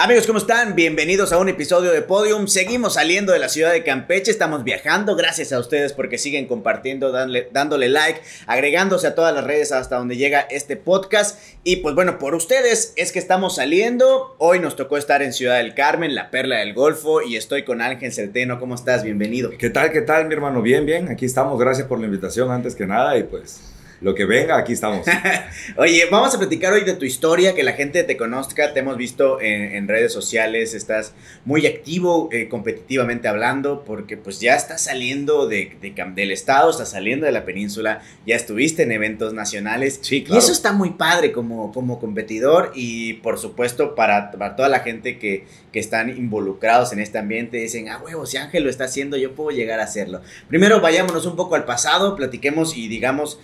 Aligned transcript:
Amigos, 0.00 0.28
¿cómo 0.28 0.38
están? 0.38 0.76
Bienvenidos 0.76 1.32
a 1.32 1.38
un 1.38 1.48
episodio 1.48 1.90
de 1.90 2.02
Podium. 2.02 2.46
Seguimos 2.46 2.94
saliendo 2.94 3.32
de 3.32 3.40
la 3.40 3.48
ciudad 3.48 3.72
de 3.72 3.82
Campeche, 3.82 4.30
estamos 4.30 4.62
viajando. 4.62 5.16
Gracias 5.16 5.52
a 5.52 5.58
ustedes 5.58 5.92
porque 5.92 6.18
siguen 6.18 6.46
compartiendo, 6.46 7.10
dándole 7.10 7.88
like, 7.88 8.20
agregándose 8.46 9.08
a 9.08 9.16
todas 9.16 9.34
las 9.34 9.42
redes 9.42 9.72
hasta 9.72 9.96
donde 9.96 10.16
llega 10.16 10.42
este 10.50 10.76
podcast. 10.76 11.40
Y 11.64 11.78
pues 11.78 11.96
bueno, 11.96 12.20
por 12.20 12.36
ustedes 12.36 12.92
es 12.94 13.10
que 13.10 13.18
estamos 13.18 13.56
saliendo. 13.56 14.36
Hoy 14.38 14.60
nos 14.60 14.76
tocó 14.76 14.98
estar 14.98 15.20
en 15.20 15.32
Ciudad 15.32 15.56
del 15.56 15.74
Carmen, 15.74 16.14
la 16.14 16.30
perla 16.30 16.58
del 16.58 16.74
Golfo, 16.74 17.20
y 17.20 17.34
estoy 17.34 17.64
con 17.64 17.82
Ángel 17.82 18.12
Centeno. 18.12 18.60
¿Cómo 18.60 18.76
estás? 18.76 19.02
Bienvenido. 19.02 19.50
¿Qué 19.58 19.68
tal? 19.68 19.90
¿Qué 19.90 20.02
tal, 20.02 20.28
mi 20.28 20.34
hermano? 20.34 20.62
Bien, 20.62 20.86
bien. 20.86 21.08
Aquí 21.08 21.24
estamos. 21.24 21.58
Gracias 21.58 21.88
por 21.88 21.98
la 21.98 22.06
invitación 22.06 22.52
antes 22.52 22.76
que 22.76 22.86
nada 22.86 23.18
y 23.18 23.24
pues 23.24 23.62
lo 24.00 24.14
que 24.14 24.24
venga, 24.24 24.56
aquí 24.56 24.72
estamos. 24.72 25.06
Oye, 25.76 26.04
vamos 26.10 26.34
a 26.34 26.38
platicar 26.38 26.72
hoy 26.72 26.84
de 26.84 26.94
tu 26.94 27.04
historia, 27.04 27.54
que 27.54 27.64
la 27.64 27.72
gente 27.72 28.04
te 28.04 28.16
conozca, 28.16 28.72
te 28.72 28.80
hemos 28.80 28.96
visto 28.96 29.40
en, 29.40 29.88
redes 29.88 30.12
sociales, 30.12 30.74
estás 30.74 31.14
muy 31.44 31.66
activo 31.66 32.28
eh, 32.30 32.48
competitivamente 32.48 33.26
hablando, 33.26 33.84
porque 33.84 34.16
pues 34.16 34.38
ya 34.40 34.54
estás 34.54 34.84
saliendo 34.84 35.48
de, 35.48 35.72
del 36.14 36.30
estado, 36.30 36.70
estás 36.70 36.90
saliendo 36.90 37.26
de 37.26 37.32
la 37.32 37.44
península, 37.44 38.02
ya 38.26 38.36
estuviste 38.36 38.82
en 38.82 38.92
eventos 38.92 39.32
nacionales. 39.32 39.98
Sí, 40.02 40.24
Y 40.28 40.36
eso 40.36 40.52
está 40.52 40.72
muy 40.72 40.90
padre 40.90 41.32
como, 41.32 41.72
como 41.72 41.98
competidor 41.98 42.72
y 42.74 43.14
por 43.14 43.38
supuesto 43.38 43.94
para, 43.94 44.30
para 44.30 44.54
toda 44.56 44.68
la 44.68 44.80
gente 44.80 45.18
que, 45.18 45.46
que 45.72 45.80
están 45.80 46.10
involucrados 46.10 46.92
en 46.92 47.00
este 47.00 47.18
ambiente, 47.18 47.56
dicen, 47.56 47.88
ah, 47.88 48.00
huevo, 48.04 48.26
si 48.26 48.36
Ángel 48.36 48.64
lo 48.64 48.70
está 48.70 48.84
haciendo, 48.84 49.16
yo 49.16 49.34
puedo 49.34 49.50
llegar 49.50 49.80
a 49.80 49.84
hacerlo. 49.84 50.20
Primero 50.48 50.80
vayámonos 50.80 51.26
un 51.26 51.34
poco 51.34 51.54
al 51.54 51.64
pasado, 51.64 52.14
platiquemos 52.14 52.76
y 52.76 52.88
digamos 52.88 53.40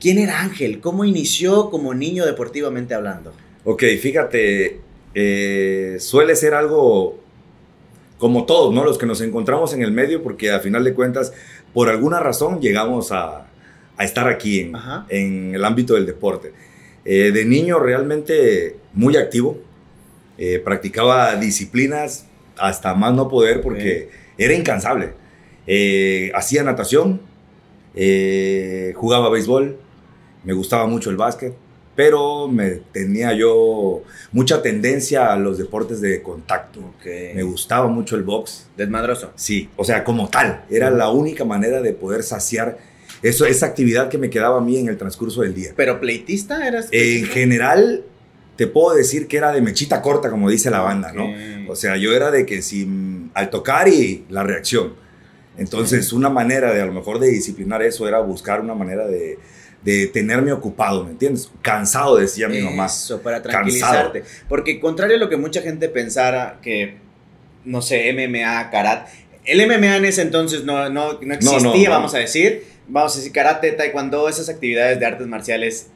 ¿Quién 0.00 0.18
era 0.18 0.40
Ángel? 0.40 0.80
¿Cómo 0.80 1.04
inició 1.04 1.70
como 1.70 1.94
niño 1.94 2.26
deportivamente 2.26 2.94
hablando? 2.94 3.32
Ok, 3.64 3.82
fíjate, 4.00 4.80
eh, 5.14 5.96
suele 6.00 6.36
ser 6.36 6.54
algo 6.54 7.18
como 8.18 8.44
todos, 8.44 8.74
¿no? 8.74 8.84
Los 8.84 8.98
que 8.98 9.06
nos 9.06 9.20
encontramos 9.20 9.72
en 9.72 9.82
el 9.82 9.92
medio, 9.92 10.22
porque 10.22 10.50
a 10.50 10.60
final 10.60 10.84
de 10.84 10.94
cuentas, 10.94 11.32
por 11.72 11.88
alguna 11.88 12.20
razón 12.20 12.60
llegamos 12.60 13.12
a, 13.12 13.46
estar 13.98 14.28
aquí 14.28 14.60
en, 14.60 14.72
en, 15.08 15.54
el 15.54 15.64
ámbito 15.64 15.94
del 15.94 16.04
deporte. 16.04 16.52
Eh, 17.04 17.30
de 17.32 17.44
niño 17.44 17.78
realmente 17.78 18.76
muy 18.92 19.16
activo, 19.16 19.58
eh, 20.36 20.58
practicaba 20.58 21.36
disciplinas 21.36 22.26
hasta 22.56 22.94
más 22.94 23.14
no 23.14 23.28
poder 23.28 23.60
porque 23.60 24.10
era 24.36 24.54
incansable. 24.54 25.12
hacía 26.34 26.64
natación, 26.64 27.20
jugaba 28.94 29.30
béisbol, 29.30 29.78
me 30.44 30.52
gustaba 30.52 30.86
mucho 30.86 31.10
el 31.10 31.16
básquet, 31.16 31.54
pero 31.96 32.48
me 32.48 32.70
tenía 32.92 33.32
yo 33.32 34.02
mucha 34.32 34.62
tendencia 34.62 35.32
a 35.32 35.36
los 35.36 35.58
deportes 35.58 36.00
de 36.00 36.22
contacto. 36.22 36.80
Me 37.04 37.42
gustaba 37.42 37.86
mucho 37.88 38.16
el 38.16 38.22
box. 38.22 38.68
¿Desmadroso? 38.76 39.32
Sí, 39.36 39.68
o 39.76 39.84
sea, 39.84 40.02
como 40.04 40.28
tal, 40.28 40.64
era 40.70 40.90
la 40.90 41.10
única 41.10 41.44
manera 41.44 41.80
de 41.80 41.92
poder 41.92 42.22
saciar 42.22 42.78
eso, 43.22 43.46
esa 43.46 43.66
actividad 43.66 44.08
que 44.08 44.18
me 44.18 44.28
quedaba 44.28 44.58
a 44.58 44.60
mí 44.60 44.76
en 44.76 44.88
el 44.88 44.98
transcurso 44.98 45.42
del 45.42 45.54
día. 45.54 45.70
¿Pero 45.76 45.98
pleitista 46.00 46.66
eras? 46.66 46.88
En 46.90 47.24
general, 47.26 48.04
te 48.56 48.66
puedo 48.66 48.94
decir 48.94 49.28
que 49.28 49.38
era 49.38 49.52
de 49.52 49.62
mechita 49.62 50.02
corta, 50.02 50.30
como 50.30 50.50
dice 50.50 50.70
la 50.70 50.80
banda, 50.80 51.12
¿no? 51.12 51.28
O 51.70 51.76
sea, 51.76 51.96
yo 51.96 52.12
era 52.12 52.30
de 52.30 52.44
que 52.44 52.60
si 52.60 52.86
al 53.32 53.50
tocar 53.50 53.88
y 53.88 54.24
la 54.28 54.42
reacción. 54.42 55.03
Entonces, 55.56 56.12
una 56.12 56.30
manera 56.30 56.72
de 56.72 56.82
a 56.82 56.86
lo 56.86 56.92
mejor 56.92 57.18
de 57.18 57.28
disciplinar 57.28 57.82
eso 57.82 58.08
era 58.08 58.18
buscar 58.20 58.60
una 58.60 58.74
manera 58.74 59.06
de 59.06 59.38
de 59.84 60.06
tenerme 60.06 60.50
ocupado, 60.50 61.04
¿me 61.04 61.10
entiendes? 61.10 61.50
Cansado, 61.60 62.16
decía 62.16 62.48
mi 62.48 62.60
mamá. 62.60 62.86
Eso, 62.86 63.20
para 63.20 63.42
tranquilizarte. 63.42 64.24
Porque 64.48 64.80
contrario 64.80 65.16
a 65.16 65.18
lo 65.18 65.28
que 65.28 65.36
mucha 65.36 65.60
gente 65.60 65.90
pensara 65.90 66.58
que, 66.62 66.96
no 67.64 67.82
sé, 67.82 68.10
MMA, 68.14 68.70
karate, 68.70 69.12
el 69.44 69.66
MMA 69.66 69.98
en 69.98 70.06
ese 70.06 70.22
entonces 70.22 70.64
no, 70.64 70.88
no, 70.88 71.20
no 71.20 71.34
existía, 71.34 71.90
vamos 71.90 72.14
a 72.14 72.18
decir. 72.18 72.64
Vamos 72.88 73.14
a 73.14 73.16
decir, 73.18 73.32
karate, 73.32 73.72
taekwondo, 73.72 74.28
esas 74.28 74.48
actividades 74.48 74.98
de 74.98 75.06
artes 75.06 75.26
marciales 75.26 75.88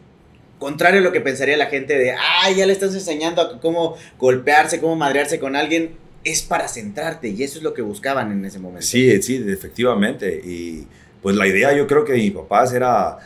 contrario 0.58 1.00
a 1.00 1.02
lo 1.02 1.12
que 1.12 1.20
pensaría 1.20 1.56
la 1.56 1.66
gente 1.66 1.96
de, 1.96 2.12
ah, 2.12 2.50
ya 2.50 2.66
le 2.66 2.72
estás 2.72 2.92
enseñando 2.92 3.40
a 3.40 3.60
cómo 3.60 3.96
golpearse, 4.18 4.80
cómo 4.80 4.96
madrearse 4.96 5.38
con 5.38 5.54
alguien, 5.54 5.92
es 6.30 6.42
para 6.42 6.68
centrarte 6.68 7.28
y 7.28 7.42
eso 7.42 7.58
es 7.58 7.64
lo 7.64 7.74
que 7.74 7.82
buscaban 7.82 8.32
en 8.32 8.44
ese 8.44 8.58
momento. 8.58 8.86
Sí, 8.86 9.20
sí, 9.22 9.44
efectivamente. 9.46 10.40
Y 10.44 10.86
pues 11.22 11.36
la 11.36 11.46
idea 11.46 11.76
yo 11.76 11.86
creo 11.86 12.04
que 12.04 12.14
mi 12.14 12.30
papá 12.30 12.64
era 12.74 13.18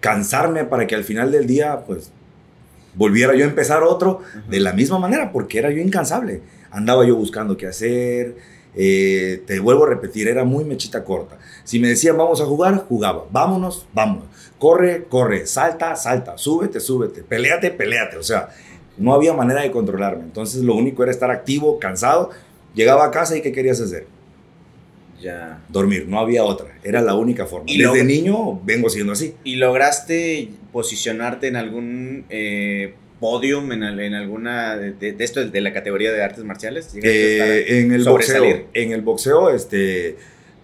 cansarme 0.00 0.64
para 0.64 0.86
que 0.86 0.94
al 0.94 1.04
final 1.04 1.30
del 1.30 1.46
día, 1.46 1.84
pues, 1.86 2.10
volviera 2.94 3.34
yo 3.34 3.44
a 3.44 3.48
empezar 3.48 3.82
otro 3.82 4.20
de 4.48 4.60
la 4.60 4.72
misma 4.72 4.98
manera, 4.98 5.32
porque 5.32 5.58
era 5.58 5.70
yo 5.70 5.80
incansable. 5.80 6.42
Andaba 6.70 7.06
yo 7.06 7.16
buscando 7.16 7.56
qué 7.56 7.66
hacer. 7.66 8.36
Eh, 8.74 9.42
te 9.46 9.58
vuelvo 9.58 9.84
a 9.84 9.88
repetir, 9.88 10.28
era 10.28 10.44
muy 10.44 10.64
mechita 10.64 11.04
corta. 11.04 11.38
Si 11.64 11.78
me 11.78 11.88
decían 11.88 12.16
vamos 12.16 12.40
a 12.40 12.44
jugar, 12.44 12.84
jugaba. 12.88 13.26
Vámonos, 13.30 13.86
vámonos. 13.92 14.26
Corre, 14.58 15.04
corre. 15.04 15.46
Salta, 15.46 15.96
salta. 15.96 16.38
Súbete, 16.38 16.80
súbete. 16.80 17.22
Peleate, 17.22 17.70
peleate. 17.72 18.16
O 18.16 18.22
sea, 18.22 18.50
no 18.96 19.14
había 19.14 19.32
manera 19.32 19.62
de 19.62 19.70
controlarme. 19.70 20.22
Entonces 20.22 20.62
lo 20.62 20.74
único 20.74 21.02
era 21.02 21.10
estar 21.10 21.30
activo, 21.30 21.78
cansado. 21.78 22.30
Llegaba 22.74 23.06
a 23.06 23.10
casa 23.10 23.36
y 23.36 23.42
¿qué 23.42 23.52
querías 23.52 23.80
hacer? 23.80 24.06
Ya. 25.20 25.62
Dormir, 25.68 26.06
no 26.08 26.18
había 26.18 26.44
otra. 26.44 26.78
Era 26.82 27.02
la 27.02 27.14
única 27.14 27.46
forma. 27.46 27.66
Y 27.68 27.78
Desde 27.78 28.04
niño 28.04 28.60
vengo 28.64 28.88
siendo 28.88 29.12
así. 29.12 29.34
¿Y 29.44 29.56
lograste 29.56 30.48
posicionarte 30.72 31.48
en 31.48 31.56
algún 31.56 32.24
eh, 32.30 32.94
podium, 33.20 33.70
en, 33.72 33.82
en 33.82 34.14
alguna 34.14 34.76
de, 34.76 35.14
esto, 35.18 35.46
de 35.46 35.60
la 35.60 35.72
categoría 35.72 36.12
de 36.12 36.22
artes 36.22 36.44
marciales? 36.44 36.90
Eh, 37.02 37.80
en 37.80 37.92
el 37.92 38.04
boxeo. 38.04 38.66
En 38.72 38.92
el 38.92 39.02
boxeo, 39.02 39.50
este, 39.50 40.16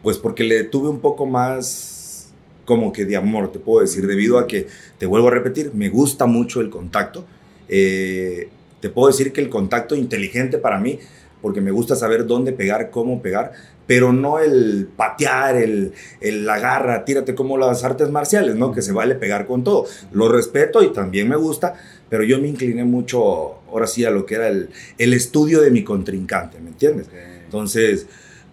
pues 0.03 0.17
porque 0.17 0.44
le 0.44 0.65
tuve 0.65 0.88
un 0.88 1.00
poco 1.00 1.27
más 1.27 2.33
como 2.65 2.93
que 2.93 3.05
de 3.05 3.17
amor, 3.17 3.53
te 3.53 3.59
puedo 3.59 3.81
decir, 3.81 4.06
debido 4.06 4.38
a 4.38 4.47
que, 4.47 4.67
te 4.99 5.06
vuelvo 5.06 5.28
a 5.28 5.31
repetir, 5.31 5.73
me 5.73 5.88
gusta 5.88 6.27
mucho 6.27 6.61
el 6.61 6.69
contacto. 6.71 7.25
Eh, 7.69 8.49
te 8.81 8.91
puedo 8.91 9.09
decir 9.09 9.33
que 9.33 9.41
el 9.41 9.49
contacto 9.49 9.94
inteligente 9.94 10.59
para 10.59 10.78
mí 10.78 10.99
porque 11.43 11.61
me 11.61 11.71
gusta 11.71 11.97
saber 11.97 12.27
dónde 12.27 12.53
pegar, 12.53 12.91
cómo 12.91 13.23
pegar, 13.23 13.53
pero 13.87 14.13
no 14.13 14.39
el 14.39 14.89
patear, 14.97 15.57
el, 15.57 15.93
el 16.21 16.45
la 16.45 16.59
garra, 16.59 17.05
tírate 17.05 17.35
como 17.35 17.57
las 17.57 17.85
artes 17.85 18.11
marciales, 18.11 18.57
¿no? 18.57 18.73
Que 18.73 18.83
se 18.83 18.93
vale 18.93 19.15
pegar 19.15 19.47
con 19.47 19.63
todo. 19.63 19.87
Lo 20.13 20.29
respeto 20.29 20.83
y 20.83 20.93
también 20.93 21.29
me 21.29 21.37
gusta, 21.37 21.75
pero 22.09 22.25
yo 22.25 22.41
me 22.41 22.49
incliné 22.49 22.85
mucho, 22.85 23.61
ahora 23.69 23.87
sí, 23.87 24.05
a 24.05 24.11
lo 24.11 24.27
que 24.27 24.37
era 24.37 24.49
el, 24.49 24.71
el 24.99 25.13
estudio 25.13 25.61
de 25.61 25.71
mi 25.71 25.85
contrincante, 25.85 26.59
¿me 26.61 26.71
entiendes? 26.71 27.09
Entonces, 27.45 28.07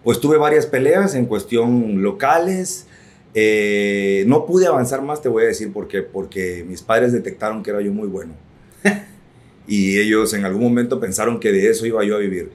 pues 0.04 0.20
tuve 0.20 0.36
varias 0.36 0.66
peleas 0.66 1.14
en 1.14 1.24
cuestión 1.24 2.02
locales. 2.02 2.86
Eh, 3.34 4.24
no 4.28 4.46
pude 4.46 4.66
avanzar 4.66 5.02
más, 5.02 5.22
te 5.22 5.28
voy 5.28 5.44
a 5.44 5.46
decir 5.46 5.72
por 5.72 5.88
qué. 5.88 6.02
Porque 6.02 6.64
mis 6.68 6.82
padres 6.82 7.12
detectaron 7.12 7.62
que 7.62 7.70
era 7.70 7.80
yo 7.80 7.90
muy 7.90 8.06
bueno. 8.06 8.34
y 9.66 9.98
ellos 9.98 10.34
en 10.34 10.44
algún 10.44 10.62
momento 10.62 11.00
pensaron 11.00 11.40
que 11.40 11.50
de 11.50 11.70
eso 11.70 11.86
iba 11.86 12.04
yo 12.04 12.16
a 12.16 12.18
vivir. 12.18 12.50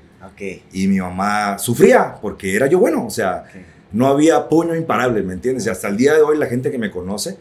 Y 0.72 0.88
mi 0.88 1.00
mamá 1.00 1.57
sufría 1.59 2.16
porque 2.22 2.56
era 2.56 2.68
yo 2.68 2.80
bueno, 2.80 3.06
o 3.06 3.09
sea, 3.09 3.46
no 3.91 4.07
había 4.07 4.47
puño 4.47 4.75
imparable, 4.75 5.22
¿me 5.24 5.34
entiendes? 5.34 5.66
Y 5.66 5.69
hasta 5.69 5.88
el 5.88 5.97
día 5.97 6.13
de 6.13 6.22
hoy 6.22 6.38
la 6.38 6.46
gente 6.47 6.72
que 6.72 6.78
me 6.78 6.91
conoce, 6.91 7.38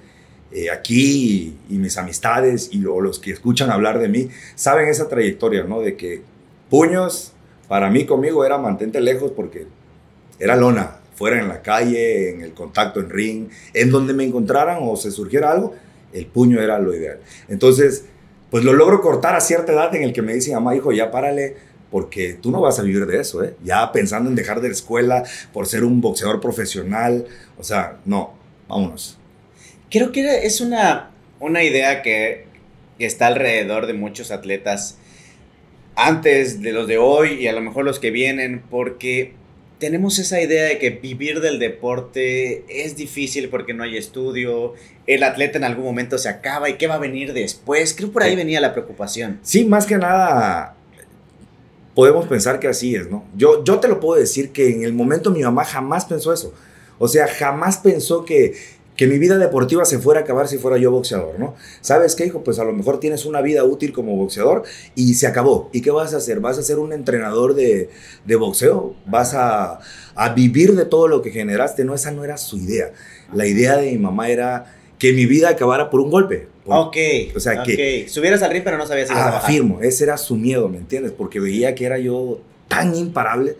eh, 0.51 0.71
aquí 0.71 1.59
y, 1.69 1.75
mis 1.75 1.99
amistades 1.99 2.71
y 2.73 2.79
los 2.79 3.19
que 3.19 3.33
escuchan 3.33 3.71
hablar 3.71 3.99
de 3.99 4.09
mí, 4.09 4.31
saben 4.55 4.89
esa 4.89 5.09
trayectoria, 5.09 5.65
¿no? 5.65 5.81
De 5.81 5.97
que 5.97 6.23
puños, 6.71 7.33
para 7.69 7.91
mí 7.91 8.07
conmigo 8.07 8.45
era 8.45 8.59
mantente 8.59 9.01
lejos 9.01 9.33
porque 9.33 9.67
era 10.39 10.57
lona, 10.57 10.97
fuera 11.15 11.41
en 11.41 11.49
la 11.49 11.63
calle, 11.63 12.31
en 12.31 12.41
el 12.41 12.53
contacto 12.53 13.01
en 13.01 13.11
ring, 13.11 13.49
en 13.75 13.91
donde 13.91 14.15
me 14.15 14.25
encontraran 14.25 14.79
o 14.83 14.97
se 14.97 15.11
surgiera 15.11 15.51
algo, 15.51 15.75
el 16.13 16.27
puño 16.27 16.61
era 16.61 16.79
lo 16.79 16.95
ideal. 16.95 17.19
Entonces, 17.49 18.07
pues 18.51 18.65
lo 18.65 18.73
logro 18.73 19.03
cortar 19.03 19.37
a 19.37 19.41
cierta 19.41 19.73
edad 19.73 19.95
en 19.95 20.05
el 20.05 20.13
que 20.13 20.23
me 20.23 20.33
dicen, 20.33 20.55
mamá, 20.55 20.75
hijo, 20.75 20.93
ya 20.93 21.11
párale, 21.11 21.57
porque 21.91 22.35
tú 22.35 22.51
no 22.51 22.61
vas 22.61 22.79
a 22.79 22.83
vivir 22.83 23.07
de 23.07 23.21
eso, 23.21 23.43
¿eh? 23.43 23.55
Ya 23.65 23.91
pensando 23.93 24.29
en 24.29 24.37
dejar 24.37 24.61
de 24.61 24.69
la 24.69 24.75
escuela 24.75 25.25
por 25.53 25.67
ser 25.67 25.85
un 25.85 26.01
boxeador 26.01 26.41
profesional, 26.41 27.27
o 27.57 27.65
sea, 27.65 27.99
no, 28.05 28.35
vámonos. 28.69 29.19
Creo 29.91 30.13
que 30.13 30.47
es 30.47 30.61
una, 30.61 31.11
una 31.41 31.63
idea 31.63 32.03
que, 32.03 32.47
está 32.99 33.29
alrededor 33.29 33.87
de 33.87 33.93
muchos 33.93 34.33
atletas 34.33 34.99
antes 35.95 36.61
de 36.63 36.73
los 36.73 36.89
de 36.89 36.99
hoy 36.99 37.35
y 37.35 37.47
a 37.47 37.53
lo 37.53 37.61
mejor 37.61 37.85
los 37.85 38.01
que 38.01 38.11
vienen, 38.11 38.61
porque 38.69 39.35
tenemos 39.79 40.19
esa 40.19 40.41
idea 40.41 40.65
de 40.65 40.81
que 40.81 40.91
vivir 40.91 41.41
del 41.41 41.61
deporte 41.61 42.65
es 42.69 42.97
difícil 42.97 43.51
porque 43.51 43.73
no 43.73 43.85
hay 43.85 43.97
estudio, 43.97 44.75
el 45.07 45.23
atleta 45.23 45.59
en 45.59 45.65
algún 45.65 45.85
momento 45.85 46.19
se 46.19 46.29
acaba 46.29 46.69
y 46.69 46.75
qué 46.75 46.89
va 46.89 46.97
a 46.97 46.99
venir 46.99 47.33
después. 47.35 47.95
Creo 47.95 48.11
por 48.11 48.25
ahí 48.25 48.35
venía 48.35 48.61
la 48.61 48.73
preocupación. 48.73 49.39
Sí, 49.43 49.65
más 49.65 49.87
que 49.87 49.97
nada 49.97 50.78
podemos 51.99 52.29
pensar 52.29 52.61
que 52.61 52.69
así 52.69 52.95
es, 52.95 53.11
¿no? 53.11 53.25
Yo, 53.37 53.65
yo 53.65 53.81
te 53.81 53.89
lo 53.89 53.99
puedo 53.99 54.21
decir 54.21 54.53
que 54.53 54.73
en 54.73 54.85
el 54.85 54.93
momento 54.93 55.33
mi 55.33 55.43
mamá 55.43 55.65
jamás 55.65 56.05
pensó 56.05 56.33
eso. 56.33 56.55
O 57.01 57.09
sea, 57.09 57.27
jamás 57.27 57.79
pensó 57.79 58.25
que, 58.25 58.55
que 58.95 59.09
mi 59.09 59.19
vida 59.19 59.37
deportiva 59.37 59.85
se 59.85 59.99
fuera 59.99 60.21
a 60.21 60.23
acabar 60.23 60.47
si 60.47 60.59
fuera 60.59 60.79
yo 60.79 60.93
boxeador, 60.93 61.41
¿no? 61.41 61.57
¿Sabes 61.81 62.15
qué, 62.15 62.27
hijo? 62.27 62.45
Pues 62.45 62.61
a 62.61 62.65
lo 62.65 62.73
mejor 62.73 63.01
tienes 63.01 63.27
una 63.27 63.41
vida 63.41 63.65
útil 63.65 63.93
como 63.93 64.15
boxeador 64.15 64.63
y 64.95 65.15
se 65.15 65.27
acabó. 65.27 65.71
¿Y 65.73 65.81
qué 65.81 65.91
vas 65.91 66.15
a 66.15 66.19
hacer? 66.19 66.39
¿Vas 66.39 66.57
a 66.57 66.63
ser 66.63 66.79
un 66.79 66.93
entrenador 66.93 67.57
de, 67.57 67.91
de 68.25 68.37
boxeo? 68.37 68.95
¿Vas 69.05 69.35
a, 69.35 69.81
a, 70.15 70.29
vivir 70.35 70.77
de 70.77 70.85
todo 70.85 71.09
lo 71.09 71.21
que 71.21 71.33
generaste? 71.33 71.85
No, 71.85 71.97
esa 71.97 72.13
no 72.13 72.23
era 72.23 72.37
su 72.37 72.59
idea. 72.59 72.93
La 73.35 73.45
idea 73.45 73.77
de 73.77 73.91
mi 73.91 73.99
mamá 73.99 74.29
era 74.29 74.73
que 75.01 75.13
mi 75.13 75.27
vida 75.27 75.49
acabara 75.49 75.91
por 75.91 75.99
un 75.99 76.13
golpe. 76.13 76.47
Ok. 76.69 76.97
O 77.37 77.41
sea, 77.41 77.63
que... 77.63 78.07
Subieras 78.09 78.43
al 78.43 78.51
ring 78.51 78.63
pero 78.65 78.79
no 78.79 78.87
sabías 78.87 79.09
si 79.09 79.15
ibas 79.15 79.27
a 79.27 79.39
Afirmo, 79.39 79.81
ese 79.81 80.05
era 80.05 80.17
su 80.17 80.37
miedo, 80.37 80.69
¿me 80.69 80.79
entiendes? 80.79 81.13
Porque 81.13 81.41
veía 81.41 81.75
que 81.75 81.87
era 81.87 81.99
yo 81.99 82.41
tan 82.69 82.95
imparable. 82.95 83.57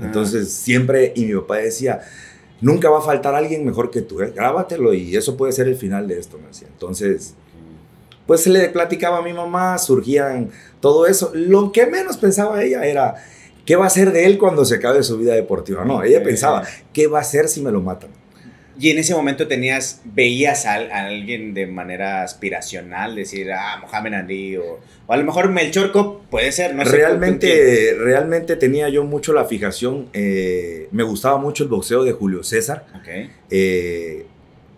Entonces 0.00 0.52
siempre, 0.52 1.12
y 1.14 1.24
mi 1.24 1.34
papá 1.34 1.56
decía 1.56 2.02
nunca 2.60 2.90
va 2.90 2.98
a 2.98 3.02
faltar 3.02 3.34
alguien 3.34 3.64
mejor 3.64 3.90
que 3.90 4.02
tú, 4.02 4.20
¿eh? 4.20 4.32
grábatelo 4.34 4.92
y 4.94 5.16
eso 5.16 5.36
puede 5.36 5.52
ser 5.52 5.68
el 5.68 5.76
final 5.76 6.08
de 6.08 6.18
esto, 6.18 6.38
me 6.38 6.48
decía. 6.48 6.68
Entonces, 6.70 7.34
pues 8.26 8.46
le 8.46 8.68
platicaba 8.68 9.18
a 9.18 9.22
mi 9.22 9.32
mamá, 9.32 9.78
surgían 9.78 10.50
todo 10.80 11.06
eso. 11.06 11.32
Lo 11.34 11.72
que 11.72 11.86
menos 11.86 12.16
pensaba 12.16 12.62
ella 12.62 12.84
era, 12.84 13.16
¿qué 13.64 13.76
va 13.76 13.84
a 13.84 13.88
hacer 13.88 14.12
de 14.12 14.26
él 14.26 14.38
cuando 14.38 14.64
se 14.64 14.76
acabe 14.76 15.02
su 15.02 15.18
vida 15.18 15.34
deportiva? 15.34 15.84
No, 15.84 16.02
ella 16.02 16.22
pensaba, 16.22 16.64
¿qué 16.92 17.06
va 17.06 17.18
a 17.18 17.22
hacer 17.22 17.48
si 17.48 17.60
me 17.60 17.72
lo 17.72 17.80
matan? 17.80 18.10
Y 18.80 18.88
en 18.88 18.98
ese 18.98 19.14
momento 19.14 19.46
tenías, 19.46 20.00
veías 20.06 20.64
a, 20.64 20.74
alguien 20.74 21.52
de 21.52 21.66
manera 21.66 22.22
aspiracional, 22.22 23.14
decir, 23.14 23.52
ah, 23.52 23.78
Mohamed 23.82 24.14
Ali, 24.14 24.56
o, 24.56 24.80
a 25.06 25.16
lo 25.18 25.24
mejor 25.24 25.50
Melchor 25.50 25.92
Cop, 25.92 26.22
puede 26.30 26.50
ser, 26.50 26.74
no 26.74 26.86
sé. 26.86 26.96
Realmente, 26.96 27.94
realmente 27.98 28.56
tenía 28.56 28.88
yo 28.88 29.04
mucho 29.04 29.34
la 29.34 29.44
fijación, 29.44 30.08
eh, 30.14 30.88
me 30.92 31.02
gustaba 31.02 31.36
mucho 31.36 31.64
el 31.64 31.68
boxeo 31.68 32.04
de 32.04 32.12
Julio 32.12 32.42
César. 32.42 32.86
Okay. 33.02 33.30
Eh, 33.50 34.24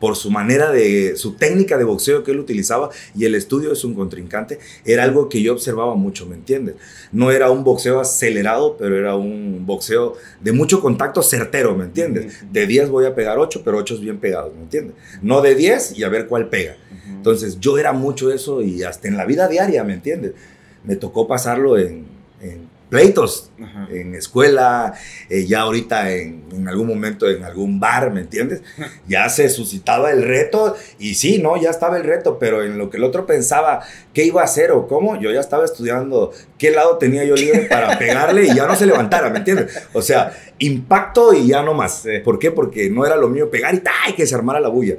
por 0.03 0.17
su 0.17 0.33
manera 0.33 0.73
de, 0.73 1.15
su 1.15 1.35
técnica 1.35 1.79
de 1.79 1.85
boxeo 1.85 2.25
que 2.25 2.33
él 2.33 2.41
utilizaba 2.41 2.91
y 3.15 3.25
el 3.25 3.37
estudio 3.37 3.71
de 3.71 3.77
su 3.77 3.95
contrincante, 3.95 4.59
era 4.85 5.05
algo 5.05 5.29
que 5.29 5.41
yo 5.41 5.53
observaba 5.53 5.95
mucho, 5.95 6.27
¿me 6.27 6.35
entiendes? 6.35 6.75
No 7.13 7.31
era 7.31 7.53
un 7.53 7.63
boxeo 7.63 8.01
acelerado, 8.01 8.77
pero 8.77 8.99
era 8.99 9.15
un 9.15 9.65
boxeo 9.65 10.17
de 10.41 10.51
mucho 10.51 10.81
contacto 10.81 11.23
certero, 11.23 11.77
¿me 11.77 11.85
entiendes? 11.85 12.43
De 12.51 12.67
10 12.67 12.89
voy 12.89 13.05
a 13.05 13.15
pegar 13.15 13.39
8, 13.39 13.63
pero 13.65 13.79
8 13.79 13.99
bien 14.01 14.19
pegados, 14.19 14.53
¿me 14.53 14.63
entiendes? 14.63 14.97
No 15.23 15.41
de 15.41 15.55
10 15.55 15.97
y 15.97 16.03
a 16.03 16.09
ver 16.09 16.27
cuál 16.27 16.49
pega. 16.49 16.77
Entonces 17.07 17.61
yo 17.61 17.79
era 17.79 17.93
mucho 17.93 18.33
eso 18.33 18.61
y 18.61 18.83
hasta 18.83 19.07
en 19.07 19.17
la 19.17 19.25
vida 19.25 19.47
diaria, 19.47 19.85
¿me 19.85 19.93
entiendes? 19.93 20.33
Me 20.83 20.97
tocó 20.97 21.29
pasarlo 21.29 21.79
en, 21.79 22.07
en 22.41 22.67
pleitos 22.93 23.51
en 23.91 24.15
escuela, 24.15 24.93
eh, 25.31 25.47
ya 25.47 25.63
ahorita 25.63 26.13
en, 26.13 26.45
en, 26.53 26.69
algún 26.69 26.89
momento 26.89 27.27
en 27.27 27.43
algún 27.43 27.81
bar, 27.81 28.13
¿me 28.13 28.21
entiendes? 28.21 28.63
Ya 29.09 29.31
se 29.31 29.49
suscitaba 29.49 30.11
el 30.11 30.23
reto 30.23 30.77
y 30.99 31.15
sí, 31.15 31.39
¿no? 31.39 31.57
Ya 31.57 31.71
estaba 31.71 31.97
el 31.97 32.05
reto, 32.05 32.39
pero 32.39 32.63
en 32.63 32.77
lo 32.77 32.91
que 32.91 32.99
el 32.99 33.05
otro 33.05 33.25
pensaba 33.25 33.81
qué 34.13 34.27
iba 34.27 34.43
a 34.43 34.45
hacer 34.45 34.73
o 34.73 34.87
cómo, 34.87 35.19
yo 35.19 35.31
ya 35.31 35.41
estaba 35.41 35.65
estudiando 35.65 36.33
qué 36.63 36.71
lado 36.71 36.97
tenía 36.97 37.25
yo 37.25 37.35
libre 37.35 37.63
para 37.69 37.99
pegarle 37.99 38.45
y 38.45 38.55
ya 38.55 38.69
no 38.69 38.77
se 38.77 38.87
levantara, 38.87 39.31
¿me 39.31 39.39
entiendes? 39.39 39.83
O 39.93 40.01
sea, 40.01 40.33
impacto 40.61 41.35
y 41.35 41.49
ya 41.49 41.61
no 41.61 41.75
más. 41.75 42.05
¿Por 42.23 42.39
qué? 42.39 42.53
Porque 42.53 42.89
no 42.89 43.05
era 43.05 43.17
lo 43.17 43.29
mío 43.29 43.51
pegar 43.51 43.75
y 43.75 43.83
¡ay! 44.05 44.13
que 44.13 44.25
se 44.29 44.37
armara 44.37 44.61
la 44.61 44.69
bulla. 44.69 44.95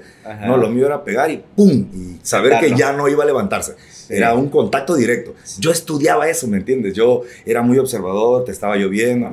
No, 0.45 0.57
lo 0.57 0.67
mío 0.67 0.85
era 0.85 1.05
pegar 1.05 1.31
y 1.31 1.41
¡pum! 1.55 1.87
Y 1.93 2.19
saber 2.21 2.59
que 2.59 2.75
ya 2.75 2.91
no 2.91 3.07
iba 3.07 3.23
a 3.23 3.25
levantarse. 3.25 3.75
Era 4.09 4.33
un 4.33 4.49
contacto 4.49 4.93
directo. 4.93 5.35
Yo 5.57 5.71
estudiaba 5.71 6.27
eso, 6.27 6.49
¿me 6.49 6.57
entiendes? 6.57 6.95
Yo 6.95 7.21
era 7.45 7.61
muy 7.61 7.77
observador, 7.77 8.43
te 8.43 8.51
estaba 8.51 8.75
lloviendo, 8.75 9.31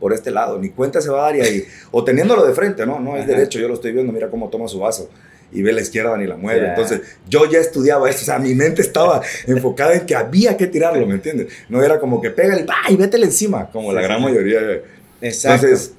por 0.00 0.12
este 0.12 0.32
lado, 0.32 0.58
ni 0.58 0.70
cuenta 0.70 1.00
se 1.00 1.10
va 1.10 1.20
a 1.20 1.22
dar 1.26 1.36
y 1.36 1.40
ahí, 1.42 1.64
o 1.92 2.02
teniéndolo 2.02 2.44
de 2.44 2.54
frente, 2.54 2.86
no, 2.86 2.98
no 2.98 3.16
es 3.16 3.26
derecho, 3.26 3.58
yo 3.58 3.68
lo 3.68 3.74
estoy 3.74 3.92
viendo, 3.92 4.12
mira 4.12 4.30
cómo 4.30 4.48
toma 4.48 4.66
su 4.68 4.80
vaso 4.80 5.10
y 5.52 5.62
ve 5.62 5.72
la 5.72 5.80
izquierda 5.80 6.16
ni 6.16 6.26
la 6.26 6.36
mueve. 6.36 6.68
Entonces, 6.68 7.00
yo 7.28 7.50
ya 7.50 7.58
estudiaba 7.58 8.08
eso, 8.10 8.20
o 8.22 8.24
sea, 8.24 8.38
mi 8.38 8.54
mente 8.54 8.82
estaba 8.82 9.22
enfocada 9.46 9.94
en 9.94 10.06
que 10.06 10.14
había 10.14 10.56
que 10.56 10.66
tirarlo, 10.66 11.06
¿me 11.06 11.14
entiendes? 11.14 11.48
No 11.68 11.82
era 11.82 11.98
como 11.98 12.20
que 12.20 12.30
pégale, 12.30 12.66
¡ay, 12.84 12.96
vétele 12.96 13.26
encima! 13.26 13.70
Como 13.70 13.92
la 13.92 14.02
gran 14.02 14.22
mayoría. 14.22 14.60
Exacto. 15.20 15.66
Entonces, 15.66 15.92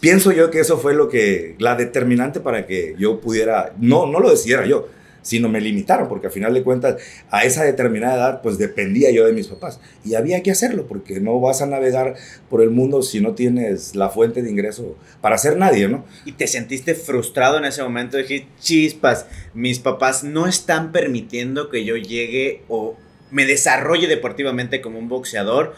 pienso 0.00 0.32
yo 0.32 0.50
que 0.50 0.60
eso 0.60 0.78
fue 0.78 0.94
lo 0.94 1.08
que, 1.08 1.54
la 1.58 1.76
determinante 1.76 2.40
para 2.40 2.66
que 2.66 2.94
yo 2.98 3.20
pudiera, 3.20 3.72
no, 3.80 4.06
no 4.06 4.20
lo 4.20 4.30
decidiera 4.30 4.66
yo, 4.66 4.88
sino 5.24 5.48
me 5.48 5.60
limitaron, 5.60 6.06
porque 6.06 6.28
al 6.28 6.32
final 6.32 6.54
de 6.54 6.62
cuentas, 6.62 7.02
a 7.30 7.44
esa 7.44 7.64
determinada 7.64 8.14
edad, 8.14 8.42
pues 8.42 8.58
dependía 8.58 9.10
yo 9.10 9.26
de 9.26 9.32
mis 9.32 9.48
papás. 9.48 9.80
Y 10.04 10.14
había 10.14 10.42
que 10.42 10.50
hacerlo, 10.50 10.86
porque 10.86 11.18
no 11.18 11.40
vas 11.40 11.62
a 11.62 11.66
navegar 11.66 12.14
por 12.50 12.62
el 12.62 12.70
mundo 12.70 13.02
si 13.02 13.20
no 13.20 13.34
tienes 13.34 13.96
la 13.96 14.10
fuente 14.10 14.42
de 14.42 14.50
ingreso 14.50 14.96
para 15.22 15.38
ser 15.38 15.56
nadie, 15.56 15.88
¿no? 15.88 16.04
Y 16.26 16.32
te 16.32 16.46
sentiste 16.46 16.94
frustrado 16.94 17.56
en 17.56 17.64
ese 17.64 17.82
momento, 17.82 18.18
dije, 18.18 18.46
chispas, 18.60 19.26
mis 19.54 19.78
papás 19.78 20.22
no 20.24 20.46
están 20.46 20.92
permitiendo 20.92 21.70
que 21.70 21.84
yo 21.84 21.96
llegue 21.96 22.62
o 22.68 22.96
me 23.30 23.46
desarrolle 23.46 24.06
deportivamente 24.06 24.82
como 24.82 24.98
un 24.98 25.08
boxeador. 25.08 25.74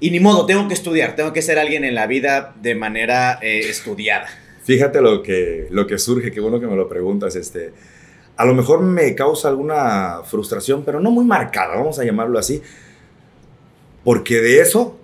Y 0.00 0.10
ni 0.10 0.18
modo, 0.18 0.46
tengo 0.46 0.66
que 0.66 0.74
estudiar, 0.74 1.14
tengo 1.14 1.32
que 1.32 1.42
ser 1.42 1.60
alguien 1.60 1.84
en 1.84 1.94
la 1.94 2.08
vida 2.08 2.56
de 2.60 2.74
manera 2.74 3.38
eh, 3.40 3.60
estudiada. 3.70 4.26
Fíjate 4.64 5.00
lo 5.00 5.22
que, 5.22 5.68
lo 5.70 5.86
que 5.86 5.98
surge, 5.98 6.32
qué 6.32 6.40
bueno 6.40 6.58
que 6.58 6.66
me 6.66 6.76
lo 6.76 6.88
preguntas, 6.88 7.36
este 7.36 7.72
a 8.40 8.46
lo 8.46 8.54
mejor 8.54 8.80
me 8.80 9.14
causa 9.14 9.48
alguna 9.48 10.22
frustración, 10.24 10.82
pero 10.82 10.98
no 10.98 11.10
muy 11.10 11.26
marcada, 11.26 11.76
vamos 11.76 11.98
a 11.98 12.04
llamarlo 12.04 12.38
así, 12.38 12.62
porque 14.02 14.40
de 14.40 14.62
eso, 14.62 14.96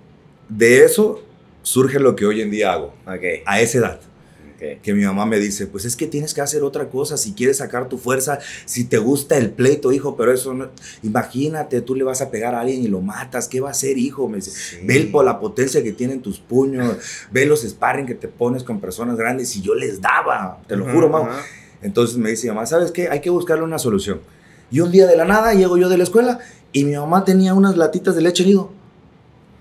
de 0.48 0.84
eso 0.84 1.22
surge 1.60 2.00
lo 2.00 2.16
que 2.16 2.24
hoy 2.24 2.40
en 2.40 2.50
día 2.50 2.72
hago, 2.72 2.94
a 3.04 3.60
esa 3.60 3.78
edad. 3.78 4.00
Que 4.82 4.94
mi 4.94 5.04
mamá 5.04 5.26
me 5.26 5.38
dice, 5.38 5.66
pues 5.66 5.84
es 5.84 5.96
que 5.96 6.06
tienes 6.06 6.32
que 6.32 6.40
hacer 6.40 6.62
otra 6.62 6.88
cosa 6.88 7.18
si 7.18 7.34
quieres 7.34 7.58
sacar 7.58 7.90
tu 7.90 7.98
fuerza, 7.98 8.38
si 8.64 8.84
te 8.84 8.96
gusta 8.96 9.36
el 9.36 9.50
pleito, 9.50 9.92
hijo, 9.92 10.16
pero 10.16 10.32
eso 10.32 10.54
no, 10.54 10.70
imagínate, 11.02 11.82
tú 11.82 11.94
le 11.94 12.04
vas 12.04 12.22
a 12.22 12.30
pegar 12.30 12.54
a 12.54 12.60
alguien 12.60 12.82
y 12.82 12.88
lo 12.88 13.02
matas, 13.02 13.48
¿qué 13.48 13.60
va 13.60 13.68
a 13.68 13.72
hacer, 13.72 13.98
hijo? 13.98 14.30
Me 14.30 14.36
dice, 14.36 14.80
ve 14.82 15.10
por 15.12 15.26
la 15.26 15.38
potencia 15.38 15.82
que 15.82 15.92
tienen 15.92 16.22
tus 16.22 16.38
puños, 16.38 16.96
ve 17.30 17.44
los 17.44 17.60
sparring 17.60 18.06
que 18.06 18.14
te 18.14 18.28
pones 18.28 18.62
con 18.64 18.80
personas 18.80 19.18
grandes 19.18 19.54
y 19.56 19.60
yo 19.60 19.74
les 19.74 20.00
daba, 20.00 20.62
te 20.66 20.74
lo 20.74 20.90
juro, 20.90 21.10
mamá. 21.10 21.42
Entonces 21.82 22.16
me 22.16 22.30
dice 22.30 22.48
mamá, 22.48 22.66
¿sabes 22.66 22.92
qué? 22.92 23.08
Hay 23.08 23.20
que 23.20 23.30
buscarle 23.30 23.64
una 23.64 23.78
solución. 23.78 24.20
Y 24.70 24.80
un 24.80 24.90
día 24.90 25.06
de 25.06 25.16
la 25.16 25.24
nada 25.24 25.54
llego 25.54 25.78
yo 25.78 25.88
de 25.88 25.98
la 25.98 26.04
escuela 26.04 26.40
y 26.72 26.84
mi 26.84 26.96
mamá 26.96 27.24
tenía 27.24 27.54
unas 27.54 27.76
latitas 27.76 28.16
de 28.16 28.22
leche 28.22 28.44
nido 28.44 28.70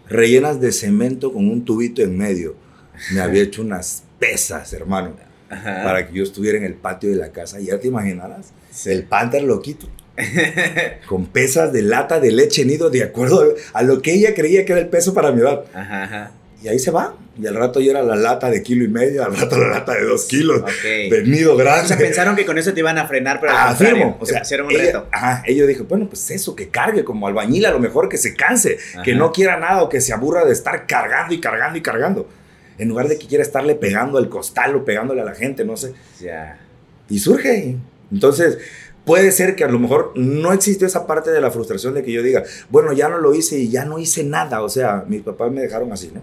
rellenas 0.07 0.59
de 0.59 0.71
cemento 0.71 1.33
con 1.33 1.49
un 1.49 1.65
tubito 1.65 2.01
en 2.01 2.17
medio. 2.17 2.55
Me 3.13 3.21
había 3.21 3.43
hecho 3.43 3.61
unas 3.61 4.03
pesas, 4.19 4.71
hermano, 4.73 5.15
para 5.49 6.07
que 6.07 6.13
yo 6.13 6.23
estuviera 6.23 6.57
en 6.57 6.63
el 6.63 6.75
patio 6.75 7.09
de 7.09 7.15
la 7.15 7.31
casa. 7.31 7.59
Ya 7.59 7.79
te 7.79 7.87
imaginarás, 7.87 8.51
el 8.85 9.03
panther 9.03 9.43
loquito. 9.43 9.87
con 11.09 11.25
pesas 11.25 11.73
de 11.73 11.81
lata 11.81 12.21
de 12.21 12.31
leche 12.31 12.63
nido 12.63 12.89
de 12.89 13.03
acuerdo 13.03 13.53
a 13.73 13.83
lo 13.83 14.01
que 14.01 14.13
ella 14.13 14.33
creía 14.33 14.63
que 14.63 14.71
era 14.71 14.81
el 14.81 14.87
peso 14.87 15.13
para 15.13 15.33
mi 15.33 15.41
edad. 15.41 15.65
Ajá, 15.73 16.31
y 16.63 16.67
ahí 16.67 16.79
se 16.79 16.91
va. 16.91 17.15
Y 17.37 17.45
al 17.47 17.55
rato 17.55 17.81
ya 17.81 17.91
era 17.91 18.01
la 18.01 18.15
lata 18.15 18.49
de 18.49 18.63
kilo 18.63 18.85
y 18.85 18.87
medio, 18.87 19.23
al 19.25 19.35
rato 19.35 19.57
la 19.57 19.67
lata 19.67 19.93
de 19.93 20.05
dos 20.05 20.23
kilos, 20.23 20.63
nido 21.25 21.57
grande. 21.57 21.83
O 21.83 21.87
sea, 21.87 21.97
pensaron 21.97 22.35
que 22.35 22.45
con 22.45 22.57
eso 22.57 22.73
te 22.73 22.79
iban 22.79 22.97
a 22.97 23.07
frenar, 23.07 23.41
pero 23.41 23.51
al 23.51 23.75
ah, 23.75 24.15
o 24.19 24.25
sea, 24.25 24.41
hicieron 24.41 24.67
un 24.67 24.73
reto. 24.73 25.07
Ajá, 25.11 25.43
ellos 25.45 25.67
dijo, 25.67 25.83
bueno, 25.83 26.07
pues 26.07 26.31
eso, 26.31 26.55
que 26.55 26.69
cargue 26.69 27.03
como 27.03 27.27
albañil, 27.27 27.65
a 27.65 27.71
lo 27.71 27.79
mejor 27.79 28.07
que 28.07 28.17
se 28.17 28.35
canse, 28.35 28.77
que 29.03 29.15
no 29.15 29.33
quiera 29.33 29.59
nada 29.59 29.83
o 29.83 29.89
que 29.89 29.99
se 29.99 30.13
aburra 30.13 30.45
de 30.45 30.53
estar 30.53 30.87
cargando 30.87 31.33
y 31.33 31.41
cargando 31.41 31.77
y 31.77 31.81
cargando. 31.81 32.29
En 32.77 32.89
lugar 32.89 33.07
de 33.07 33.17
que 33.17 33.27
quiera 33.27 33.41
estarle 33.41 33.75
pegando 33.75 34.17
al 34.17 34.29
costal 34.29 34.75
o 34.75 34.85
pegándole 34.85 35.21
a 35.21 35.25
la 35.25 35.35
gente, 35.35 35.65
no 35.65 35.77
sé. 35.77 35.93
Ya. 36.21 36.59
Y 37.09 37.19
surge. 37.19 37.77
Entonces, 38.11 38.57
puede 39.05 39.31
ser 39.31 39.55
que 39.55 39.63
a 39.63 39.67
lo 39.67 39.79
mejor 39.79 40.11
no 40.15 40.51
existe 40.51 40.85
esa 40.85 41.07
parte 41.07 41.31
de 41.31 41.39
la 41.39 41.51
frustración 41.51 41.93
de 41.93 42.03
que 42.03 42.11
yo 42.11 42.21
diga, 42.21 42.43
bueno, 42.69 42.91
ya 42.91 43.07
no 43.07 43.17
lo 43.17 43.33
hice 43.33 43.57
y 43.57 43.69
ya 43.69 43.85
no 43.85 43.99
hice 43.99 44.23
nada. 44.23 44.61
O 44.61 44.69
sea, 44.69 45.05
mis 45.07 45.21
papás 45.21 45.51
me 45.51 45.61
dejaron 45.61 45.91
así, 45.93 46.11
¿no? 46.13 46.21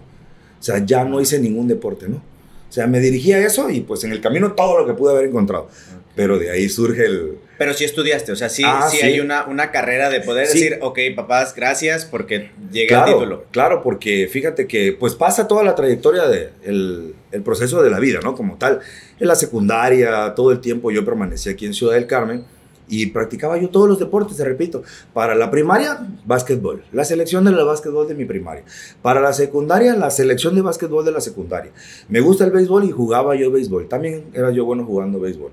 O 0.63 0.65
sea, 0.65 0.77
ya 0.77 1.03
no 1.03 1.19
hice 1.19 1.39
ningún 1.39 1.67
deporte, 1.67 2.07
¿no? 2.07 2.15
O 2.15 2.71
sea, 2.71 2.87
me 2.87 3.01
dirigí 3.01 3.33
a 3.33 3.45
eso 3.45 3.69
y 3.69 3.81
pues 3.81 4.05
en 4.05 4.13
el 4.13 4.21
camino 4.21 4.53
todo 4.53 4.79
lo 4.79 4.87
que 4.87 4.93
pude 4.93 5.11
haber 5.11 5.25
encontrado. 5.25 5.67
Pero 6.15 6.39
de 6.39 6.51
ahí 6.51 6.69
surge 6.69 7.05
el... 7.05 7.37
Pero 7.57 7.73
sí 7.73 7.83
estudiaste, 7.83 8.31
o 8.31 8.37
sea, 8.37 8.47
sí, 8.47 8.63
ah, 8.65 8.87
sí, 8.89 9.01
hay 9.01 9.19
una, 9.19 9.43
una 9.45 9.71
carrera 9.71 10.09
de 10.09 10.21
poder 10.21 10.47
decir, 10.47 10.77
ok, 10.79 10.99
papás, 11.17 11.53
gracias 11.53 12.05
porque 12.05 12.51
llegué 12.71 12.95
al 12.95 13.11
título. 13.11 13.43
Claro, 13.51 13.83
porque 13.83 14.29
fíjate 14.31 14.65
que 14.65 14.95
pues 14.97 15.15
pasa 15.15 15.49
toda 15.49 15.65
la 15.65 15.75
trayectoria 15.75 16.27
del 16.27 16.53
de 16.63 17.13
el 17.33 17.41
proceso 17.43 17.83
de 17.83 17.89
la 17.89 17.99
vida, 17.99 18.21
¿no? 18.23 18.33
Como 18.33 18.55
tal, 18.55 18.79
en 19.19 19.27
la 19.27 19.35
secundaria, 19.35 20.33
todo 20.33 20.53
el 20.53 20.61
tiempo 20.61 20.91
yo 20.91 21.03
permanecí 21.03 21.49
aquí 21.49 21.65
en 21.65 21.73
Ciudad 21.73 21.95
del 21.95 22.07
Carmen 22.07 22.45
y 22.93 23.07
practicaba 23.07 23.57
yo 23.57 23.69
todos 23.69 23.89
los 23.89 23.99
deportes, 23.99 24.37
te 24.37 24.45
repito. 24.45 24.83
Para 25.13 25.33
la 25.33 25.49
primaria, 25.49 26.07
básquetbol. 26.25 26.83
La 26.91 27.03
selección 27.05 27.43
de 27.43 27.51
la 27.51 27.63
básquetbol 27.63 28.07
de 28.07 28.13
mi 28.13 28.25
primaria. 28.25 28.63
Para 29.01 29.19
la 29.19 29.33
secundaria, 29.33 29.95
la 29.95 30.11
selección 30.11 30.53
de 30.53 30.61
básquetbol 30.61 31.03
de 31.03 31.11
la 31.11 31.19
secundaria. 31.19 31.71
Me 32.07 32.21
gusta 32.21 32.45
el 32.45 32.51
béisbol 32.51 32.83
y 32.83 32.91
jugaba 32.91 33.35
yo 33.35 33.51
béisbol. 33.51 33.87
También 33.87 34.25
era 34.33 34.51
yo 34.51 34.65
bueno 34.65 34.85
jugando 34.85 35.19
béisbol. 35.19 35.51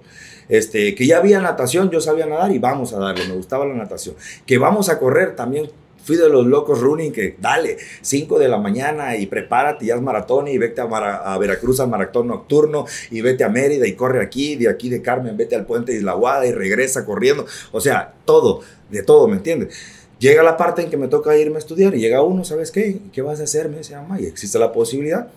Este, 0.50 0.94
que 0.94 1.06
ya 1.06 1.16
había 1.16 1.40
natación, 1.40 1.90
yo 1.90 2.00
sabía 2.00 2.26
nadar 2.26 2.52
y 2.52 2.58
vamos 2.58 2.92
a 2.92 2.98
darle, 2.98 3.26
me 3.26 3.34
gustaba 3.34 3.64
la 3.64 3.74
natación. 3.74 4.16
Que 4.44 4.58
vamos 4.58 4.88
a 4.88 4.98
correr, 4.98 5.36
también 5.36 5.70
fui 6.02 6.16
de 6.16 6.28
los 6.28 6.46
locos 6.46 6.80
running 6.80 7.12
que 7.12 7.36
dale, 7.40 7.76
5 8.02 8.38
de 8.38 8.48
la 8.48 8.58
mañana 8.58 9.16
y 9.16 9.26
prepárate 9.26 9.84
y 9.84 9.90
haz 9.90 10.00
maratón 10.00 10.48
y 10.48 10.58
vete 10.58 10.80
a, 10.80 10.84
a, 10.84 11.38
Veracruz 11.38 11.80
al 11.80 11.88
maratón 11.88 12.28
nocturno 12.28 12.86
y 13.10 13.20
vete 13.20 13.44
a 13.44 13.48
Mérida 13.48 13.86
y 13.86 13.94
corre 13.94 14.22
aquí, 14.22 14.56
de 14.56 14.68
aquí 14.68 14.88
de 14.88 15.02
Carmen, 15.02 15.36
vete 15.36 15.56
al 15.56 15.66
puente 15.66 15.92
de 15.92 15.98
Isla 15.98 16.14
Guada 16.14 16.46
y 16.46 16.52
regresa 16.52 17.04
corriendo. 17.04 17.46
O 17.72 17.80
sea, 17.80 18.14
todo, 18.24 18.60
de 18.90 19.02
todo, 19.02 19.28
¿me 19.28 19.36
entiendes? 19.36 19.74
Llega 20.18 20.42
la 20.42 20.56
parte 20.56 20.82
en 20.82 20.90
que 20.90 20.96
me 20.96 21.08
toca 21.08 21.36
irme 21.36 21.56
a 21.56 21.58
estudiar 21.58 21.94
y 21.94 22.00
llega 22.00 22.22
uno, 22.22 22.44
¿sabes 22.44 22.70
qué? 22.70 22.98
¿Qué 23.12 23.22
vas 23.22 23.40
a 23.40 23.44
hacer? 23.44 23.68
Me 23.68 23.78
dice, 23.78 23.94
mamá, 23.96 24.20
y 24.20 24.26
existe 24.26 24.58
la 24.58 24.72
posibilidad. 24.72 25.28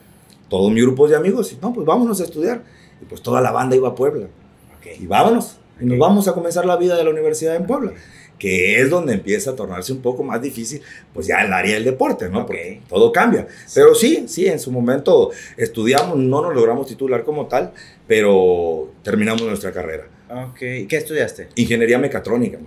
Todo 0.49 0.69
mi 0.69 0.81
grupo 0.81 1.07
de 1.07 1.15
amigos, 1.15 1.53
y 1.53 1.57
no, 1.61 1.73
pues 1.73 1.87
vámonos 1.87 2.19
a 2.19 2.25
estudiar. 2.25 2.61
Y 3.01 3.05
pues 3.05 3.21
toda 3.21 3.39
la 3.39 3.51
banda 3.51 3.75
iba 3.75 3.89
a 3.89 3.95
Puebla. 3.95 4.27
Y 4.99 5.07
vámonos. 5.07 5.57
Y 5.79 5.85
nos 5.85 5.97
vamos 5.97 6.27
a 6.27 6.33
comenzar 6.33 6.65
la 6.65 6.75
vida 6.75 6.97
de 6.97 7.03
la 7.05 7.09
universidad 7.09 7.55
en 7.55 7.65
Puebla 7.65 7.93
que 8.43 8.81
es 8.81 8.89
donde 8.89 9.13
empieza 9.13 9.51
a 9.51 9.55
tornarse 9.55 9.93
un 9.93 10.01
poco 10.01 10.21
más 10.21 10.41
difícil, 10.41 10.81
pues 11.13 11.27
ya 11.27 11.45
el 11.45 11.53
área 11.53 11.75
del 11.75 11.85
deporte, 11.85 12.27
¿no? 12.27 12.45
Porque 12.45 12.81
todo 12.89 13.09
cambia. 13.09 13.47
Pero 13.73 13.95
sí, 13.95 14.25
sí, 14.27 14.47
en 14.47 14.59
su 14.59 14.69
momento 14.69 15.31
estudiamos, 15.55 16.17
no 16.17 16.41
nos 16.41 16.53
logramos 16.53 16.85
titular 16.85 17.23
como 17.23 17.47
tal, 17.47 17.71
pero 18.05 18.91
terminamos 19.01 19.43
nuestra 19.43 19.71
carrera. 19.71 20.09
Ok, 20.29 20.57
¿qué 20.59 20.87
estudiaste? 20.97 21.47
Ingeniería 21.55 21.97
mecatrónica. 21.97 22.59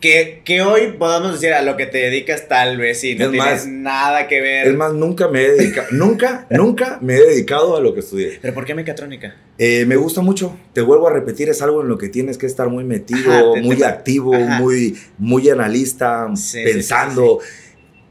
Que, 0.00 0.42
que, 0.44 0.62
hoy 0.62 0.92
podemos 0.96 1.32
decir 1.32 1.52
a 1.52 1.62
lo 1.62 1.76
que 1.76 1.86
te 1.86 1.98
dedicas 1.98 2.46
tal 2.46 2.76
vez 2.78 3.02
y 3.02 3.16
no 3.16 3.30
tienes 3.30 3.66
nada 3.66 4.28
que 4.28 4.40
ver. 4.40 4.68
Es 4.68 4.74
más, 4.74 4.92
nunca 4.92 5.26
me 5.26 5.42
he 5.42 5.50
dedicado, 5.50 5.88
nunca, 5.92 6.46
nunca 6.50 6.98
me 7.00 7.16
he 7.16 7.20
dedicado 7.20 7.76
a 7.76 7.80
lo 7.80 7.94
que 7.94 8.00
estudié. 8.00 8.38
¿Pero 8.40 8.54
por 8.54 8.64
qué 8.64 8.74
mecatrónica? 8.74 9.34
Eh, 9.58 9.84
me 9.86 9.96
gusta 9.96 10.20
mucho, 10.20 10.56
te 10.72 10.82
vuelvo 10.82 11.08
a 11.08 11.12
repetir, 11.12 11.48
es 11.48 11.62
algo 11.62 11.82
en 11.82 11.88
lo 11.88 11.98
que 11.98 12.08
tienes 12.08 12.38
que 12.38 12.46
estar 12.46 12.68
muy 12.68 12.84
metido, 12.84 13.56
muy 13.56 13.82
activo, 13.82 14.32
muy, 14.34 14.96
muy 15.18 15.50
analista, 15.50 16.28
pensando. 16.52 17.40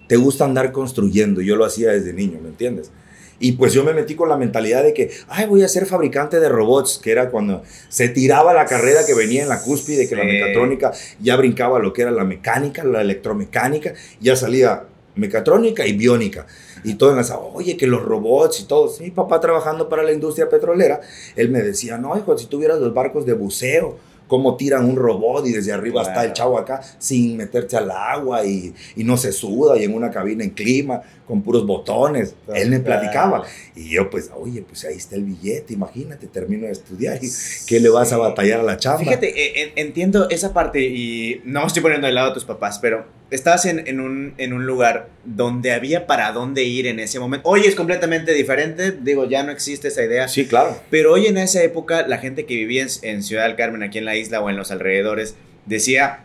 te 0.10 0.18
gusta 0.18 0.44
andar 0.44 0.74
construyendo, 0.74 1.42
yo 1.42 1.56
lo 1.56 1.64
hacía 1.64 1.92
desde 1.92 2.12
niño, 2.12 2.40
¿me 2.42 2.50
entiendes? 2.50 2.92
Y 3.40 3.54
pues 3.54 3.74
yo 3.74 3.84
me 3.84 3.94
metí 3.94 4.16
con 4.16 4.30
la 4.30 4.38
mentalidad 4.38 4.84
de 4.84 4.94
que, 4.94 5.12
ay, 5.28 5.46
voy 5.46 5.64
a 5.64 5.68
ser 5.68 5.86
fabricante 5.86 6.40
de 6.40 6.50
robots, 6.50 7.00
que 7.02 7.12
era 7.12 7.30
cuando 7.30 7.64
se 7.90 8.10
tiraba 8.10 8.54
la 8.54 8.66
carrera 8.66 9.06
que 9.06 9.14
venía 9.14 9.44
en 9.44 9.50
la 9.50 9.62
cúspide, 9.62 10.10
que 10.10 10.16
la 10.16 10.24
mecatrónica 10.24 10.92
ya 11.20 11.36
brincaba 11.36 11.80
lo 11.80 11.94
que 11.94 12.02
era 12.02 12.12
la 12.12 12.24
mecánica, 12.24 12.84
la 12.84 13.02
electromecánica, 13.02 13.94
ya 14.20 14.36
salía 14.36 14.84
mecatrónica 15.16 15.86
y 15.86 15.94
biónica. 15.94 16.48
Y 16.84 16.96
todo 16.96 17.14
en 17.14 17.20
esa, 17.20 17.38
oye, 17.40 17.78
que 17.78 17.88
los 17.88 18.04
robots 18.04 18.62
y 18.62 18.64
todo. 18.66 18.92
Mi 19.00 19.12
papá 19.12 19.40
trabajando 19.40 19.90
para 19.90 20.04
la 20.04 20.14
industria 20.14 20.50
petrolera, 20.50 21.02
él 21.36 21.50
me 21.50 21.62
decía, 21.62 21.98
no, 21.98 22.18
hijo, 22.18 22.38
si 22.38 22.48
tuvieras 22.48 22.80
los 22.80 22.94
barcos 22.94 23.26
de 23.26 23.34
buceo, 23.34 23.98
cómo 24.28 24.58
tiran 24.58 24.86
un 24.86 24.96
robot 24.96 25.48
y 25.48 25.54
desde 25.54 25.72
arriba 25.72 26.02
está 26.02 26.26
el 26.26 26.34
chavo 26.34 26.58
acá 26.58 26.82
sin 27.00 27.38
meterse 27.38 27.78
al 27.78 27.90
agua 27.90 28.46
y, 28.46 28.74
y, 28.96 29.04
no 29.04 29.18
se 29.18 29.32
suda 29.32 29.78
y 29.78 29.86
en 29.86 29.94
una 29.94 30.12
cabina 30.12 30.44
en 30.44 30.50
clima 30.50 31.02
con 31.28 31.42
puros 31.42 31.66
botones. 31.66 32.36
Él 32.56 32.70
me 32.70 32.80
platicaba. 32.80 33.44
Y 33.76 33.90
yo, 33.90 34.10
pues, 34.10 34.32
oye, 34.34 34.62
pues 34.62 34.86
ahí 34.86 34.96
está 34.96 35.16
el 35.16 35.24
billete, 35.24 35.74
imagínate, 35.74 36.28
termino 36.28 36.66
de 36.66 36.72
estudiar 36.72 37.20
y 37.22 37.30
¿qué 37.68 37.80
le 37.80 37.90
vas 37.90 38.14
a 38.14 38.18
batallar 38.18 38.62
a 38.62 38.64
la 38.64 38.78
chamba? 38.78 39.00
Fíjate, 39.00 39.62
eh, 39.62 39.74
entiendo 39.76 40.30
esa 40.30 40.54
parte 40.54 40.82
y 40.82 41.42
no 41.44 41.68
estoy 41.68 41.82
poniendo 41.82 42.08
de 42.08 42.14
lado 42.14 42.32
a 42.32 42.34
tus 42.34 42.46
papás, 42.46 42.80
pero 42.80 43.06
estabas 43.30 43.66
en, 43.66 44.00
un, 44.00 44.34
en 44.38 44.54
un 44.54 44.66
lugar 44.66 45.10
donde 45.26 45.74
había 45.74 46.08
para 46.08 46.32
dónde 46.32 46.64
ir 46.64 46.88
en 46.88 47.00
ese 47.00 47.20
momento. 47.20 47.48
Hoy 47.50 47.62
es 47.66 47.76
completamente 47.76 48.34
diferente, 48.34 48.92
digo, 48.94 49.26
ya 49.26 49.44
no 49.44 49.52
existe 49.52 49.90
esa 49.90 50.04
idea. 50.04 50.30
Sí, 50.30 50.48
claro. 50.48 50.80
Pero 50.90 51.14
hoy 51.14 51.26
en 51.26 51.38
esa 51.38 51.62
época, 51.62 52.08
la 52.08 52.20
gente 52.20 52.46
que 52.46 52.56
vivía 52.56 52.84
en, 52.84 52.90
en 53.02 53.24
Ciudad 53.24 53.44
del 53.44 53.58
Carmen, 53.58 53.84
aquí 53.84 53.98
en 53.98 54.06
la 54.06 54.16
isla 54.16 54.40
o 54.40 54.50
en 54.50 54.56
los 54.56 54.72
alrededores, 54.72 55.36
decía, 55.66 56.24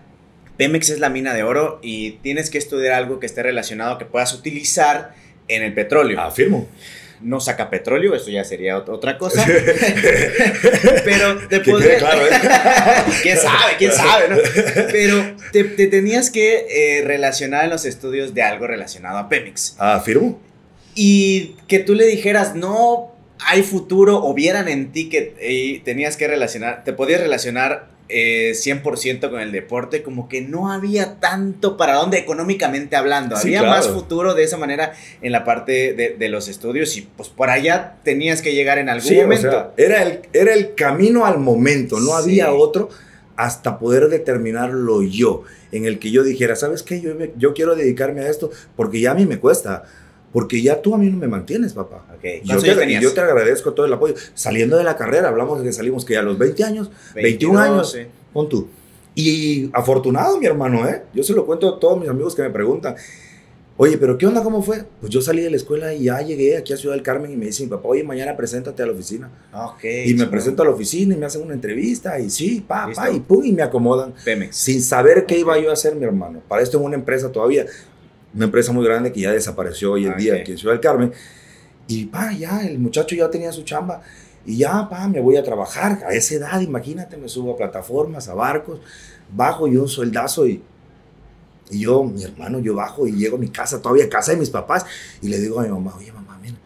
Pemex 0.57 0.91
es 0.91 1.01
la 1.01 1.09
mina 1.09 1.35
de 1.35 1.43
oro 1.43 1.79
y 1.83 2.13
tienes 2.23 2.51
que 2.51 2.59
estudiar 2.59 2.95
algo 2.95 3.21
que 3.21 3.27
esté 3.27 3.43
relacionado 3.43 3.99
que 3.99 4.05
puedas 4.05 4.33
utilizar 4.35 5.15
en 5.49 5.63
el 5.63 5.75
petróleo. 5.75 6.21
Afirmo. 6.21 6.69
No 7.21 7.39
saca 7.39 7.71
petróleo, 7.71 8.17
eso 8.17 8.31
ya 8.31 8.43
sería 8.43 8.79
otra 8.79 9.17
cosa. 9.17 9.47
Pero 11.05 11.39
te 11.49 11.61
podría. 11.61 11.99
Claro, 11.99 12.27
¿eh? 12.27 12.31
¿Quién 13.23 13.37
sabe? 13.37 13.77
¿Quién 13.79 13.93
sabe? 13.93 14.29
¿no? 14.29 14.37
Pero 14.91 15.37
te, 15.53 15.63
tenías 15.87 16.31
que 16.31 16.67
eh, 16.69 17.05
relacionar 17.05 17.65
en 17.65 17.71
los 17.71 17.85
estudios 17.85 18.35
de 18.35 18.43
algo 18.43 18.67
relacionado 18.67 19.19
a 19.19 19.29
Pemex. 19.29 19.77
Afirmo. 19.79 20.41
Y 20.97 21.55
que 21.69 21.79
tú 21.79 21.95
le 21.95 22.07
dijeras, 22.07 22.57
no 22.57 23.15
hay 23.39 23.63
futuro, 23.63 24.25
o 24.25 24.35
vieran 24.35 24.69
en 24.69 24.91
ti 24.91 25.09
que 25.09 25.35
eh, 25.41 25.81
tenías 25.85 26.17
que 26.17 26.27
relacionar, 26.27 26.83
te 26.85 26.93
podías 26.93 27.21
relacionar 27.21 27.92
100% 28.13 29.27
eh, 29.27 29.31
con 29.31 29.41
el 29.41 29.53
deporte, 29.53 30.03
como 30.03 30.29
que 30.29 30.41
no 30.43 30.71
había 30.71 31.19
tanto 31.21 31.77
para 31.77 31.95
dónde 31.95 32.19
económicamente 32.19 32.97
hablando. 32.97 33.37
había 33.37 33.63
más 33.63 33.89
futuro 33.89 34.35
de 34.35 34.45
esa 34.45 34.59
manera 34.59 34.93
en 35.23 35.33
la 35.33 35.45
parte 35.45 35.95
de, 35.95 36.29
los 36.29 36.49
estudios 36.49 36.97
y 36.97 37.03
pues 37.03 37.29
por 37.29 37.51
allá 37.51 37.97
tenías 38.05 38.41
que 38.41 38.55
llegar 38.55 38.79
en 38.79 38.89
algún 38.89 39.15
momento. 39.17 39.73
era, 39.77 40.03
el, 40.03 40.21
era 40.33 40.55
el 40.55 40.75
camino 40.75 41.27
al 41.27 41.39
momento, 41.39 42.01
no 42.01 42.15
había 42.15 42.53
otro 42.53 42.89
hasta 43.37 43.79
poder 43.79 44.09
determinarlo 44.09 45.03
yo, 45.03 45.43
en 45.73 45.85
el 45.85 45.99
que 45.99 46.11
yo 46.11 46.23
dijera, 46.23 46.55
¿sabes 46.57 46.83
qué? 46.83 47.01
Yo, 47.01 47.13
yo 47.37 47.55
quiero 47.55 47.75
dedicarme 47.75 48.21
a 48.21 48.29
esto 48.29 48.51
porque 48.77 49.01
ya 49.01 49.13
a 49.13 49.15
mí 49.15 49.27
me 49.27 49.39
cuesta. 49.39 49.85
Porque 50.33 50.63
ya 50.63 50.81
tú 50.81 50.95
a 50.95 50.99
mí 50.99 51.11
no 51.11 51.19
me 51.19 51.29
mantienes, 51.29 51.75
papá. 51.75 52.07
Yo, 52.45 52.59
te, 52.59 53.01
yo, 53.01 53.13
te, 53.13 53.21
agradezco 53.21 53.75
todo 53.75 53.85
el 53.87 53.93
apoyo. 53.93 54.15
Saliendo 54.35 54.79
de 54.79 54.85
la 54.85 54.97
carrera, 54.97 55.29
hablamos 55.29 55.59
de 55.59 55.67
que 55.67 55.73
salimos 55.73 56.05
que 56.05 56.17
a 56.17 56.23
los 56.23 56.39
20 56.39 56.65
años, 56.65 56.91
21 57.15 57.59
años, 57.59 57.99
con 58.33 58.49
tú. 58.49 58.69
Y 59.15 59.69
afortunado, 59.75 60.39
mi 60.39 60.47
hermano, 60.47 60.89
¿eh? 60.89 61.03
Yo 61.13 61.23
se 61.23 61.35
lo 61.35 61.45
cuento 61.45 61.77
a 61.77 61.79
todos 61.79 62.01
mis 62.01 62.09
amigos 62.09 62.35
que 62.35 62.41
me 62.41 62.49
preguntan, 62.49 62.97
oye, 63.77 63.99
pero 63.99 64.17
¿qué 64.17 64.27
onda? 64.27 64.43
¿Cómo 64.43 64.63
fue? 64.63 64.85
Pues 65.01 65.13
yo 65.13 65.21
salí 65.21 65.43
de 65.43 65.51
la 65.51 65.57
escuela 65.57 65.93
y 65.93 66.05
ya 66.05 66.23
llegué 66.23 66.57
aquí 66.57 66.73
a 66.73 66.79
Ciudad 66.79 66.95
del 66.95 67.03
Carmen 67.03 67.31
y 67.31 67.37
me 67.37 67.47
dicen, 67.47 67.69
papá, 67.69 67.89
oye, 67.89 68.03
mañana 68.03 68.35
preséntate 68.35 68.83
a 68.83 68.87
la 68.87 68.93
oficina. 68.93 69.31
y 69.83 70.15
me 70.15 70.27
presento 70.29 70.63
a 70.63 70.65
la 70.65 70.71
oficina 70.71 71.15
y 71.15 71.19
me 71.19 71.27
hacen 71.27 71.43
una 71.43 71.53
entrevista 71.53 72.19
y 72.19 72.31
sí, 72.31 72.65
papá, 72.67 73.11
y 73.11 73.21
pum, 73.21 73.45
y 73.45 73.53
me 73.53 73.63
acomodan. 73.63 74.15
Pemex. 74.25 74.57
Sin 74.57 74.83
saber 74.83 75.27
qué 75.27 75.39
iba 75.39 75.59
yo 75.59 75.69
a 75.69 75.75
hacer, 75.75 75.95
mi 75.95 76.05
hermano. 76.05 76.41
Para 76.49 76.63
esto 76.63 76.79
en 76.79 76.85
una 76.85 76.95
empresa 76.95 77.31
todavía 77.31 77.67
una 78.35 78.47
empresa 78.47 78.73
muy 78.73 78.85
grande 78.85 79.13
que 79.13 79.21
ya 79.21 79.33
desapareció 79.33 79.93
hoy 79.93 80.07
en 80.07 80.17
día 80.17 80.35
aquí 80.35 80.53
en 80.53 80.59
Ciudad 80.59 80.75
del 80.75 80.81
Carmen. 80.81 81.13
Y 81.87 82.07
pa, 82.07 82.33
ya, 82.33 82.61
el 82.67 82.79
muchacho 82.79 83.15
ya 83.15 83.31
tenía 83.31 83.53
su 83.53 83.63
chamba. 83.63 84.03
Y 84.47 84.59
ya, 84.59 84.89
pa, 84.89 85.07
me 85.09 85.21
voy 85.21 85.37
a 85.37 85.43
trabajar. 85.43 86.03
A 86.07 86.15
esa 86.15 86.35
edad, 86.35 86.61
imagínate, 86.61 87.17
me 87.17 87.29
subo 87.29 87.53
a 87.53 87.57
plataformas, 87.57 88.29
a 88.29 88.35
barcos, 88.35 88.81
bajo 89.35 89.69
yo 89.69 89.83
un 89.83 89.89
sueldazo 89.89 90.47
y, 90.47 90.63
y 91.71 91.81
yo, 91.81 92.05
mi 92.05 92.23
hermano, 92.25 92.59
yo 92.59 92.75
bajo 92.75 93.07
y 93.07 93.13
llego 93.13 93.37
a 93.37 93.41
mi 93.41 93.49
casa, 93.49 93.81
todavía 93.81 94.09
casa 94.09 94.33
de 94.33 94.39
mis 94.39 94.51
papás, 94.51 94.85
y 95.21 95.29
le 95.29 95.39
digo 95.39 95.61
a 95.61 95.65
mi 95.65 95.69
mamá, 95.69 95.95
oye, 95.97 96.13
mamá, 96.13 96.39
mira. 96.43 96.57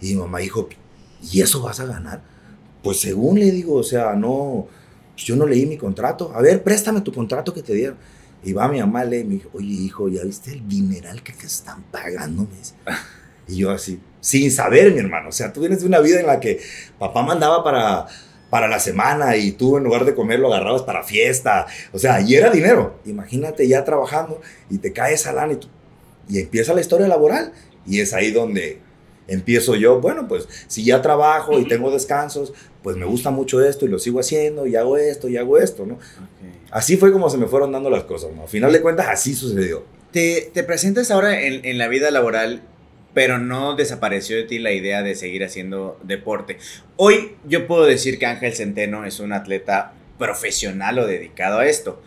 Y 0.00 0.14
mi 0.14 0.20
mamá 0.20 0.38
dijo, 0.38 0.68
¿y 1.22 1.40
eso 1.40 1.62
vas 1.62 1.80
a 1.80 1.86
ganar? 1.86 2.22
Pues 2.82 3.00
según 3.00 3.38
le 3.38 3.50
digo, 3.50 3.76
o 3.76 3.82
sea, 3.82 4.14
no, 4.14 4.68
pues 5.14 5.24
yo 5.24 5.36
no 5.36 5.46
leí 5.46 5.64
mi 5.66 5.78
contrato. 5.78 6.32
A 6.34 6.42
ver, 6.42 6.62
préstame 6.62 7.00
tu 7.00 7.12
contrato 7.12 7.54
que 7.54 7.62
te 7.62 7.72
dieron. 7.72 7.96
Y 8.44 8.52
va 8.52 8.68
mi 8.68 8.78
mamá 8.80 9.04
le 9.04 9.24
me 9.24 9.34
dijo, 9.34 9.50
oye 9.54 9.72
hijo, 9.72 10.08
¿ya 10.08 10.22
viste 10.22 10.52
el 10.52 10.68
dineral 10.68 11.22
que 11.22 11.32
te 11.32 11.46
están 11.46 11.82
pagando? 11.84 12.46
Y 13.48 13.56
yo 13.56 13.70
así, 13.70 14.00
sin 14.20 14.50
saber, 14.50 14.92
mi 14.92 14.98
hermano. 14.98 15.30
O 15.30 15.32
sea, 15.32 15.52
tú 15.52 15.60
vienes 15.60 15.80
de 15.80 15.86
una 15.86 16.00
vida 16.00 16.20
en 16.20 16.26
la 16.26 16.40
que 16.40 16.60
papá 16.98 17.22
mandaba 17.22 17.64
para, 17.64 18.06
para 18.50 18.68
la 18.68 18.78
semana 18.78 19.36
y 19.36 19.52
tú 19.52 19.78
en 19.78 19.84
lugar 19.84 20.04
de 20.04 20.14
comer 20.14 20.40
lo 20.40 20.52
agarrabas 20.52 20.82
para 20.82 21.02
fiesta. 21.02 21.66
O 21.92 21.98
sea, 21.98 22.20
y 22.20 22.34
era 22.34 22.50
dinero. 22.50 23.00
Imagínate 23.06 23.66
ya 23.66 23.82
trabajando 23.82 24.40
y 24.68 24.78
te 24.78 24.92
cae 24.92 25.14
esa 25.14 25.32
lana 25.32 25.54
y, 25.54 25.60
y 26.28 26.40
empieza 26.40 26.74
la 26.74 26.82
historia 26.82 27.08
laboral. 27.08 27.52
Y 27.86 28.00
es 28.00 28.12
ahí 28.12 28.30
donde 28.30 28.80
empiezo 29.28 29.74
yo, 29.74 30.00
bueno, 30.00 30.28
pues 30.28 30.48
si 30.66 30.84
ya 30.84 31.02
trabajo 31.02 31.58
y 31.58 31.66
tengo 31.66 31.90
descansos, 31.90 32.52
pues 32.82 32.96
me 32.96 33.06
gusta 33.06 33.30
mucho 33.30 33.64
esto 33.64 33.86
y 33.86 33.88
lo 33.88 33.98
sigo 33.98 34.20
haciendo 34.20 34.66
y 34.66 34.76
hago 34.76 34.96
esto 34.96 35.28
y 35.28 35.36
hago 35.36 35.58
esto, 35.58 35.86
¿no? 35.86 35.98
Así 36.70 36.96
fue 36.96 37.12
como 37.12 37.30
se 37.30 37.38
me 37.38 37.46
fueron 37.46 37.72
dando 37.72 37.90
las 37.90 38.04
cosas, 38.04 38.32
¿no? 38.34 38.42
Al 38.42 38.48
final 38.48 38.72
de 38.72 38.80
cuentas, 38.80 39.06
así 39.08 39.34
sucedió. 39.34 39.84
Te, 40.10 40.50
te 40.52 40.62
presentas 40.62 41.10
ahora 41.10 41.40
en, 41.42 41.64
en, 41.64 41.78
la 41.78 41.88
vida 41.88 42.10
laboral, 42.10 42.62
pero 43.14 43.38
no 43.38 43.74
desapareció 43.74 44.36
de 44.36 44.44
ti 44.44 44.58
la 44.58 44.72
idea 44.72 45.02
de 45.02 45.14
seguir 45.14 45.44
haciendo 45.44 45.98
deporte. 46.02 46.58
Hoy 46.96 47.36
yo 47.44 47.66
puedo 47.66 47.84
decir 47.84 48.18
que 48.18 48.26
Ángel 48.26 48.54
Centeno 48.54 49.04
es 49.04 49.18
un 49.18 49.32
atleta 49.32 49.92
profesional 50.18 50.98
o 50.98 51.06
dedicado 51.06 51.58
a 51.58 51.66
esto. 51.66 52.00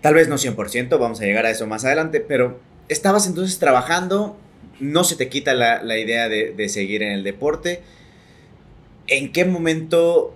Tal 0.00 0.14
vez 0.14 0.28
no 0.28 0.36
100%, 0.36 0.98
vamos 0.98 1.20
a 1.20 1.24
llegar 1.24 1.44
a 1.44 1.50
eso 1.50 1.66
más 1.66 1.84
adelante, 1.84 2.20
pero 2.20 2.58
estabas 2.88 3.26
entonces 3.26 3.58
trabajando, 3.58 4.36
no 4.80 5.04
se 5.04 5.16
te 5.16 5.28
quita 5.28 5.54
la, 5.54 5.82
la 5.82 5.98
idea 5.98 6.28
de, 6.28 6.52
de 6.52 6.68
seguir 6.68 7.02
en 7.02 7.12
el 7.12 7.22
deporte. 7.22 7.80
¿En 9.06 9.32
qué 9.32 9.44
momento 9.44 10.34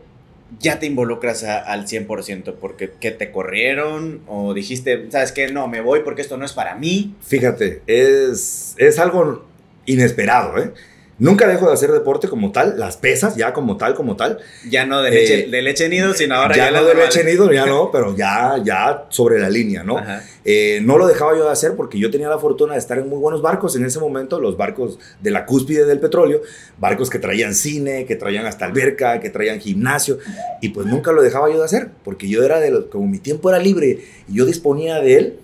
ya 0.60 0.78
te 0.78 0.86
involucras 0.86 1.44
al 1.44 1.86
100% 1.86 2.54
porque 2.60 2.92
que 3.00 3.10
te 3.10 3.30
corrieron 3.30 4.22
o 4.26 4.54
dijiste, 4.54 5.10
sabes 5.10 5.32
qué, 5.32 5.48
no, 5.48 5.68
me 5.68 5.80
voy 5.80 6.00
porque 6.04 6.22
esto 6.22 6.36
no 6.36 6.44
es 6.44 6.52
para 6.52 6.74
mí. 6.76 7.14
Fíjate, 7.22 7.82
es, 7.86 8.74
es 8.78 8.98
algo 8.98 9.44
inesperado, 9.86 10.58
¿eh? 10.58 10.72
Nunca 11.18 11.47
dejo 11.47 11.68
de 11.68 11.75
hacer 11.75 11.92
deporte 11.92 12.28
como 12.28 12.50
tal, 12.50 12.78
las 12.78 12.97
pesas 12.97 13.37
ya 13.37 13.52
como 13.52 13.76
tal, 13.76 13.94
como 13.94 14.16
tal. 14.16 14.40
Ya 14.68 14.85
no 14.85 15.00
de 15.00 15.12
leche, 15.12 15.44
eh, 15.44 15.49
de 15.49 15.62
leche 15.62 15.88
nido, 15.88 16.12
sino 16.12 16.35
ahora 16.35 16.56
ya, 16.56 16.71
ya 16.71 16.80
no 16.80 16.85
de 16.85 16.94
leche 16.94 17.23
nido, 17.23 17.52
ya 17.52 17.66
no, 17.66 17.90
pero 17.92 18.16
ya, 18.16 18.61
ya 18.64 19.04
sobre 19.11 19.38
la 19.38 19.49
línea, 19.49 19.85
¿no? 19.85 19.97
Eh, 20.44 20.80
no 20.83 20.99
lo 20.99 21.06
dejaba 21.06 21.37
yo 21.37 21.44
de 21.44 21.52
hacer 21.52 21.75
porque 21.76 21.99
yo 21.99 22.11
tenía 22.11 22.28
la 22.28 22.38
fortuna 22.38 22.73
de 22.73 22.80
estar 22.80 22.99
en 22.99 23.09
muy 23.09 23.18
buenos 23.18 23.42
barcos 23.42 23.76
en 23.76 23.85
ese 23.85 24.00
momento, 24.00 24.40
los 24.40 24.56
barcos 24.56 24.99
de 25.21 25.30
la 25.30 25.47
cúspide 25.47 25.87
del 25.87 26.00
petróleo, 26.00 26.42
barcos 26.78 27.11
que 27.11 27.21
traían 27.21 27.54
cine, 27.54 28.06
que 28.06 28.16
traían 28.16 28.47
hasta 28.47 28.64
alberca, 28.64 29.21
que 29.21 29.30
traían 29.30 29.61
gimnasio, 29.61 30.18
y 30.61 30.71
pues 30.71 30.87
nunca 30.87 31.12
lo 31.12 31.23
dejaba 31.23 31.49
yo 31.49 31.59
de 31.59 31.64
hacer, 31.64 31.90
porque 32.02 32.28
yo 32.28 32.42
era 32.42 32.59
de 32.59 32.71
los, 32.71 32.87
como 32.87 33.06
mi 33.06 33.21
tiempo 33.21 33.50
era 33.50 33.59
libre 33.61 34.00
y 34.28 34.35
yo 34.35 34.47
disponía 34.47 35.00
de 35.00 35.16
él, 35.16 35.38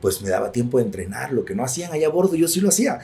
pues 0.00 0.20
me 0.22 0.30
daba 0.30 0.50
tiempo 0.52 0.78
de 0.78 0.84
entrenar, 0.84 1.32
lo 1.32 1.44
que 1.44 1.54
no 1.54 1.64
hacían 1.64 1.92
allá 1.92 2.08
a 2.08 2.10
bordo, 2.10 2.34
yo 2.34 2.48
sí 2.48 2.60
lo 2.60 2.68
hacía. 2.68 3.00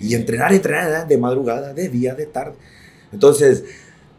Y 0.00 0.14
entrenar, 0.14 0.52
entrenar 0.52 1.06
de 1.06 1.18
madrugada, 1.18 1.72
de 1.72 1.88
día, 1.88 2.14
de 2.14 2.26
tarde. 2.26 2.54
Entonces, 3.12 3.64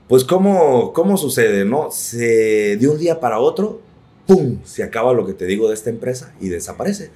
pues 0.08 0.24
¿cómo, 0.24 0.94
cómo 0.94 1.18
sucede? 1.18 1.66
¿no? 1.66 1.92
Se, 1.92 2.78
de 2.78 2.88
un 2.88 2.98
día 2.98 3.20
para 3.20 3.40
otro, 3.40 3.82
¡pum! 4.28 4.60
Se 4.64 4.84
acaba 4.84 5.14
lo 5.14 5.26
que 5.26 5.34
te 5.34 5.46
digo 5.46 5.68
de 5.68 5.74
esta 5.74 5.90
empresa 5.90 6.34
y 6.40 6.50
desaparece. 6.50 7.10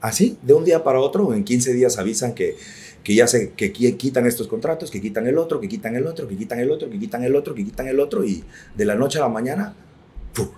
Así, 0.00 0.38
de 0.42 0.54
un 0.54 0.64
día 0.64 0.84
para 0.84 1.00
otro, 1.00 1.34
en 1.34 1.44
15 1.44 1.72
días 1.72 1.98
avisan 1.98 2.34
que, 2.34 2.56
que 3.02 3.14
ya 3.14 3.26
se 3.26 3.52
que 3.52 3.72
quitan 3.72 4.26
estos 4.26 4.46
contratos, 4.46 4.90
que 4.90 5.00
quitan 5.00 5.26
el 5.26 5.38
otro, 5.38 5.60
que 5.60 5.68
quitan 5.68 5.96
el 5.96 6.06
otro, 6.06 6.28
que 6.28 6.36
quitan 6.36 6.60
el 6.60 6.70
otro, 6.70 6.88
que 6.90 6.98
quitan 6.98 7.24
el 7.24 7.34
otro, 7.36 7.54
que 7.54 7.64
quitan 7.64 7.88
el 7.88 8.00
otro, 8.00 8.24
y 8.24 8.44
de 8.76 8.84
la 8.84 8.94
noche 8.94 9.18
a 9.18 9.22
la 9.22 9.28
mañana, 9.28 9.74
¡pum! 10.34 10.48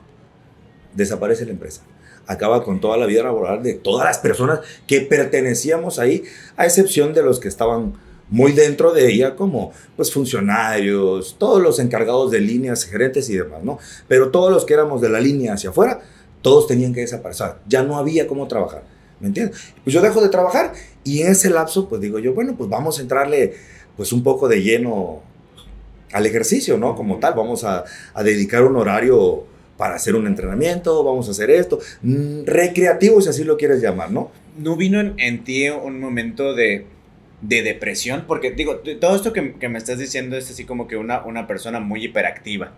desaparece 0.95 1.45
la 1.45 1.53
empresa 1.53 1.83
acaba 2.29 2.63
con 2.63 2.79
toda 2.81 2.97
la 2.99 3.07
vida 3.07 3.23
laboral 3.25 3.63
de 3.63 3.75
todas 3.75 4.05
las 4.05 4.19
personas 4.19 4.61
que 4.87 5.01
pertenecíamos 5.01 5.99
ahí, 5.99 6.23
a 6.57 6.67
excepción 6.67 7.15
de 7.15 7.23
los 7.23 7.41
que 7.41 7.49
estaban 7.49 7.95
muy 8.29 8.53
dentro 8.53 8.93
de 8.93 9.11
ella 9.11 9.35
como 9.35 9.73
pues 9.97 10.13
funcionarios, 10.13 11.37
todos 11.39 11.61
los 11.63 11.79
encargados 11.79 12.31
de 12.31 12.41
líneas, 12.41 12.85
gerentes 12.85 13.31
y 13.31 13.37
demás, 13.37 13.65
¿no? 13.65 13.79
Pero 14.07 14.31
todos 14.31 14.53
los 14.53 14.67
que 14.67 14.75
éramos 14.75 15.01
de 15.01 15.09
la 15.09 15.21
línea 15.21 15.55
hacia 15.55 15.71
afuera, 15.71 16.03
todos 16.43 16.67
tenían 16.67 16.93
que 16.93 17.01
desaparecer, 17.01 17.55
ya 17.67 17.83
no 17.83 17.97
había 17.97 18.27
cómo 18.27 18.47
trabajar, 18.47 18.85
¿me 19.21 19.29
entiendes? 19.29 19.59
Pues 19.83 19.95
yo 19.95 20.03
dejo 20.03 20.21
de 20.21 20.29
trabajar 20.29 20.75
y 21.05 21.23
en 21.23 21.33
ese 21.33 21.49
lapso 21.49 21.89
pues 21.89 22.03
digo 22.03 22.19
yo, 22.19 22.35
bueno, 22.35 22.55
pues 22.59 22.69
vamos 22.69 22.99
a 22.99 23.03
entrarle 23.03 23.55
pues 23.97 24.13
un 24.13 24.23
poco 24.23 24.49
de 24.49 24.63
lleno 24.63 25.23
al 26.13 26.27
ejercicio, 26.27 26.77
¿no? 26.77 26.95
Como 26.95 27.19
tal, 27.19 27.33
vamos 27.33 27.65
a, 27.65 27.85
a 28.13 28.23
dedicar 28.23 28.65
un 28.65 28.77
horario 28.77 29.45
para 29.79 29.95
hacer 29.95 30.15
un 30.17 30.27
entrenamiento, 30.27 31.03
vamos 31.05 31.29
a 31.29 31.31
hacer 31.31 31.51
esto, 31.51 31.79
mm, 32.03 32.45
recreativo 32.45 33.23
si 33.23 33.31
así 33.31 33.45
lo 33.45 33.57
quieres 33.57 33.81
llamar, 33.81 34.11
¿no? 34.11 34.31
¿No 34.59 34.77
vino 34.77 35.01
en, 35.01 35.45
ti 35.45 35.69
un 35.71 36.01
momento 36.01 36.53
de, 36.53 36.85
depresión? 37.41 38.25
Porque 38.27 38.51
digo, 38.51 38.83
todo 39.01 39.17
esto 39.17 39.33
que, 39.33 39.69
me 39.69 39.79
estás 39.79 39.99
diciendo 39.99 40.37
es 40.37 40.51
así 40.51 40.65
como 40.65 40.89
que 40.89 40.97
una, 40.97 41.25
una 41.25 41.47
persona 41.47 41.79
muy 41.79 42.05
hiperactiva, 42.05 42.73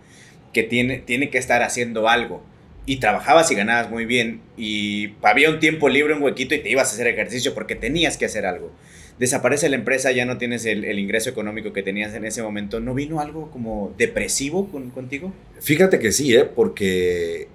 que 0.53 0.61
tiene, 0.63 0.99
tiene 0.99 1.31
que 1.31 1.39
estar 1.39 1.63
haciendo 1.63 2.07
algo. 2.07 2.43
Y 2.85 2.97
trabajabas 2.97 3.49
y 3.51 3.55
ganabas 3.55 3.89
muy 3.89 4.05
bien. 4.05 4.41
Y 4.57 5.13
había 5.21 5.49
un 5.49 5.59
tiempo 5.59 5.89
libre, 5.89 6.13
un 6.13 6.21
huequito 6.21 6.55
y 6.55 6.59
te 6.59 6.69
ibas 6.69 6.91
a 6.91 6.93
hacer 6.93 7.07
ejercicio 7.07 7.53
porque 7.53 7.75
tenías 7.75 8.17
que 8.17 8.25
hacer 8.25 8.45
algo 8.45 8.71
desaparece 9.19 9.69
la 9.69 9.75
empresa, 9.75 10.11
ya 10.11 10.25
no 10.25 10.37
tienes 10.37 10.65
el, 10.65 10.97
ingreso 10.97 11.29
económico 11.29 11.73
que 11.73 11.83
tenías 11.83 12.13
en 12.13 12.25
ese 12.25 12.41
momento, 12.41 12.79
¿no 12.79 12.93
vino 12.93 13.19
algo 13.19 13.51
como 13.51 13.93
depresivo 13.97 14.67
contigo? 14.93 15.33
Fíjate 15.59 15.99
que 15.99 16.11
sí, 16.11 16.35
¿eh? 16.35 16.45
porque 16.45 17.47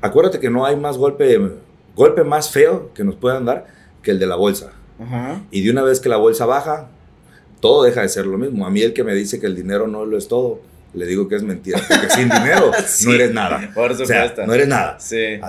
acuérdate 0.00 0.38
que 0.38 0.50
no 0.50 0.64
hay 0.66 0.76
más 0.76 0.96
golpe, 0.98 1.38
golpe 1.96 2.24
más 2.24 2.50
feo 2.50 2.92
que 2.94 3.04
nos 3.04 3.16
puedan 3.16 3.44
dar 3.44 3.66
que 4.02 4.10
el 4.10 4.18
de 4.18 4.26
la 4.26 4.36
bolsa. 4.36 4.72
Y 5.50 5.62
de 5.62 5.70
una 5.70 5.82
vez 5.82 5.98
que 5.98 6.10
la 6.10 6.18
bolsa 6.18 6.44
baja, 6.44 6.90
todo 7.60 7.84
deja 7.84 8.02
de 8.02 8.08
ser 8.10 8.26
lo 8.26 8.36
mismo. 8.36 8.66
A 8.66 8.70
mí 8.70 8.82
el 8.82 8.92
que 8.92 9.02
me 9.02 9.14
dice 9.14 9.40
que 9.40 9.46
el 9.46 9.56
dinero 9.56 9.86
no 9.86 10.04
lo 10.04 10.18
es 10.18 10.28
todo, 10.28 10.60
le 10.92 11.06
digo 11.06 11.28
que 11.28 11.36
es 11.36 11.42
mentira, 11.42 11.80
porque 11.88 12.10
sin 12.10 12.28
dinero 12.28 12.70
no 13.04 13.12
eres 13.12 13.32
nada. 13.32 13.70
Por 13.74 13.96
supuesto. 13.96 14.46
no 14.46 14.54
eres 14.54 14.68
nada. 14.68 14.98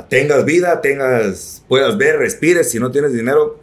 Tengas 0.07 0.45
vida, 0.45 0.81
tengas, 0.81 1.63
puedas 1.67 1.97
ver, 1.97 2.17
respires, 2.17 2.69
si 2.69 2.79
no 2.79 2.91
tienes 2.91 3.13
dinero, 3.13 3.59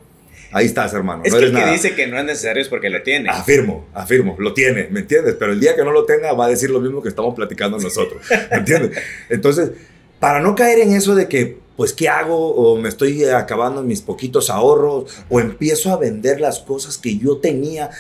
Ahí 0.51 0.67
estás, 0.67 0.95
hermano. 0.95 1.23
Es 1.25 1.35
que 1.35 1.45
el 1.45 1.55
que 1.55 1.67
dice 1.67 1.95
que 1.95 2.07
no 2.07 2.19
es 2.19 2.25
necesario 2.25 2.63
es 2.63 2.69
porque 2.69 2.89
lo 2.89 3.03
tiene. 3.03 3.29
Afirmo, 3.29 3.87
afirmo, 3.93 4.37
lo 4.39 4.55
tiene, 4.55 4.89
¿me 4.91 5.01
entiendes? 5.01 5.37
Pero 5.39 5.53
el 5.53 5.61
día 5.61 5.77
que 5.77 5.85
no 5.85 5.93
lo 5.93 6.05
tenga 6.05 6.33
va 6.33 6.47
a 6.47 6.49
decir 6.49 6.71
lo 6.71 6.81
mismo 6.81 7.03
que 7.03 7.09
estamos 7.09 7.35
platicando 7.35 7.79
nosotros, 7.79 8.23
¿me 8.51 8.57
entiendes? 8.57 8.99
Entonces, 9.29 9.73
para 10.19 10.41
no 10.41 10.55
caer 10.55 10.81
en 10.81 10.93
eso 10.93 11.15
de 11.15 11.29
que, 11.29 11.59
pues, 11.77 11.93
¿qué 11.93 12.09
hago? 12.09 12.55
O 12.55 12.77
me 12.79 12.89
estoy 12.89 13.25
acabando 13.25 13.83
mis 13.83 14.01
poquitos 14.01 14.51
ahorros, 14.51 15.23
o 15.29 15.39
empiezo 15.39 15.93
a 15.93 15.97
vender 15.97 16.41
las 16.41 16.61
cosas 16.61 16.99
que 16.99 17.19
yo 17.19 17.39
tenía 17.39 17.91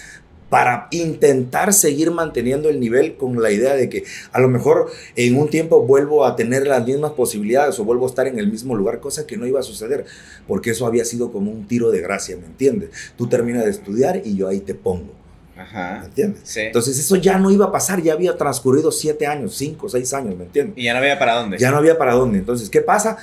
para 0.49 0.88
intentar 0.90 1.73
seguir 1.73 2.11
manteniendo 2.11 2.69
el 2.69 2.81
nivel 2.81 3.17
con 3.17 3.40
la 3.43 3.50
idea 3.50 3.75
de 3.75 3.88
que 3.88 4.05
a 4.33 4.40
lo 4.40 4.49
mejor 4.49 4.90
en 5.14 5.37
un 5.37 5.51
tiempo 5.51 5.83
vuelvo 5.83 6.25
a 6.25 6.37
tener 6.37 6.66
las 6.66 6.87
mismas 6.87 7.12
posibilidades 7.12 7.79
o 7.79 7.85
vuelvo 7.85 8.07
a 8.07 8.09
estar 8.09 8.27
en 8.27 8.38
el 8.38 8.51
mismo 8.51 8.75
lugar, 8.75 9.01
cosa 9.01 9.27
que 9.27 9.37
no 9.37 9.46
iba 9.46 9.61
a 9.61 9.62
suceder, 9.62 10.07
porque 10.46 10.70
eso 10.70 10.87
había 10.87 11.05
sido 11.05 11.33
como 11.33 11.51
un 11.51 11.66
tiro 11.66 11.90
de 11.90 12.01
gracia, 12.01 12.37
¿me 12.37 12.46
entiendes? 12.46 12.90
Tú 13.16 13.29
terminas 13.29 13.64
de 13.64 13.70
estudiar 13.70 14.23
y 14.25 14.37
yo 14.37 14.49
ahí 14.49 14.61
te 14.61 14.75
pongo. 14.75 15.12
Ajá. 15.57 15.99
¿Me 16.01 16.07
entiendes? 16.07 16.40
Sí. 16.44 16.61
Entonces 16.61 16.99
eso 16.99 17.16
ya 17.16 17.38
no 17.38 17.51
iba 17.51 17.66
a 17.66 17.73
pasar, 17.73 18.01
ya 18.03 18.12
había 18.14 18.37
transcurrido 18.37 18.92
siete 18.92 19.27
años, 19.27 19.57
cinco, 19.57 19.88
seis 19.88 20.14
años, 20.14 20.37
¿me 20.37 20.44
entiendes? 20.44 20.79
Y 20.79 20.85
ya 20.85 20.92
no 20.92 21.01
había 21.01 21.18
para 21.18 21.35
dónde. 21.35 21.59
Ya 21.59 21.70
no 21.70 21.77
había 21.77 21.99
para 21.99 22.14
dónde. 22.14 22.38
Entonces, 22.38 22.70
¿qué 22.70 22.81
pasa? 22.81 23.18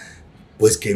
Pues 0.59 0.77
que 0.77 0.95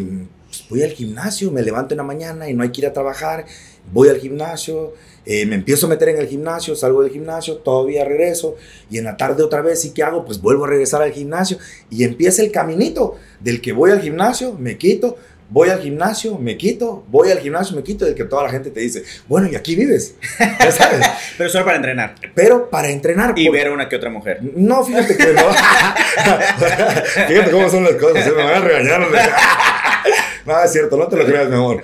pues, 0.49 0.65
voy 0.69 0.83
al 0.83 0.91
gimnasio, 0.91 1.51
me 1.51 1.61
levanto 1.61 1.93
en 1.93 1.97
la 1.97 2.03
mañana 2.03 2.49
y 2.49 2.53
no 2.53 2.63
hay 2.63 2.71
que 2.71 2.81
ir 2.81 2.87
a 2.87 2.93
trabajar, 2.93 3.45
voy 3.91 4.09
al 4.09 4.17
gimnasio, 4.17 4.93
eh, 5.25 5.45
me 5.45 5.55
empiezo 5.55 5.85
a 5.85 5.89
meter 5.89 6.09
en 6.09 6.17
el 6.17 6.27
gimnasio, 6.27 6.75
salgo 6.75 7.03
del 7.03 7.11
gimnasio, 7.11 7.57
todavía 7.57 8.03
regreso 8.05 8.55
y 8.89 8.97
en 8.97 9.05
la 9.05 9.17
tarde 9.17 9.43
otra 9.43 9.61
vez, 9.61 9.83
¿y 9.85 9.91
qué 9.91 10.03
hago? 10.03 10.25
Pues 10.25 10.41
vuelvo 10.41 10.65
a 10.65 10.69
regresar 10.69 11.01
al 11.01 11.11
gimnasio 11.11 11.57
y 11.89 12.03
empieza 12.03 12.41
el 12.41 12.51
caminito 12.51 13.17
del 13.39 13.61
que 13.61 13.71
voy 13.71 13.91
al 13.91 14.01
gimnasio, 14.01 14.53
me 14.53 14.77
quito, 14.77 15.17
voy 15.49 15.69
al 15.69 15.81
gimnasio, 15.81 16.37
me 16.37 16.57
quito, 16.57 17.03
voy 17.09 17.31
al 17.31 17.39
gimnasio, 17.39 17.75
me 17.75 17.83
quito, 17.83 18.05
del 18.05 18.15
que 18.15 18.23
toda 18.23 18.43
la 18.43 18.49
gente 18.49 18.69
te 18.69 18.79
dice, 18.79 19.03
bueno, 19.27 19.47
y 19.51 19.55
aquí 19.55 19.75
vives, 19.75 20.15
ya 20.39 20.71
sabes. 20.71 21.05
Pero 21.37 21.49
solo 21.49 21.65
para 21.65 21.77
entrenar. 21.77 22.15
Pero 22.35 22.69
para 22.69 22.89
entrenar. 22.89 23.33
Y 23.37 23.49
ver 23.49 23.67
a 23.67 23.71
una 23.71 23.89
que 23.89 23.95
otra 23.95 24.09
mujer. 24.09 24.39
No, 24.55 24.83
fíjate 24.83 25.17
que 25.17 25.33
no. 25.33 25.41
fíjate 27.27 27.51
cómo 27.51 27.69
son 27.69 27.83
las 27.83 27.93
cosas, 27.93 28.27
me 28.27 28.43
van 28.43 28.55
a 28.55 28.59
regañar. 28.59 29.01
no, 30.45 30.63
es 30.63 30.71
cierto, 30.71 30.97
no 30.97 31.07
te 31.07 31.17
lo 31.17 31.25
creas 31.25 31.49
mejor. 31.49 31.83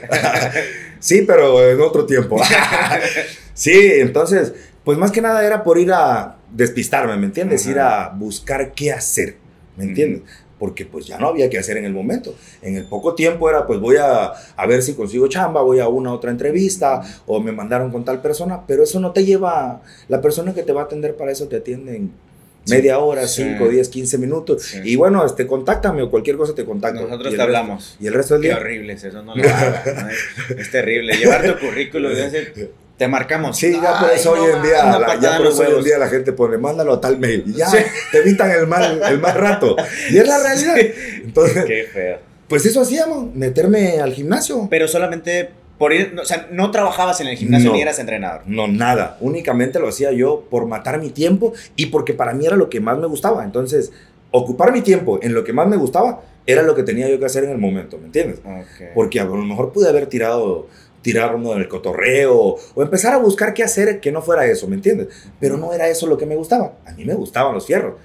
Sí, 1.06 1.22
pero 1.22 1.64
en 1.70 1.80
otro 1.82 2.08
tiempo. 2.08 2.42
sí, 3.54 3.92
entonces, 4.00 4.56
pues 4.84 4.98
más 4.98 5.12
que 5.12 5.22
nada 5.22 5.46
era 5.46 5.64
por 5.64 5.78
ir 5.78 5.92
a 5.94 6.38
despistarme, 6.52 7.16
¿me 7.16 7.28
entiendes? 7.28 7.68
Ir 7.68 7.78
a 7.78 8.10
buscar 8.10 8.74
qué 8.74 8.92
hacer, 8.92 9.36
¿me 9.78 9.84
entiendes? 9.84 10.24
Porque 10.58 10.84
pues 10.84 11.06
ya 11.06 11.20
no 11.20 11.28
había 11.28 11.48
que 11.48 11.60
hacer 11.60 11.78
en 11.78 11.86
el 11.86 11.94
momento. 11.94 12.34
En 12.64 12.76
el 12.76 12.86
poco 12.86 13.14
tiempo 13.14 13.48
era, 13.48 13.68
pues 13.68 13.80
voy 13.80 13.98
a, 13.98 14.32
a 14.56 14.66
ver 14.66 14.82
si 14.82 14.96
consigo 14.96 15.28
chamba, 15.28 15.62
voy 15.62 15.80
a 15.80 15.88
una 15.88 16.12
otra 16.12 16.32
entrevista 16.32 17.04
o 17.28 17.40
me 17.40 17.52
mandaron 17.52 17.92
con 17.92 18.04
tal 18.04 18.20
persona, 18.20 18.66
pero 18.66 18.82
eso 18.82 19.00
no 19.00 19.12
te 19.12 19.26
lleva, 19.26 19.84
la 20.08 20.22
persona 20.22 20.56
que 20.56 20.64
te 20.64 20.74
va 20.74 20.82
a 20.82 20.86
atender 20.86 21.16
para 21.16 21.32
eso 21.32 21.48
te 21.48 21.58
atiende 21.58 22.02
media 22.68 23.00
hora, 23.00 23.28
5, 23.28 23.68
10, 23.68 23.90
15 23.90 24.18
minutos. 24.18 24.76
Y 24.84 24.96
bueno, 24.96 25.26
este, 25.26 25.48
contáctame 25.48 26.02
o 26.02 26.10
cualquier 26.10 26.38
cosa 26.38 26.54
te 26.56 26.66
contacto. 26.66 27.02
Nosotros 27.02 27.36
te 27.36 27.42
hablamos. 27.42 27.96
¿Y 28.00 28.08
el 28.08 28.14
resto 28.14 28.36
del 28.36 28.44
día? 28.44 28.56
Qué 28.56 28.62
horrible 28.62 28.94
eso, 28.94 29.24
no 29.24 29.36
lo 29.36 29.44
hagas. 29.50 29.86
es, 30.58 30.72
terrible. 30.72 31.16
Llevar 31.16 31.44
tu 31.44 31.66
currículum 31.66 32.12
y 32.56 32.68
te 32.98 33.08
marcamos. 33.08 33.58
Sí, 33.58 33.78
ya 33.82 34.00
por 34.00 34.10
eso 34.10 34.32
hoy 34.32 34.52
en 34.56 34.64
día, 34.64 35.00
la, 35.00 35.20
ya 35.20 35.38
por 35.38 35.48
eso 35.48 35.64
hoy 35.64 35.76
en 35.78 35.84
día 35.84 35.98
la 35.98 36.08
gente 36.08 36.32
pone, 36.32 36.58
mándalo 36.58 36.94
a 36.94 37.02
tal 37.02 37.20
mail. 37.20 37.44
Y 37.46 37.54
ya 37.54 37.70
te 38.12 38.18
evitan 38.20 38.52
el 38.52 38.68
mal, 38.68 39.02
el 39.10 39.20
mal 39.20 39.36
rato. 39.36 39.76
Y 40.10 40.18
es 40.18 40.28
la 40.28 40.40
realidad. 40.44 40.76
Entonces, 41.24 41.66
Qué 41.66 41.88
feo. 41.92 42.20
Pues 42.48 42.66
eso 42.66 42.82
hacíamos, 42.82 43.34
meterme 43.34 44.00
al 44.00 44.14
gimnasio. 44.14 44.68
Pero 44.70 44.88
solamente 44.88 45.50
por 45.78 45.94
ir, 45.94 46.16
o 46.20 46.26
sea, 46.26 46.48
no 46.52 46.72
trabajabas 46.72 47.20
en 47.22 47.28
el 47.28 47.38
gimnasio 47.38 47.72
ni 47.72 47.82
eras 47.82 48.00
entrenador. 48.00 48.42
No, 48.46 48.68
nada. 48.68 49.18
Únicamente 49.20 49.80
lo 49.80 49.90
hacía 49.90 50.12
yo 50.12 50.46
por 50.50 50.66
matar 50.68 51.00
mi 51.00 51.10
tiempo 51.10 51.54
y 51.76 51.88
porque 51.88 52.14
para 52.14 52.34
mí 52.34 52.46
era 52.46 52.56
lo 52.56 52.70
que 52.70 52.80
más 52.80 52.98
me 52.98 53.08
gustaba. 53.08 53.44
Entonces, 53.44 53.92
ocupar 54.32 54.72
mi 54.72 54.82
tiempo 54.82 55.20
en 55.22 55.34
lo 55.34 55.44
que 55.44 55.54
más 55.54 55.68
me 55.68 55.78
gustaba 55.78 56.22
era 56.46 56.62
lo 56.62 56.76
que 56.76 56.84
tenía 56.84 57.10
yo 57.10 57.20
que 57.20 57.26
hacer 57.26 57.44
en 57.44 57.52
el 57.52 57.58
momento, 57.58 57.98
¿me 57.98 58.06
entiendes? 58.06 58.40
Porque 58.94 59.20
a 59.20 59.26
lo 59.26 59.36
mejor 59.38 59.72
pude 59.72 59.90
haber 59.90 60.08
tirado 60.08 60.68
tirar 61.02 61.36
uno 61.36 61.54
del 61.54 61.68
cotorreo 61.68 62.56
o 62.74 62.82
empezar 62.82 63.14
a 63.14 63.18
buscar 63.18 63.54
qué 63.54 63.64
hacer 63.64 64.00
que 64.00 64.12
no 64.12 64.22
fuera 64.22 64.46
eso, 64.46 64.68
¿me 64.68 64.76
entiendes? 64.76 65.10
Pero 65.40 65.58
no 65.58 65.74
era 65.74 65.88
eso 65.88 66.08
lo 66.08 66.18
que 66.18 66.26
me 66.26 66.36
gustaba. 66.36 66.74
A 66.86 66.94
mí 66.94 67.06
me 67.06 67.14
gustaban 67.14 67.54
los 67.54 67.66
fierros. 67.66 67.96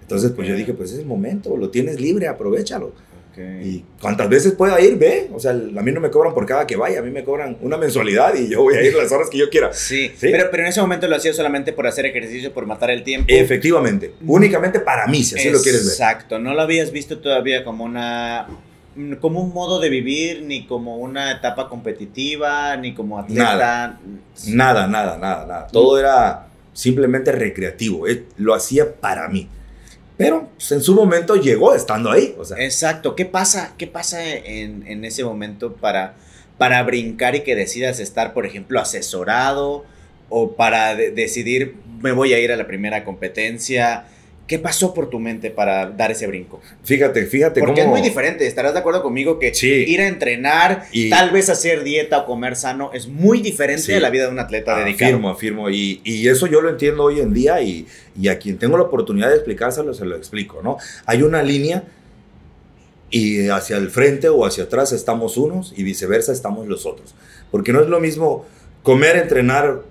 Entonces, 0.00 0.32
pues 0.32 0.48
yo 0.48 0.54
dije, 0.54 0.72
pues 0.72 0.92
es 0.92 0.98
el 0.98 1.06
momento, 1.06 1.56
lo 1.56 1.70
tienes 1.70 2.00
libre, 2.00 2.28
aprovechalo. 2.28 2.92
Y 3.62 3.84
cuantas 4.00 4.28
veces 4.28 4.52
pueda 4.52 4.80
ir, 4.80 4.96
ve. 4.96 5.28
O 5.32 5.40
sea, 5.40 5.52
a 5.52 5.54
mí 5.54 5.92
no 5.92 6.00
me 6.00 6.10
cobran 6.10 6.34
por 6.34 6.46
cada 6.46 6.66
que 6.66 6.76
vaya, 6.76 7.00
a 7.00 7.02
mí 7.02 7.10
me 7.10 7.24
cobran 7.24 7.56
una 7.60 7.76
mensualidad 7.76 8.34
y 8.34 8.48
yo 8.48 8.62
voy 8.62 8.74
a 8.74 8.82
ir 8.82 8.94
las 8.94 9.12
horas 9.12 9.28
que 9.30 9.38
yo 9.38 9.48
quiera. 9.50 9.72
Sí, 9.72 10.12
Pero, 10.20 10.48
pero 10.50 10.62
en 10.62 10.68
ese 10.70 10.80
momento 10.80 11.06
lo 11.08 11.16
hacía 11.16 11.32
solamente 11.32 11.72
por 11.72 11.86
hacer 11.86 12.06
ejercicio, 12.06 12.52
por 12.52 12.66
matar 12.66 12.90
el 12.90 13.02
tiempo. 13.02 13.26
Efectivamente, 13.28 14.14
únicamente 14.26 14.80
para 14.80 15.06
mí, 15.06 15.22
si 15.22 15.36
así 15.36 15.50
lo 15.50 15.60
quieres 15.60 15.84
ver. 15.84 15.92
Exacto, 15.92 16.38
no 16.38 16.54
lo 16.54 16.62
habías 16.62 16.90
visto 16.90 17.18
todavía 17.18 17.64
como 17.64 17.84
una 17.84 18.48
como 19.20 19.40
un 19.40 19.52
modo 19.54 19.78
de 19.78 19.90
vivir, 19.90 20.42
ni 20.42 20.66
como 20.66 20.96
una 20.96 21.30
etapa 21.30 21.68
competitiva, 21.68 22.76
ni 22.76 22.94
como 22.94 23.18
atleta. 23.18 23.98
Nada, 24.48 24.86
nada, 24.86 25.16
nada, 25.16 25.46
nada. 25.46 25.66
Todo 25.68 25.98
era 25.98 26.48
simplemente 26.72 27.32
recreativo, 27.32 28.06
eh, 28.08 28.24
lo 28.36 28.54
hacía 28.54 28.94
para 28.94 29.28
mí. 29.28 29.48
Pero 30.18 30.50
pues, 30.56 30.72
en 30.72 30.82
su 30.82 30.94
momento 30.94 31.36
llegó 31.36 31.74
estando 31.74 32.10
ahí. 32.10 32.36
Exacto. 32.58 33.14
¿Qué 33.14 33.24
pasa, 33.24 33.74
qué 33.78 33.86
pasa 33.86 34.22
en, 34.22 35.04
ese 35.04 35.24
momento 35.24 35.74
para, 35.76 36.16
para 36.58 36.82
brincar 36.82 37.36
y 37.36 37.40
que 37.44 37.54
decidas 37.54 38.00
estar, 38.00 38.34
por 38.34 38.44
ejemplo, 38.44 38.80
asesorado 38.80 39.86
o 40.28 40.56
para 40.56 40.94
decidir 40.94 41.76
me 42.02 42.12
voy 42.12 42.34
a 42.34 42.40
ir 42.40 42.52
a 42.52 42.56
la 42.56 42.66
primera 42.66 43.04
competencia? 43.04 44.06
¿Qué 44.48 44.58
pasó 44.58 44.94
por 44.94 45.10
tu 45.10 45.20
mente 45.20 45.50
para 45.50 45.90
dar 45.90 46.10
ese 46.10 46.26
brinco? 46.26 46.62
Fíjate, 46.82 47.26
fíjate 47.26 47.60
Porque 47.60 47.82
es 47.82 47.86
muy 47.86 48.00
diferente, 48.00 48.46
estarás 48.46 48.72
de 48.72 48.78
acuerdo 48.78 49.02
conmigo 49.02 49.38
que 49.38 49.52
ir 49.62 50.00
a 50.00 50.08
entrenar, 50.08 50.86
y 50.90 51.10
tal 51.10 51.30
vez 51.30 51.50
hacer 51.50 51.84
dieta 51.84 52.20
o 52.20 52.24
comer 52.24 52.56
sano 52.56 52.90
es 52.94 53.08
muy 53.08 53.42
diferente 53.42 53.92
de 53.92 54.00
la 54.00 54.08
vida 54.08 54.24
de 54.24 54.32
un 54.32 54.38
atleta 54.38 54.74
dedicado. 54.78 55.10
Afirmo, 55.10 55.28
afirmo. 55.28 55.68
Y, 55.68 56.00
y, 56.02 56.28
eso 56.28 56.46
yo 56.46 56.62
lo 56.62 56.70
entiendo 56.70 57.04
hoy 57.04 57.20
en 57.20 57.34
día 57.34 57.60
y, 57.60 57.86
y, 58.18 58.28
a 58.28 58.38
quien 58.38 58.56
tengo 58.56 58.78
la 58.78 58.84
oportunidad 58.84 59.28
de 59.28 59.34
explicárselo, 59.34 59.92
se 59.92 60.06
lo 60.06 60.16
explico, 60.16 60.62
¿no? 60.62 60.78
Hay 61.04 61.22
una 61.22 61.42
línea 61.42 61.84
y 63.10 63.48
hacia 63.50 63.76
el 63.76 63.90
frente 63.90 64.30
o 64.30 64.46
hacia 64.46 64.64
atrás 64.64 64.92
estamos 64.92 65.36
unos 65.36 65.74
y 65.76 65.82
viceversa 65.82 66.32
estamos 66.32 66.66
los 66.66 66.86
otros. 66.86 67.14
Porque 67.50 67.74
no 67.74 67.82
es 67.82 67.88
lo 67.88 68.00
mismo 68.00 68.46
comer, 68.82 69.16
entrenar 69.16 69.82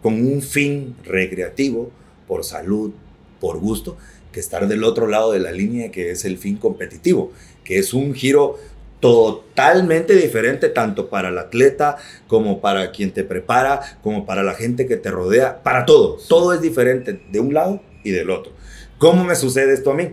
con 0.00 0.14
un 0.14 0.42
fin 0.42 0.94
recreativo, 1.04 1.90
por 2.28 2.44
salud, 2.44 2.92
por 3.40 3.58
gusto, 3.58 3.96
que 4.32 4.40
estar 4.40 4.68
del 4.68 4.84
otro 4.84 5.06
lado 5.06 5.32
de 5.32 5.40
la 5.40 5.52
línea, 5.52 5.90
que 5.90 6.10
es 6.10 6.24
el 6.24 6.38
fin 6.38 6.56
competitivo, 6.56 7.32
que 7.64 7.78
es 7.78 7.94
un 7.94 8.14
giro 8.14 8.58
totalmente 9.00 10.14
diferente 10.14 10.68
tanto 10.68 11.08
para 11.08 11.30
el 11.30 11.38
atleta 11.38 11.96
como 12.28 12.60
para 12.60 12.92
quien 12.92 13.12
te 13.12 13.24
prepara, 13.24 13.80
como 14.02 14.26
para 14.26 14.42
la 14.42 14.54
gente 14.54 14.86
que 14.86 14.96
te 14.96 15.10
rodea, 15.10 15.62
para 15.62 15.86
todo. 15.86 16.18
Todo 16.28 16.52
es 16.52 16.60
diferente 16.60 17.20
de 17.30 17.40
un 17.40 17.54
lado 17.54 17.80
y 18.04 18.10
del 18.10 18.30
otro. 18.30 18.52
¿Cómo 18.98 19.24
me 19.24 19.34
sucede 19.34 19.72
esto 19.72 19.90
a 19.90 19.94
mí? 19.94 20.10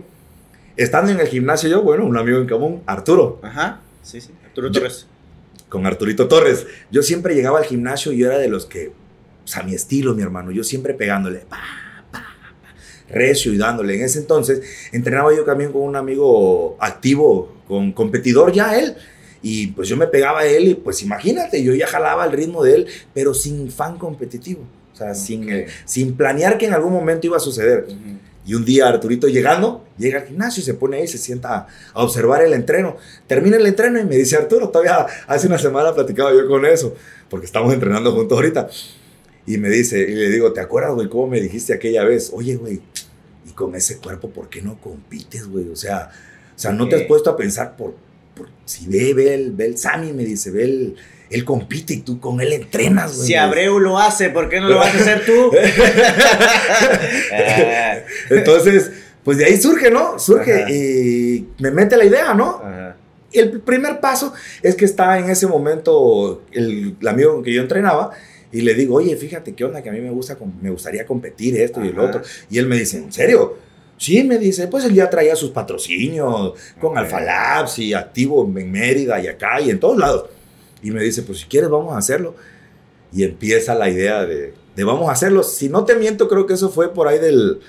Estando 0.76 1.12
en 1.12 1.20
el 1.20 1.28
gimnasio 1.28 1.68
yo, 1.68 1.82
bueno, 1.82 2.06
un 2.06 2.16
amigo 2.16 2.38
en 2.38 2.48
común, 2.48 2.82
Arturo. 2.86 3.40
Ajá, 3.42 3.80
sí, 4.02 4.20
sí, 4.20 4.30
Arturo 4.46 4.72
Torres. 4.72 5.06
con 5.68 5.84
Arturito 5.86 6.28
Torres. 6.28 6.66
Yo 6.90 7.02
siempre 7.02 7.34
llegaba 7.34 7.58
al 7.58 7.64
gimnasio 7.64 8.12
y 8.12 8.18
yo 8.18 8.28
era 8.28 8.38
de 8.38 8.48
los 8.48 8.64
que, 8.64 8.88
o 9.44 9.46
sea, 9.46 9.62
mi 9.62 9.74
estilo, 9.74 10.14
mi 10.14 10.22
hermano, 10.22 10.50
yo 10.50 10.64
siempre 10.64 10.94
pegándole, 10.94 11.44
recio 13.10 13.52
y 13.52 13.58
dándole. 13.58 13.96
En 13.96 14.02
ese 14.02 14.18
entonces 14.18 14.60
entrenaba 14.92 15.34
yo 15.34 15.44
también 15.44 15.72
con 15.72 15.82
un 15.82 15.96
amigo 15.96 16.76
activo, 16.80 17.52
con 17.66 17.92
competidor 17.92 18.52
ya 18.52 18.78
él. 18.78 18.96
Y 19.40 19.68
pues 19.68 19.88
yo 19.88 19.96
me 19.96 20.06
pegaba 20.08 20.40
a 20.40 20.46
él 20.46 20.68
y 20.68 20.74
pues 20.74 21.02
imagínate, 21.02 21.62
yo 21.62 21.74
ya 21.74 21.86
jalaba 21.86 22.24
el 22.24 22.32
ritmo 22.32 22.64
de 22.64 22.74
él, 22.74 22.86
pero 23.14 23.34
sin 23.34 23.70
fan 23.70 23.96
competitivo. 23.96 24.62
O 24.92 24.96
sea, 24.96 25.14
sin, 25.14 25.48
eh, 25.48 25.66
sin 25.84 26.16
planear 26.16 26.58
que 26.58 26.66
en 26.66 26.74
algún 26.74 26.92
momento 26.92 27.26
iba 27.26 27.36
a 27.36 27.40
suceder. 27.40 27.86
Y 28.48 28.54
un 28.54 28.64
día 28.64 28.88
Arturito 28.88 29.28
llegando, 29.28 29.84
llega 29.98 30.20
al 30.20 30.26
gimnasio 30.26 30.62
y 30.62 30.64
se 30.64 30.72
pone 30.72 30.96
ahí, 30.96 31.06
se 31.06 31.18
sienta 31.18 31.68
a, 31.92 32.02
observar 32.02 32.42
el 32.42 32.54
entreno. 32.54 32.96
Termina 33.26 33.58
el 33.58 33.66
entreno 33.66 34.00
y 34.00 34.04
me 34.04 34.16
dice, 34.16 34.36
Arturo, 34.36 34.70
todavía 34.70 35.06
hace 35.26 35.46
una 35.46 35.58
semana 35.58 35.94
platicaba 35.94 36.32
yo 36.32 36.48
con 36.48 36.64
eso, 36.64 36.96
porque 37.28 37.44
estamos 37.44 37.74
entrenando 37.74 38.10
juntos 38.12 38.36
ahorita. 38.36 38.68
Y 39.46 39.58
me 39.58 39.68
dice, 39.68 40.00
y 40.00 40.14
le 40.14 40.30
digo, 40.30 40.52
¿te 40.52 40.60
acuerdas, 40.60 40.94
güey, 40.94 41.08
cómo 41.10 41.26
me 41.26 41.40
dijiste 41.42 41.74
aquella 41.74 42.04
vez? 42.04 42.30
Oye, 42.32 42.56
güey, 42.56 42.80
con 43.58 43.74
ese 43.74 43.98
cuerpo, 43.98 44.30
¿por 44.30 44.48
qué 44.48 44.62
no 44.62 44.80
compites, 44.80 45.48
güey? 45.48 45.68
O 45.68 45.74
sea, 45.74 46.10
o 46.54 46.58
sea, 46.58 46.70
no 46.70 46.88
te 46.88 46.94
has 46.94 47.02
puesto 47.02 47.28
a 47.28 47.36
pensar 47.36 47.76
por, 47.76 47.96
si 48.64 48.86
ve, 48.86 49.14
ve 49.14 49.34
el, 49.34 49.50
ve 49.50 49.66
el 49.66 49.76
Sammy, 49.76 50.12
me 50.12 50.24
dice, 50.24 50.52
ve 50.52 50.62
el, 50.62 50.96
él 51.28 51.44
compite 51.44 51.94
y 51.94 52.00
tú 52.02 52.20
con 52.20 52.40
él 52.40 52.52
entrenas, 52.52 53.16
güey. 53.16 53.26
Si 53.26 53.34
Abreu 53.34 53.80
lo 53.80 53.98
hace, 53.98 54.30
¿por 54.30 54.48
qué 54.48 54.60
no 54.60 54.68
lo 54.68 54.76
vas 54.76 54.94
a 54.94 54.98
hacer 54.98 55.26
tú? 55.26 55.50
Entonces, 58.30 58.92
pues 59.24 59.38
de 59.38 59.46
ahí 59.46 59.60
surge, 59.60 59.90
¿no? 59.90 60.20
Surge 60.20 60.72
y 60.72 61.48
me 61.58 61.72
mete 61.72 61.96
la 61.96 62.04
idea, 62.04 62.32
¿no? 62.34 62.62
El 63.32 63.60
primer 63.60 63.98
paso 63.98 64.32
es 64.62 64.76
que 64.76 64.84
está 64.84 65.18
en 65.18 65.30
ese 65.30 65.48
momento 65.48 66.44
el, 66.52 66.96
el 67.00 67.08
amigo 67.08 67.34
con 67.34 67.42
que 67.42 67.52
yo 67.52 67.60
entrenaba 67.60 68.12
y 68.50 68.62
le 68.62 68.74
digo, 68.74 68.96
oye, 68.96 69.16
fíjate 69.16 69.54
qué 69.54 69.64
onda, 69.64 69.82
que 69.82 69.90
a 69.90 69.92
mí 69.92 70.00
me, 70.00 70.10
gusta, 70.10 70.36
me 70.60 70.70
gustaría 70.70 71.04
competir 71.04 71.60
esto 71.60 71.84
y 71.84 71.88
el 71.88 71.98
otro. 71.98 72.22
Y 72.50 72.58
él 72.58 72.66
me 72.66 72.76
dice, 72.76 72.98
¿en 72.98 73.12
serio? 73.12 73.58
Sí, 73.98 74.22
me 74.24 74.38
dice, 74.38 74.68
pues 74.68 74.84
él 74.84 74.94
ya 74.94 75.10
traía 75.10 75.34
sus 75.36 75.50
patrocinios 75.50 76.54
con 76.80 76.96
Alfa 76.96 77.20
Labs 77.20 77.78
y 77.80 77.92
activo 77.92 78.44
en 78.44 78.70
Mérida 78.70 79.20
y 79.20 79.26
acá 79.26 79.60
y 79.60 79.70
en 79.70 79.80
todos 79.80 79.98
lados. 79.98 80.30
Y 80.82 80.90
me 80.90 81.02
dice, 81.02 81.22
pues 81.22 81.40
si 81.40 81.46
quieres 81.46 81.68
vamos 81.68 81.94
a 81.94 81.98
hacerlo. 81.98 82.34
Y 83.12 83.24
empieza 83.24 83.74
la 83.74 83.90
idea 83.90 84.24
de, 84.24 84.54
de 84.76 84.84
vamos 84.84 85.08
a 85.08 85.12
hacerlo. 85.12 85.42
Si 85.42 85.68
no 85.68 85.84
te 85.84 85.96
miento, 85.96 86.28
creo 86.28 86.46
que 86.46 86.54
eso 86.54 86.70
fue 86.70 86.94
por 86.94 87.08
ahí 87.08 87.18
del, 87.18 87.60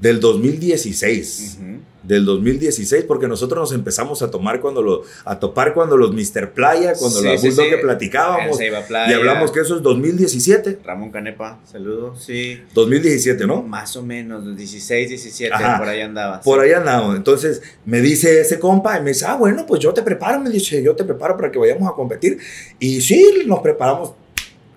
del 0.00 0.20
2016 0.20 1.58
del 2.02 2.24
2016, 2.24 3.04
porque 3.04 3.28
nosotros 3.28 3.60
nos 3.60 3.72
empezamos 3.72 4.22
a 4.22 4.30
tomar 4.30 4.60
cuando 4.60 4.82
lo, 4.82 5.02
a 5.24 5.38
topar 5.38 5.74
cuando 5.74 5.96
los 5.96 6.12
Mr. 6.12 6.52
Playa, 6.52 6.94
cuando 6.98 7.22
la 7.22 7.36
sí, 7.38 7.50
que 7.50 7.78
platicábamos. 7.78 8.58
y 8.60 9.12
hablamos 9.12 9.52
que 9.52 9.60
eso 9.60 9.76
es 9.76 9.82
2017. 9.82 10.80
Ramón 10.84 11.10
Canepa, 11.10 11.60
saludos, 11.70 12.22
sí. 12.24 12.60
2017, 12.74 13.46
¿no? 13.46 13.62
Más 13.62 13.96
o 13.96 14.02
menos, 14.02 14.56
16, 14.56 15.08
17, 15.08 15.54
por 15.78 15.88
ahí 15.88 16.00
andaba. 16.00 16.40
Por 16.40 16.60
ahí 16.60 16.72
andaba. 16.72 17.14
Entonces 17.14 17.62
me 17.84 18.00
dice 18.00 18.40
ese 18.40 18.58
compa 18.58 18.98
y 18.98 19.02
me 19.02 19.10
dice, 19.10 19.26
ah, 19.28 19.36
bueno, 19.36 19.64
pues 19.66 19.80
yo 19.80 19.92
te 19.92 20.02
preparo, 20.02 20.40
me 20.40 20.50
dice, 20.50 20.82
yo 20.82 20.96
te 20.96 21.04
preparo 21.04 21.36
para 21.36 21.50
que 21.50 21.58
vayamos 21.58 21.88
a 21.88 21.94
competir. 21.94 22.38
Y 22.78 23.00
sí, 23.00 23.44
nos 23.46 23.60
preparamos. 23.60 24.14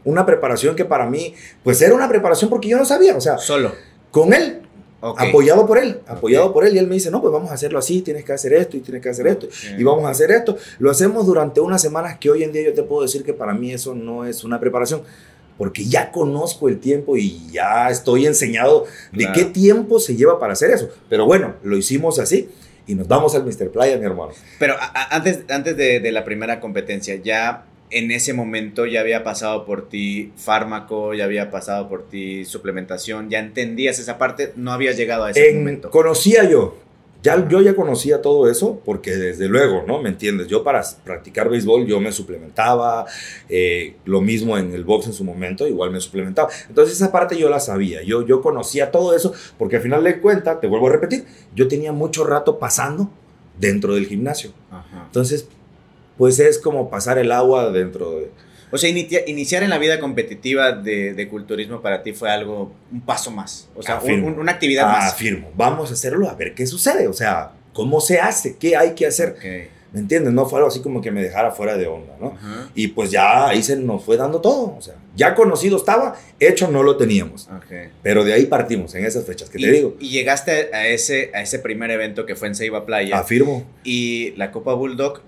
Una 0.06 0.26
preparación 0.26 0.76
que 0.76 0.84
para 0.84 1.10
mí, 1.10 1.34
pues 1.64 1.82
era 1.82 1.96
una 1.96 2.10
preparación 2.10 2.50
porque 2.50 2.68
yo 2.68 2.78
no 2.78 2.84
sabía, 2.84 3.16
o 3.16 3.22
sea. 3.22 3.38
Solo. 3.38 3.74
Con 4.12 4.34
él, 4.34 4.63
Apoyado 5.04 5.68
por 5.68 5.78
él, 5.78 6.00
apoyado 6.08 6.54
por 6.54 6.66
él. 6.66 6.76
Y 6.76 6.80
él 6.80 6.88
me 6.88 6.96
dice, 6.96 7.12
no, 7.12 7.22
pues 7.22 7.34
vamos 7.34 7.52
a 7.52 7.56
hacerlo 7.56 7.78
así, 7.78 8.02
tienes 8.02 8.24
que 8.24 8.32
hacer 8.32 8.54
esto 8.54 8.78
y 8.78 8.80
tienes 8.80 9.02
que 9.04 9.10
hacer 9.10 9.28
esto. 9.28 9.48
Y 9.78 9.84
vamos 9.84 10.06
a 10.06 10.10
hacer 10.10 10.32
esto. 10.32 10.56
Lo 10.80 10.90
hacemos 10.90 11.26
durante 11.26 11.60
unas 11.60 11.82
semanas 11.82 12.18
que 12.20 12.30
hoy 12.30 12.44
en 12.44 12.54
día 12.54 12.64
yo 12.64 12.74
te 12.74 12.84
puedo 12.84 13.02
decir 13.02 13.24
que 13.24 13.34
para 13.34 13.54
mí 13.54 13.74
eso 13.74 13.94
no 13.94 14.26
es 14.26 14.44
una 14.44 14.60
preparación. 14.60 15.02
Porque 15.58 15.86
ya 15.86 16.12
conozco 16.12 16.68
el 16.68 16.80
tiempo 16.80 17.16
y 17.16 17.52
ya 17.52 17.90
estoy 17.90 18.26
enseñado 18.26 18.86
de 19.12 19.32
qué 19.34 19.46
tiempo 19.46 20.00
se 20.00 20.16
lleva 20.16 20.40
para 20.40 20.54
hacer 20.54 20.72
eso. 20.72 20.90
Pero 21.10 21.26
bueno, 21.26 21.56
lo 21.64 21.78
hicimos 21.78 22.18
así 22.18 22.50
y 22.88 22.96
nos 22.96 23.08
vamos 23.08 23.36
al 23.36 23.46
Mr. 23.46 23.70
Playa, 23.70 23.98
mi 23.98 24.06
hermano. 24.06 24.32
Pero 24.58 24.76
antes, 25.12 25.42
antes 25.50 25.78
de, 25.78 26.00
de 26.00 26.12
la 26.12 26.24
primera 26.24 26.60
competencia, 26.60 27.16
ya 27.16 27.66
en 27.94 28.12
ese 28.12 28.34
momento 28.34 28.86
ya 28.86 29.02
había 29.02 29.24
pasado 29.24 29.66
por 29.66 29.88
ti 29.88 30.32
fármaco, 30.36 31.14
ya 31.14 31.26
había 31.26 31.52
pasado 31.52 31.88
por 31.88 32.08
ti 32.08 32.44
suplementación, 32.46 33.30
ya 33.30 33.40
entendías 33.40 34.00
esa 34.00 34.18
parte, 34.18 34.54
no 34.56 34.72
habías 34.72 34.98
llegado 34.98 35.26
a 35.26 35.32
ese 35.32 35.54
momento. 35.54 35.90
Conocía 35.90 36.50
yo, 36.50 36.78
ya, 37.22 37.48
yo 37.48 37.62
ya 37.62 37.76
conocía 37.76 38.22
todo 38.22 38.50
eso, 38.50 38.82
porque 38.84 39.12
desde 39.12 39.48
luego, 39.48 39.84
¿no? 39.88 40.02
¿Me 40.02 40.10
entiendes? 40.10 40.48
Yo 40.48 40.64
para 40.64 40.84
practicar 41.06 41.50
béisbol 41.50 41.86
yo 41.86 42.00
me 42.02 42.12
suplementaba, 42.12 43.06
eh, 43.48 43.96
lo 44.06 44.20
mismo 44.22 44.58
en 44.58 44.74
el 44.74 44.84
box 44.84 45.08
en 45.08 45.14
su 45.14 45.24
momento, 45.24 45.68
igual 45.68 45.92
me 45.92 46.02
suplementaba. 46.02 46.50
Entonces 46.68 46.96
esa 46.96 47.12
parte 47.12 47.38
yo 47.38 47.50
la 47.50 47.60
sabía, 47.60 48.04
yo, 48.04 48.26
yo 48.26 48.42
conocía 48.42 48.92
todo 48.92 49.16
eso, 49.16 49.34
porque 49.58 49.78
al 49.78 49.82
final 49.84 50.04
de 50.04 50.20
cuentas, 50.20 50.60
te 50.60 50.68
vuelvo 50.68 50.88
a 50.88 50.92
repetir, 50.92 51.26
yo 51.56 51.68
tenía 51.68 51.94
mucho 51.94 52.26
rato 52.26 52.60
pasando 52.60 53.10
dentro 53.58 53.96
del 53.96 54.08
gimnasio. 54.08 54.52
Entonces, 55.06 55.48
pues 56.24 56.40
es 56.40 56.58
como 56.58 56.90
pasar 56.90 57.18
el 57.18 57.34
agua 57.34 57.70
dentro 57.70 58.12
de... 58.12 58.32
O 58.72 58.78
sea, 58.78 58.90
iniciar 58.90 59.62
en 59.62 59.70
la 59.70 59.78
vida 59.78 60.00
competitiva 60.00 60.72
de, 60.72 61.28
culturismo 61.30 61.82
para 61.82 62.02
ti 62.02 62.14
fue 62.14 62.32
algo, 62.32 62.72
un 62.94 63.02
paso 63.02 63.30
más. 63.30 63.68
O 63.76 63.84
sea, 63.84 64.00
una 64.00 64.54
actividad 64.54 64.88
más. 64.88 65.12
Afirmo. 65.12 65.52
Vamos 65.54 65.90
a 65.90 65.96
hacerlo 65.96 66.30
a 66.30 66.36
ver 66.36 66.56
qué 66.56 66.66
sucede. 66.66 67.10
O 67.10 67.14
sea, 67.14 67.52
¿cómo 67.74 68.00
se 68.00 68.22
hace? 68.22 68.56
¿Qué 68.56 68.78
hay 68.78 68.94
que 68.94 69.06
hacer? 69.06 69.36
¿Me 69.92 70.00
entiendes? 70.00 70.32
No 70.32 70.46
fue 70.46 70.60
algo 70.60 70.70
así 70.70 70.80
como 70.80 71.02
que 71.02 71.12
me 71.12 71.22
dejara 71.22 71.52
fuera 71.52 71.76
de 71.76 71.88
onda, 71.88 72.16
¿no? 72.22 72.38
Y 72.74 72.88
pues 72.88 73.12
ya 73.12 73.50
ahí 73.50 73.62
se 73.62 73.76
nos 73.76 74.02
fue 74.02 74.16
dando 74.16 74.40
todo. 74.40 74.78
O 74.78 74.82
sea, 74.82 74.96
ya 75.14 75.36
conocido 75.36 75.76
estaba, 75.76 76.16
hecho 76.40 76.70
no 76.70 76.84
lo 76.84 76.96
teníamos. 76.96 77.50
Pero 78.02 78.24
de 78.24 78.32
ahí 78.32 78.46
partimos, 78.46 78.96
en 78.96 79.04
esas 79.06 79.26
fechas 79.26 79.50
que 79.50 79.60
te 79.60 79.70
digo. 79.70 79.98
Y 80.00 80.08
llegaste 80.08 80.74
a 80.74 80.88
ese, 80.88 81.32
a 81.34 81.42
ese 81.42 81.60
primer 81.60 81.92
evento 81.92 82.26
que 82.26 82.38
fue 82.38 82.48
en 82.48 82.56
Ceiba 82.56 82.86
Playa. 82.86 83.20
Afirmo. 83.20 83.66
Y 83.84 84.32
la 84.38 84.54
Copa 84.54 84.74
Bulldog 84.74 85.22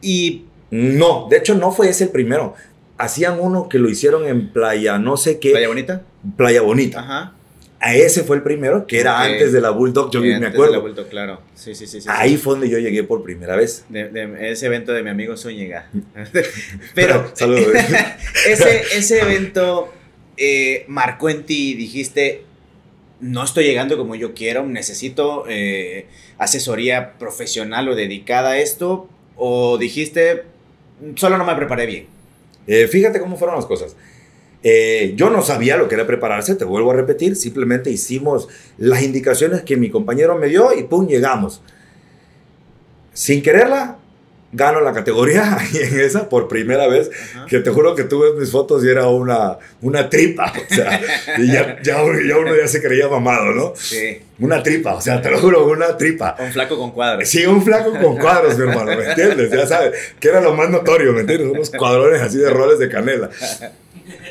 y... 0.00 0.44
No, 0.70 1.28
de 1.30 1.38
hecho 1.38 1.54
no 1.54 1.72
fue 1.72 1.88
ese 1.88 2.04
el 2.04 2.10
primero. 2.10 2.54
Hacían 2.98 3.38
uno 3.40 3.68
que 3.68 3.78
lo 3.78 3.88
hicieron 3.88 4.26
en 4.26 4.52
Playa, 4.52 4.98
no 4.98 5.16
sé 5.16 5.38
qué. 5.38 5.52
¿Playa 5.52 5.68
Bonita? 5.68 6.02
Playa 6.36 6.60
Bonita. 6.60 7.00
Ajá. 7.00 7.32
A 7.80 7.94
ese 7.94 8.24
fue 8.24 8.36
el 8.36 8.42
primero, 8.42 8.86
que 8.86 8.98
era 8.98 9.20
antes 9.20 9.52
de 9.52 9.60
la 9.60 9.70
Bulldog, 9.70 10.10
yo 10.10 10.20
me 10.20 10.34
acuerdo. 10.34 10.64
De 10.64 10.72
la 10.72 10.78
Bulldog, 10.78 11.08
claro. 11.08 11.40
Sí, 11.54 11.76
sí, 11.76 11.86
sí, 11.86 12.00
Ahí 12.08 12.36
fue 12.36 12.54
donde 12.54 12.68
yo 12.68 12.78
llegué 12.78 13.04
por 13.04 13.22
primera 13.22 13.54
vez. 13.54 13.84
De, 13.88 14.50
ese 14.50 14.66
evento 14.66 14.92
de 14.92 15.04
mi 15.04 15.10
amigo 15.10 15.36
Zúñiga. 15.36 15.88
Pero 16.94 17.30
Saludos. 17.34 17.68
ese, 18.48 18.82
ese 18.96 19.20
evento 19.20 19.92
eh, 20.36 20.84
marcó 20.88 21.30
en 21.30 21.44
ti 21.44 21.70
y 21.70 21.74
dijiste, 21.74 22.44
no 23.20 23.44
estoy 23.44 23.64
llegando 23.64 23.96
como 23.96 24.14
yo 24.14 24.34
quiero, 24.34 24.64
necesito 24.66 25.44
eh, 25.48 26.06
asesoría 26.38 27.18
profesional 27.18 27.88
o 27.88 27.94
dedicada 27.94 28.50
a 28.50 28.58
esto, 28.58 29.08
¿O 29.38 29.78
dijiste, 29.78 30.42
solo 31.14 31.38
no 31.38 31.44
me 31.44 31.54
preparé 31.54 31.86
bien? 31.86 32.06
Eh, 32.66 32.86
fíjate 32.88 33.20
cómo 33.20 33.36
fueron 33.36 33.56
las 33.56 33.66
cosas. 33.66 33.96
Eh, 34.62 35.14
yo 35.16 35.30
no 35.30 35.42
sabía 35.42 35.76
lo 35.76 35.88
que 35.88 35.94
era 35.94 36.06
prepararse, 36.06 36.56
te 36.56 36.64
vuelvo 36.64 36.90
a 36.90 36.94
repetir, 36.94 37.36
simplemente 37.36 37.90
hicimos 37.90 38.48
las 38.76 39.02
indicaciones 39.02 39.62
que 39.62 39.76
mi 39.76 39.88
compañero 39.88 40.36
me 40.36 40.48
dio 40.48 40.76
y 40.76 40.82
pum, 40.82 41.06
llegamos. 41.06 41.62
Sin 43.12 43.42
quererla, 43.42 43.97
gano 44.52 44.80
la 44.80 44.92
categoría 44.92 45.58
y 45.72 45.78
en 45.78 46.00
esa 46.00 46.28
por 46.28 46.48
primera 46.48 46.86
vez, 46.86 47.10
que 47.48 47.58
te 47.58 47.70
juro 47.70 47.94
que 47.94 48.04
tú 48.04 48.20
ves 48.20 48.34
mis 48.34 48.50
fotos 48.50 48.84
y 48.84 48.88
era 48.88 49.08
una, 49.08 49.58
una 49.82 50.08
tripa, 50.08 50.52
o 50.52 50.74
sea, 50.74 51.00
y 51.38 51.48
ya, 51.48 51.80
ya, 51.82 52.02
uno 52.02 52.56
ya 52.56 52.66
se 52.66 52.82
creía 52.82 53.08
mamado, 53.08 53.52
¿no? 53.52 53.72
Sí. 53.76 54.20
Una 54.40 54.62
tripa, 54.62 54.94
o 54.94 55.00
sea, 55.00 55.20
te 55.20 55.30
lo 55.30 55.38
juro, 55.38 55.66
una 55.66 55.96
tripa. 55.96 56.36
Un 56.38 56.52
flaco 56.52 56.78
con 56.78 56.92
cuadros. 56.92 57.28
Sí, 57.28 57.44
un 57.44 57.62
flaco 57.62 57.92
con 58.00 58.16
cuadros, 58.18 58.56
mi 58.56 58.68
hermano, 58.68 58.96
¿me 58.96 59.04
entiendes? 59.04 59.50
Ya 59.50 59.66
sabes, 59.66 59.92
que 60.20 60.28
era 60.28 60.40
lo 60.40 60.54
más 60.54 60.70
notorio, 60.70 61.12
¿me 61.12 61.20
entiendes? 61.20 61.50
Unos 61.50 61.70
cuadrones 61.70 62.22
así 62.22 62.38
de 62.38 62.50
roles 62.50 62.78
de 62.78 62.88
canela. 62.88 63.30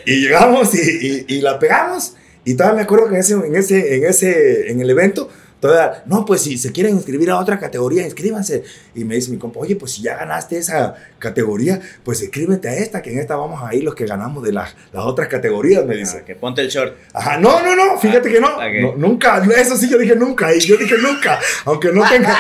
Y 0.06 0.22
llegamos 0.22 0.74
y, 0.74 1.26
y, 1.28 1.42
la 1.42 1.60
pegamos, 1.60 2.16
y 2.46 2.56
todavía 2.56 2.78
me 2.78 2.82
acuerdo 2.84 3.10
que 3.10 3.16
en 3.16 3.20
ese, 3.20 3.34
en 3.34 3.56
ese, 3.56 3.96
en 3.98 4.06
ese, 4.06 4.72
en 4.72 4.82
el 4.82 4.90
evento, 4.90 5.30
Todavía, 5.60 6.04
no, 6.06 6.24
pues 6.24 6.42
si 6.42 6.58
se 6.58 6.72
quieren 6.72 6.96
inscribir 6.96 7.32
a 7.32 7.40
otra 7.40 7.58
categoría, 7.60 8.04
inscríbanse. 8.04 8.64
Y 8.94 9.04
me 9.04 9.16
dice 9.16 9.32
mi 9.32 9.38
compa, 9.38 9.60
oye, 9.60 9.76
pues 9.76 9.94
si 9.94 10.04
ya 10.04 10.16
ganaste 10.16 10.58
esa 10.58 10.96
categoría, 11.18 11.80
pues 12.04 12.22
inscríbete 12.22 12.70
a 12.70 12.76
esta, 12.76 13.02
que 13.02 13.12
en 13.12 13.20
esta 13.20 13.36
vamos 13.36 13.62
a 13.64 13.74
ir 13.74 13.84
los 13.84 13.96
que 13.96 14.06
ganamos 14.06 14.44
de 14.44 14.52
las, 14.52 14.76
las 14.94 15.06
otras 15.06 15.28
categorías, 15.28 15.84
me 15.84 15.96
dice. 15.96 16.20
Ah, 16.22 16.26
que 16.26 16.36
ponte 16.36 16.62
el 16.62 16.70
short. 16.70 16.96
Ajá, 17.12 17.40
no, 17.40 17.62
no, 17.64 17.76
no, 17.76 17.98
fíjate 18.00 18.32
que 18.32 18.40
no, 18.40 18.50
Nunca, 18.98 19.44
eso 19.58 19.76
sí 19.78 19.90
yo 19.90 19.98
dije 19.98 20.16
nunca, 20.16 20.54
y 20.54 20.60
yo 20.60 20.78
dije 20.78 20.96
nunca, 21.02 21.40
aunque 21.66 21.92
no 21.92 22.08
tenga. 22.08 22.38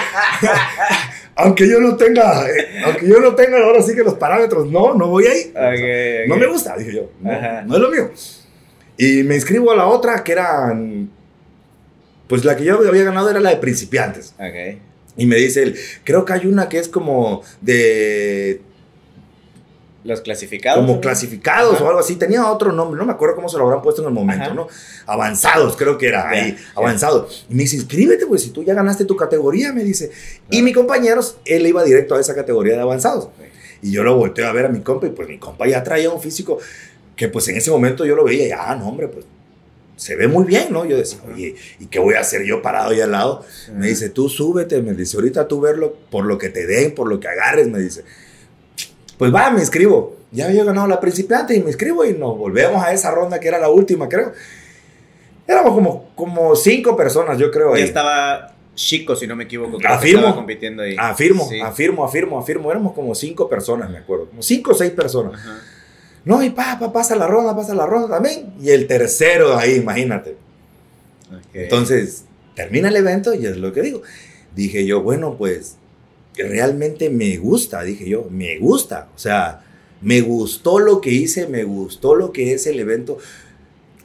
aunque 1.35 1.67
yo 1.67 1.79
no 1.79 1.95
tenga, 1.95 2.47
eh, 2.47 2.81
aunque 2.85 3.07
yo 3.07 3.19
no 3.19 3.33
tenga 3.33 3.57
ahora 3.57 3.81
sí 3.81 3.95
que 3.95 4.03
los 4.03 4.13
parámetros, 4.15 4.67
no, 4.67 4.93
no 4.93 5.07
voy 5.07 5.25
ahí. 5.25 5.53
No 6.27 6.37
me 6.37 6.45
gusta, 6.45 6.77
dije 6.77 6.93
yo, 6.93 7.09
no, 7.19 7.31
no 7.63 7.75
es 7.75 7.81
lo 7.81 7.89
mío. 7.89 8.11
Y 8.95 9.23
me 9.23 9.35
inscribo 9.35 9.71
a 9.71 9.75
la 9.75 9.87
otra, 9.87 10.23
que 10.23 10.31
eran 10.31 11.16
pues 12.27 12.45
la 12.45 12.55
que 12.55 12.63
yo 12.63 12.79
había 12.87 13.03
ganado 13.03 13.29
era 13.29 13.39
la 13.39 13.49
de 13.49 13.57
principiantes. 13.57 14.33
Ok. 14.39 14.79
Y 15.17 15.25
me 15.25 15.35
dice 15.35 15.63
él, 15.63 15.75
creo 16.03 16.25
que 16.25 16.33
hay 16.33 16.45
una 16.45 16.69
que 16.69 16.79
es 16.79 16.87
como 16.87 17.41
de... 17.61 18.61
Los 20.03 20.21
clasificados. 20.21 20.85
Como 20.85 21.01
clasificados 21.01 21.81
o 21.81 21.87
algo 21.87 21.99
así. 21.99 22.15
Tenía 22.15 22.49
otro 22.49 22.71
nombre, 22.71 22.97
no 22.97 23.05
me 23.05 23.11
acuerdo 23.11 23.35
cómo 23.35 23.49
se 23.49 23.57
lo 23.57 23.65
habrán 23.65 23.81
puesto 23.81 24.01
en 24.01 24.07
el 24.07 24.13
momento, 24.13 24.53
¿no? 24.53 24.67
Avanzados, 25.05 25.75
creo 25.75 25.97
que 25.97 26.07
era 26.07 26.29
ahí, 26.29 26.55
avanzados. 26.75 27.45
Y 27.49 27.55
me 27.55 27.63
dice, 27.63 27.75
inscríbete, 27.75 28.25
pues 28.25 28.43
si 28.43 28.51
tú 28.51 28.63
ya 28.63 28.73
ganaste 28.73 29.03
tu 29.03 29.17
categoría, 29.17 29.73
me 29.73 29.83
dice. 29.83 30.11
Y 30.49 30.61
mi 30.61 30.71
compañero, 30.71 31.19
él 31.43 31.67
iba 31.67 31.83
directo 31.83 32.15
a 32.15 32.21
esa 32.21 32.33
categoría 32.35 32.75
de 32.75 32.81
avanzados. 32.81 33.27
Y 33.81 33.91
yo 33.91 34.03
lo 34.03 34.15
volteo 34.15 34.47
a 34.47 34.53
ver 34.53 34.67
a 34.67 34.69
mi 34.69 34.79
compa 34.79 35.07
y 35.07 35.09
pues 35.09 35.27
mi 35.27 35.39
compa 35.39 35.67
ya 35.67 35.83
traía 35.83 36.09
un 36.09 36.21
físico 36.21 36.57
que 37.17 37.27
pues 37.27 37.47
en 37.49 37.57
ese 37.57 37.69
momento 37.69 38.05
yo 38.05 38.15
lo 38.15 38.23
veía 38.23 38.47
y, 38.47 38.51
ah, 38.51 38.75
no, 38.79 38.87
hombre, 38.87 39.09
pues 39.09 39.25
se 39.97 40.15
ve 40.15 40.27
muy 40.27 40.45
bien, 40.45 40.67
¿no? 40.71 40.85
Yo 40.85 40.95
decía, 40.95 41.19
oye, 41.27 41.55
¿y 41.79 41.87
qué 41.87 41.99
voy 41.99 42.13
a 42.13 42.21
hacer 42.21 42.45
yo 42.45 42.61
parado 42.61 42.91
ahí 42.91 43.01
al 43.01 43.11
lado? 43.11 43.43
Me 43.73 43.87
dice, 43.87 44.09
tú 44.09 44.29
súbete, 44.29 44.81
me 44.81 44.93
dice, 44.93 45.17
ahorita 45.17 45.47
tú 45.47 45.59
verlo 45.59 45.97
por 46.09 46.25
lo 46.25 46.37
que 46.37 46.49
te 46.49 46.65
den, 46.67 46.93
por 46.93 47.09
lo 47.09 47.19
que 47.19 47.27
agarres, 47.27 47.67
me 47.67 47.79
dice. 47.79 48.05
Pues 49.17 49.33
va, 49.33 49.49
me 49.49 49.59
inscribo. 49.59 50.15
Ya 50.31 50.45
había 50.45 50.63
ganado 50.63 50.87
la 50.87 50.99
principiante 50.99 51.55
y 51.55 51.61
me 51.61 51.67
inscribo 51.67 52.05
y 52.05 52.13
nos 52.13 52.37
volvemos 52.37 52.83
a 52.83 52.93
esa 52.93 53.11
ronda 53.11 53.39
que 53.39 53.47
era 53.47 53.57
la 53.57 53.69
última, 53.69 54.07
creo. 54.07 54.33
Éramos 55.47 55.73
como, 55.73 56.11
como 56.15 56.55
cinco 56.55 56.95
personas, 56.95 57.39
yo 57.39 57.49
creo. 57.49 57.73
Ahí. 57.73 57.81
estaba 57.81 58.53
Chico, 58.75 59.15
si 59.15 59.25
no 59.25 59.35
me 59.35 59.45
equivoco. 59.45 59.79
afirmo, 59.87 60.35
compitiendo 60.35 60.83
ahí. 60.83 60.95
Afirmo, 60.99 61.49
afirmo, 61.63 62.05
afirmo, 62.05 62.37
afirmo. 62.37 62.69
Éramos 62.69 62.93
como 62.93 63.15
cinco 63.15 63.49
personas, 63.49 63.89
me 63.89 63.97
acuerdo. 63.97 64.27
Como 64.27 64.43
cinco 64.43 64.71
o 64.71 64.75
seis 64.75 64.91
personas. 64.91 65.33
Ajá. 65.33 65.59
No, 66.27 66.43
y 66.43 66.49
papá, 66.49 66.91
pasa 66.91 67.15
la 67.15 67.25
ronda, 67.25 67.55
pasa 67.55 67.73
la 67.73 67.85
ronda 67.85 68.09
también. 68.09 68.53
Y 68.61 68.71
el 68.71 68.85
tercero 68.85 69.57
ahí, 69.57 69.75
imagínate. 69.75 70.35
Entonces, 71.53 72.25
termina 72.53 72.89
el 72.89 72.97
evento 72.97 73.33
y 73.33 73.45
es 73.45 73.55
lo 73.55 73.71
que 73.71 73.81
digo. 73.81 74.01
Dije 74.53 74.85
yo, 74.85 75.01
bueno, 75.01 75.37
pues 75.37 75.77
realmente 76.35 77.09
me 77.09 77.37
gusta, 77.37 77.81
dije 77.81 78.09
yo, 78.09 78.27
me 78.29 78.59
gusta. 78.59 79.07
O 79.15 79.17
sea, 79.17 79.63
me 80.01 80.19
gustó 80.19 80.79
lo 80.79 80.99
que 80.99 81.11
hice, 81.11 81.47
me 81.47 81.63
gustó 81.63 82.13
lo 82.13 82.33
que 82.33 82.53
es 82.53 82.67
el 82.67 82.81
evento 82.81 83.19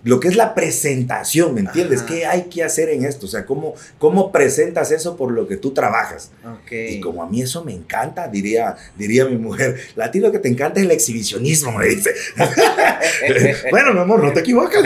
lo 0.04 0.18
que 0.18 0.28
es 0.28 0.36
la 0.36 0.54
presentación, 0.54 1.54
¿me 1.54 1.60
entiendes? 1.60 2.02
¿Qué 2.02 2.26
hay 2.26 2.44
que 2.44 2.64
hacer 2.64 2.88
en 2.88 3.04
esto? 3.04 3.26
O 3.26 3.28
sea, 3.28 3.46
¿cómo, 3.46 3.74
cómo 3.98 4.32
presentas 4.32 4.90
eso 4.90 5.16
por 5.16 5.30
lo 5.30 5.46
que 5.46 5.56
tú 5.56 5.72
trabajas? 5.72 6.32
Y 6.70 6.98
como 6.98 7.22
a 7.22 7.28
mí 7.28 7.40
eso 7.40 7.64
me 7.64 7.72
encanta, 7.72 8.26
diría, 8.26 8.74
diría 8.96 9.26
mi 9.26 9.36
mujer, 9.36 9.78
la 9.94 10.10
ti 10.10 10.18
lo 10.18 10.32
que 10.32 10.40
te 10.40 10.48
encanta 10.48 10.80
es 10.80 10.86
el 10.86 10.90
exhibicionismo, 10.90 11.72
me 11.72 11.86
dice. 11.86 12.12
bueno, 13.70 13.94
mi 13.94 14.00
amor, 14.00 14.24
no 14.24 14.32
te 14.32 14.40
equivocas, 14.40 14.82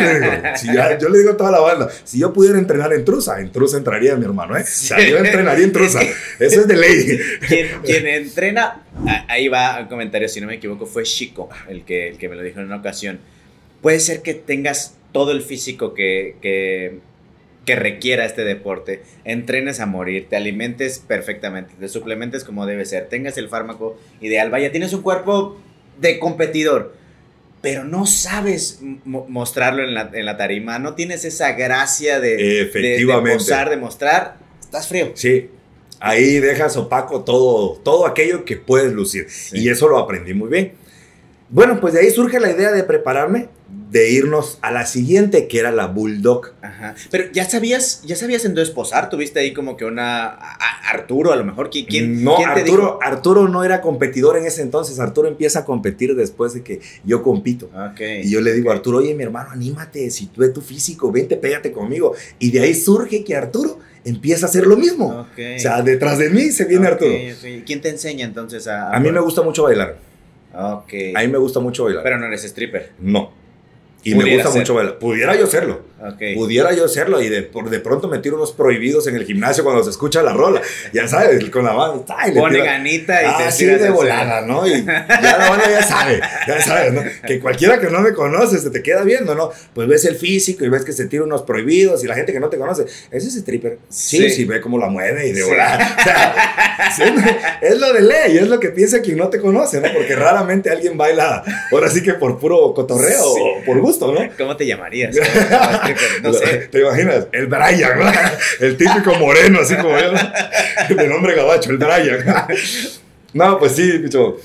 Si 0.60 0.66
yo 0.66 1.08
le 1.08 1.18
digo 1.18 1.30
a 1.30 1.36
toda 1.36 1.50
la 1.50 1.60
banda, 1.60 1.88
si 2.04 2.18
yo 2.18 2.32
pudiera 2.32 2.58
entrenar 2.58 2.92
en 2.92 3.04
Trusa, 3.04 3.40
en 3.40 3.50
Trusa 3.50 3.78
entraría 3.78 4.16
mi 4.16 4.24
hermano, 4.26 4.56
¿eh? 4.56 4.62
O 4.62 4.66
sea, 4.66 5.00
yo 5.00 5.16
entrenaría 5.16 5.64
en 5.64 5.72
Trusa. 5.72 6.00
Eso 6.38 6.60
es 6.60 6.68
de 6.68 6.76
ley. 6.76 7.18
quien, 7.84 8.06
entrena, 8.06 8.82
ahí 9.28 9.48
va 9.48 9.78
el 9.78 9.88
comentario, 9.88 10.28
si 10.28 10.42
no 10.42 10.46
me 10.46 10.56
equivoco, 10.56 10.84
fue 10.84 11.04
Chico, 11.04 11.48
el 11.68 11.84
que, 11.84 12.08
el 12.08 12.18
que 12.18 12.28
me 12.28 12.36
lo 12.36 12.42
dijo 12.42 12.60
en 12.60 12.66
una 12.66 12.76
ocasión. 12.76 13.18
Puede 13.80 14.00
ser 14.00 14.20
que 14.20 14.34
tengas 14.34 14.94
todo 15.16 15.32
el 15.32 15.40
físico 15.40 15.94
que, 15.94 16.36
que, 16.42 17.74
requiera 17.74 18.26
este 18.26 18.44
deporte, 18.44 19.00
entrenes 19.24 19.80
a 19.80 19.86
morir, 19.86 20.26
te 20.28 20.36
alimentes 20.36 20.98
perfectamente, 20.98 21.72
te 21.80 21.88
suplementes 21.88 22.44
como 22.44 22.66
debe 22.66 22.84
ser, 22.84 23.08
tengas 23.08 23.38
el 23.38 23.48
fármaco 23.48 23.98
ideal, 24.20 24.50
vaya, 24.50 24.70
tienes 24.70 24.92
un 24.92 25.00
cuerpo 25.00 25.56
de 25.98 26.18
competidor, 26.18 26.92
pero 27.62 27.84
no 27.84 28.04
sabes 28.04 28.80
mostrarlo 29.06 29.84
en 29.84 29.94
la, 29.94 30.36
tarima, 30.36 30.78
no 30.78 30.94
tienes 30.94 31.24
esa 31.24 31.52
gracia 31.52 32.20
de, 32.20 32.60
Efectivamente. 32.60 33.70
de, 33.70 33.76
mostrar, 33.78 34.36
estás 34.60 34.86
frío. 34.86 35.12
Sí, 35.14 35.48
ahí 35.98 36.40
dejas 36.40 36.76
opaco 36.76 37.24
todo, 37.24 37.78
todo 37.82 38.06
aquello 38.06 38.44
que 38.44 38.58
puedes 38.58 38.92
lucir. 38.92 39.28
Y 39.54 39.70
eso 39.70 39.88
lo 39.88 39.96
aprendí 39.96 40.34
muy 40.34 40.50
bien. 40.50 40.72
Bueno, 41.48 41.80
pues 41.80 41.94
de 41.94 42.00
ahí 42.00 42.10
surge 42.10 42.38
la 42.38 42.50
idea 42.50 42.70
de 42.70 42.84
prepararme 42.84 43.48
de 43.90 44.10
irnos 44.10 44.58
a 44.62 44.70
la 44.70 44.86
siguiente, 44.86 45.48
que 45.48 45.58
era 45.58 45.70
la 45.70 45.86
Bulldog. 45.86 46.52
Ajá. 46.62 46.94
Pero 47.10 47.24
ya 47.32 47.48
sabías, 47.48 48.02
ya 48.04 48.14
sabías 48.14 48.44
entonces 48.44 48.72
posar, 48.74 49.10
tuviste 49.10 49.40
ahí 49.40 49.52
como 49.52 49.76
que 49.76 49.84
una 49.84 50.26
Arturo, 50.90 51.32
a 51.32 51.36
lo 51.36 51.44
mejor, 51.44 51.70
¿quién, 51.70 52.22
no, 52.22 52.36
Arturo, 52.38 52.98
Arturo 53.02 53.48
no 53.48 53.64
era 53.64 53.80
competidor 53.80 54.36
en 54.36 54.46
ese 54.46 54.62
entonces, 54.62 55.00
Arturo 55.00 55.28
empieza 55.28 55.60
a 55.60 55.64
competir 55.64 56.14
después 56.14 56.54
de 56.54 56.62
que 56.62 56.80
yo 57.04 57.22
compito. 57.22 57.70
Y 57.98 58.30
yo 58.30 58.40
le 58.40 58.52
digo, 58.52 58.70
Arturo, 58.70 58.98
oye, 58.98 59.14
mi 59.14 59.24
hermano, 59.24 59.50
anímate, 59.50 60.10
si 60.10 60.26
tú 60.26 60.46
tu 60.52 60.60
físico, 60.60 61.10
vente, 61.10 61.36
pégate 61.36 61.72
conmigo. 61.72 62.14
Y 62.38 62.50
de 62.52 62.60
ahí 62.60 62.74
surge 62.74 63.24
que 63.24 63.34
Arturo 63.34 63.80
empieza 64.04 64.46
a 64.46 64.48
hacer 64.48 64.66
lo 64.66 64.76
mismo. 64.76 65.26
O 65.36 65.58
sea, 65.58 65.82
detrás 65.82 66.18
de 66.18 66.30
mí 66.30 66.52
se 66.52 66.64
viene 66.66 66.86
Arturo. 66.86 67.12
¿Quién 67.64 67.80
te 67.80 67.88
enseña 67.88 68.24
entonces 68.24 68.68
a...? 68.68 68.90
A, 68.90 68.96
a 68.96 69.00
mí 69.00 69.10
me 69.10 69.20
gusta 69.20 69.42
mucho 69.42 69.64
bailar. 69.64 69.96
A 70.54 70.84
mí 70.88 71.28
me 71.28 71.38
gusta 71.38 71.60
mucho 71.60 71.84
bailar. 71.84 72.02
Pero 72.02 72.18
no 72.18 72.26
eres 72.26 72.44
stripper. 72.44 72.92
No. 73.00 73.45
Y 74.06 74.14
me 74.14 74.34
gusta 74.34 74.50
mucho 74.50 74.74
bailar. 74.74 74.98
Pudiera 74.98 75.34
yo 75.34 75.48
serlo. 75.48 75.80
Pudiera 76.36 76.72
yo 76.72 76.86
serlo 76.88 77.20
y 77.20 77.28
de, 77.28 77.42
por, 77.42 77.70
de 77.70 77.80
pronto 77.80 78.06
me 78.06 78.18
tiro 78.18 78.36
unos 78.36 78.52
prohibidos 78.52 79.06
en 79.08 79.16
el 79.16 79.24
gimnasio 79.24 79.64
cuando 79.64 79.82
se 79.82 79.90
escucha 79.90 80.22
la 80.22 80.32
rola. 80.32 80.62
Ya 80.92 81.08
sabes, 81.08 81.50
con 81.50 81.64
la 81.64 81.72
banda. 81.72 82.04
Pone 82.34 82.58
ganita 82.60 83.22
y 83.22 83.26
ah, 83.26 83.48
te 83.56 83.78
de 83.78 83.90
volada, 83.90 84.42
¿no? 84.42 84.66
Y 84.66 84.84
ya 84.84 85.38
la 85.38 85.50
banda 85.50 85.68
ya 85.68 85.82
sabe, 85.82 86.20
ya 86.46 86.60
sabes, 86.60 86.92
¿no? 86.92 87.02
Que 87.26 87.40
cualquiera 87.40 87.80
que 87.80 87.88
no 87.88 88.00
me 88.00 88.12
conoce 88.12 88.58
se 88.58 88.70
te 88.70 88.82
queda 88.82 89.02
viendo, 89.02 89.34
¿no? 89.34 89.50
Pues 89.74 89.88
ves 89.88 90.04
el 90.04 90.16
físico 90.16 90.64
y 90.64 90.68
ves 90.68 90.84
que 90.84 90.92
se 90.92 91.06
tira 91.06 91.24
unos 91.24 91.42
prohibidos 91.42 92.04
y 92.04 92.06
la 92.06 92.14
gente 92.14 92.32
que 92.32 92.40
no 92.40 92.48
te 92.48 92.58
conoce, 92.58 92.84
ese 93.10 93.28
es 93.28 93.34
stripper. 93.34 93.78
Sí, 93.88 94.30
sí, 94.30 94.44
ve 94.44 94.60
cómo 94.60 94.78
la 94.78 94.88
mueve 94.88 95.26
y 95.26 95.32
de 95.32 95.42
volada. 95.42 95.96
es 97.60 97.80
lo 97.80 97.92
de 97.92 98.02
ley, 98.02 98.38
es 98.38 98.48
lo 98.48 98.60
que 98.60 98.68
piensa 98.68 99.00
quien 99.00 99.16
no 99.16 99.28
te 99.28 99.40
conoce, 99.40 99.80
¿no? 99.80 99.88
Porque 99.92 100.14
raramente 100.14 100.70
alguien 100.70 100.96
baila, 100.96 101.42
ahora 101.72 101.90
sí 101.90 102.02
que 102.02 102.14
por 102.14 102.38
puro 102.38 102.72
cotorreo 102.74 103.24
o 103.24 103.64
por 103.64 103.80
gusto. 103.80 103.95
¿Cómo 104.38 104.56
te 104.56 104.66
llamarías? 104.66 105.16
No 106.22 106.32
sé. 106.32 106.68
¿Te 106.70 106.80
imaginas? 106.80 107.28
El 107.32 107.46
Brian, 107.46 108.00
El 108.60 108.76
típico 108.76 109.14
moreno, 109.14 109.60
así 109.60 109.76
como 109.76 109.96
él. 109.96 110.12
De 110.88 111.08
nombre 111.08 111.34
gabacho, 111.34 111.70
el 111.70 111.78
Brian. 111.78 112.24
No, 113.32 113.58
pues 113.58 113.72
sí, 113.72 113.98
picho 113.98 114.36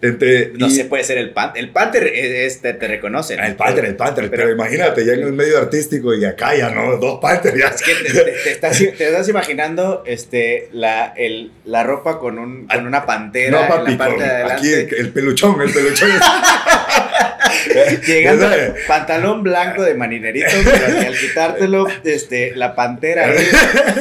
no 0.00 0.70
se 0.70 0.84
puede 0.84 1.02
ser 1.04 1.18
el 1.18 1.30
Panther. 1.30 1.62
El 1.62 1.70
Panther 1.70 2.06
este, 2.06 2.74
te 2.74 2.86
reconoce. 2.86 3.34
El 3.34 3.56
Panther, 3.56 3.84
el 3.84 3.96
Panther. 3.96 4.30
Pero, 4.30 4.50
imagínate, 4.50 5.04
ya 5.04 5.14
en 5.14 5.22
el 5.22 5.32
medio 5.32 5.58
artístico 5.58 6.14
y 6.14 6.24
acá 6.24 6.54
ya 6.54 6.70
no, 6.70 6.96
dos 6.96 7.18
Panther 7.20 7.56
ya. 7.56 7.68
Es 7.68 7.82
que 7.82 7.94
te, 7.94 8.50
estás, 8.50 8.78
te 8.78 9.06
estás, 9.06 9.28
imaginando 9.28 10.04
este, 10.06 10.68
la, 10.72 11.12
el, 11.16 11.52
la 11.64 11.82
ropa 11.82 12.18
con, 12.18 12.38
un, 12.38 12.66
con 12.66 12.86
una 12.86 13.06
pantera. 13.06 13.62
No, 13.62 13.68
papi, 13.68 13.98
aquí 14.50 14.72
el, 14.72 15.10
peluchón, 15.10 15.60
el 15.60 15.72
peluchón. 15.72 16.10
Llegando, 18.06 18.48
pantalón 18.86 19.42
blanco 19.42 19.82
de 19.82 19.94
marinerito, 19.94 20.50
pero 20.64 20.98
al 20.98 21.16
quitártelo, 21.16 21.86
este, 22.04 22.54
la 22.54 22.74
pantera, 22.74 23.32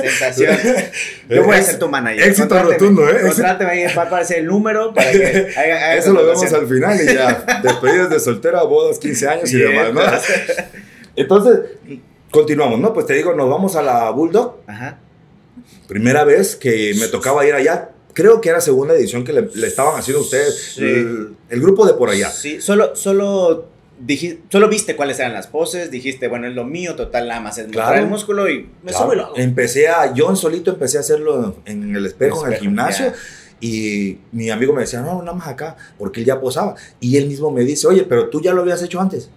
sensación. 0.02 0.58
Yo 1.30 1.44
voy 1.44 1.58
a 1.58 1.62
ser 1.62 1.80
tu 1.80 1.90
manager. 1.90 2.28
Éxito 2.28 2.62
rotundo, 2.62 3.10
¿eh? 3.10 3.22
Contráteme 3.22 3.72
ahí 3.72 3.86
para 3.94 4.08
aparecer 4.08 4.40
el 4.40 4.46
número 4.46 4.94
para 4.94 5.12
que 5.12 5.54
haga 5.56 5.87
eso 5.96 6.14
lo 6.14 6.26
vemos 6.26 6.52
al 6.54 6.68
final 6.68 7.00
y 7.02 7.14
ya. 7.14 7.62
Despedidas 7.64 8.10
de 8.10 8.20
soltera, 8.20 8.64
bodas, 8.64 9.00
15 9.00 9.28
años 9.28 9.54
y 9.54 9.58
demás, 9.58 9.94
¿no? 9.94 10.02
Entonces, 11.16 11.60
continuamos, 12.32 12.80
¿no? 12.80 12.94
Pues 12.94 13.06
te 13.06 13.14
digo, 13.14 13.34
nos 13.34 13.50
vamos 13.50 13.76
a 13.76 13.82
la 13.82 14.10
Bulldog. 14.12 14.58
Ajá. 14.68 15.00
Primera 15.88 16.24
vez 16.24 16.56
que 16.56 16.94
me 17.00 17.08
tocaba 17.08 17.46
ir 17.46 17.54
allá. 17.54 17.92
Creo 18.14 18.42
que 18.42 18.50
era 18.50 18.62
segunda 18.62 18.96
edición 18.96 19.24
que 19.24 19.34
le, 19.34 19.48
estaban 19.68 19.98
haciendo 19.98 20.22
ustedes. 20.22 20.78
El, 20.78 21.62
grupo 21.62 21.86
de 21.86 21.94
por 21.94 22.10
allá. 22.10 22.30
Sí, 22.30 22.62
solo, 22.62 22.96
solo 22.96 23.70
solo 24.50 24.70
viste 24.70 24.96
cuáles 24.96 25.20
eran 25.20 25.34
las 25.34 25.48
poses, 25.48 25.90
dijiste, 25.90 26.28
bueno, 26.28 26.48
es 26.48 26.54
lo 26.54 26.64
mío, 26.64 26.96
total, 26.96 27.28
nada 27.28 27.42
más 27.42 27.58
es 27.58 27.66
mostrar 27.66 27.98
el 27.98 28.08
músculo 28.08 28.50
y 28.50 28.70
me 28.84 28.92
claro. 28.92 29.14
lo 29.16 29.38
Empecé 29.38 29.88
a, 29.88 30.14
yo 30.14 30.36
solito 30.36 30.72
empecé 30.72 30.98
a 30.98 31.02
hacerlo 31.02 31.58
en 31.66 31.96
el 31.96 32.06
espejo, 32.06 32.46
en 32.46 32.54
el 32.54 32.60
gimnasio. 32.60 33.14
Y 33.60 34.20
mi 34.32 34.50
amigo 34.50 34.74
me 34.74 34.82
decía, 34.82 35.02
no, 35.02 35.22
nada 35.22 35.36
más 35.36 35.48
acá, 35.48 35.76
porque 35.98 36.20
él 36.20 36.26
ya 36.26 36.40
posaba. 36.40 36.76
Y 37.00 37.18
él 37.18 37.28
mismo 37.28 37.52
me 37.52 37.64
dice, 37.64 37.88
oye, 37.88 38.04
pero 38.04 38.30
tú 38.30 38.42
ya 38.42 38.54
lo 38.54 38.62
habías 38.62 38.82
hecho 38.84 39.00
antes. 39.00 39.30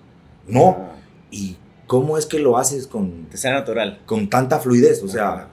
No. 0.46 0.76
Ah. 0.78 0.96
¿Y 1.30 1.56
cómo 1.87 2.18
es 2.18 2.26
que 2.26 2.38
lo 2.38 2.59
haces 2.59 2.87
con... 2.87 3.26
Que 3.30 3.37
sea 3.37 3.52
natural. 3.52 4.00
Con 4.06 4.28
tanta 4.28 4.59
fluidez, 4.59 5.02
o 5.02 5.09
sea... 5.09 5.48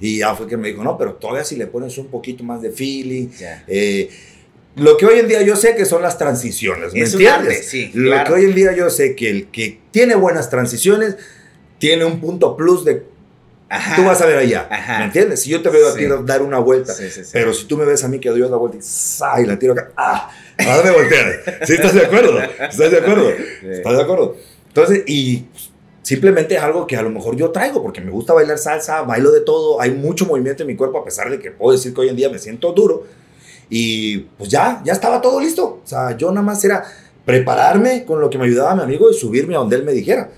Y 0.00 0.18
ya 0.18 0.34
fue 0.34 0.46
que 0.46 0.56
me 0.56 0.68
dijo, 0.68 0.82
no, 0.82 0.96
pero 0.96 1.14
todavía 1.14 1.44
si 1.44 1.56
le 1.56 1.66
pones 1.66 1.98
un 1.98 2.06
poquito 2.06 2.42
más 2.42 2.62
de 2.62 2.70
feeling. 2.70 3.28
Eh, 3.68 4.08
lo 4.76 4.96
que 4.96 5.04
hoy 5.04 5.18
en 5.18 5.28
día 5.28 5.42
yo 5.42 5.56
sé 5.56 5.76
que 5.76 5.84
son 5.84 6.00
las 6.00 6.16
transiciones, 6.16 6.94
¿me 6.94 7.00
entiendes? 7.00 7.66
sí, 7.66 7.90
Lo 7.92 8.24
que 8.24 8.32
hoy 8.32 8.44
en 8.44 8.54
día 8.54 8.74
yo 8.74 8.88
sé 8.88 9.14
que 9.14 9.28
el 9.28 9.46
que 9.48 9.78
tiene 9.90 10.14
buenas 10.14 10.48
transiciones 10.48 11.16
tiene 11.78 12.04
un 12.04 12.20
punto 12.20 12.56
plus 12.56 12.84
de 12.84 13.04
tú 13.96 14.04
vas 14.04 14.20
a 14.20 14.26
ver 14.26 14.38
allá, 14.38 14.68
¿me 14.98 15.04
entiendes? 15.04 15.42
Si 15.42 15.50
yo 15.50 15.62
te 15.62 15.68
veo 15.68 15.88
a 15.88 15.94
ti 15.94 16.06
dar 16.24 16.42
una 16.42 16.58
vuelta, 16.58 16.92
pero 17.32 17.54
si 17.54 17.66
tú 17.66 17.76
me 17.76 17.84
ves 17.84 18.02
a 18.04 18.08
mí 18.08 18.18
que 18.18 18.28
doy 18.28 18.42
otra 18.42 18.56
vuelta 18.56 18.78
y, 19.38 19.46
la 19.46 19.58
tiro 19.58 19.74
acá, 19.74 19.90
¡ah! 19.96 20.30
Ahora 20.58 20.82
me 20.82 20.90
voltear. 20.90 21.60
¿Sí 21.64 21.74
estás 21.74 21.94
de 21.94 22.04
acuerdo? 22.04 22.38
¿Estás 22.40 22.90
de 22.90 22.98
acuerdo? 22.98 23.30
¿Estás 23.30 23.96
de 23.96 24.02
acuerdo? 24.02 24.36
Entonces, 24.68 25.04
y 25.06 25.46
simplemente 26.02 26.56
es 26.56 26.62
algo 26.62 26.86
que 26.86 26.96
a 26.96 27.02
lo 27.02 27.10
mejor 27.10 27.36
yo 27.36 27.50
traigo, 27.50 27.82
porque 27.82 28.00
me 28.00 28.10
gusta 28.10 28.32
bailar 28.32 28.58
salsa, 28.58 29.02
bailo 29.02 29.30
de 29.30 29.40
todo, 29.40 29.80
hay 29.80 29.92
mucho 29.92 30.26
movimiento 30.26 30.64
en 30.64 30.66
mi 30.66 30.76
cuerpo, 30.76 30.98
a 30.98 31.04
pesar 31.04 31.30
de 31.30 31.38
que 31.38 31.50
puedo 31.50 31.72
decir 31.72 31.94
que 31.94 32.00
hoy 32.00 32.08
en 32.08 32.16
día 32.16 32.28
me 32.28 32.38
siento 32.38 32.72
duro, 32.72 33.06
y 33.68 34.18
pues 34.18 34.50
ya, 34.50 34.82
ya 34.84 34.92
estaba 34.92 35.20
todo 35.20 35.40
listo. 35.40 35.80
O 35.84 35.86
sea, 35.86 36.16
yo 36.16 36.30
nada 36.32 36.42
más 36.42 36.64
era 36.64 36.84
prepararme 37.24 38.04
con 38.04 38.20
lo 38.20 38.30
que 38.30 38.38
me 38.38 38.46
ayudaba 38.46 38.74
mi 38.74 38.82
amigo 38.82 39.10
y 39.10 39.14
subirme 39.14 39.54
a 39.54 39.58
donde 39.58 39.76
él 39.76 39.84
me 39.84 39.92
dijera. 39.92 40.30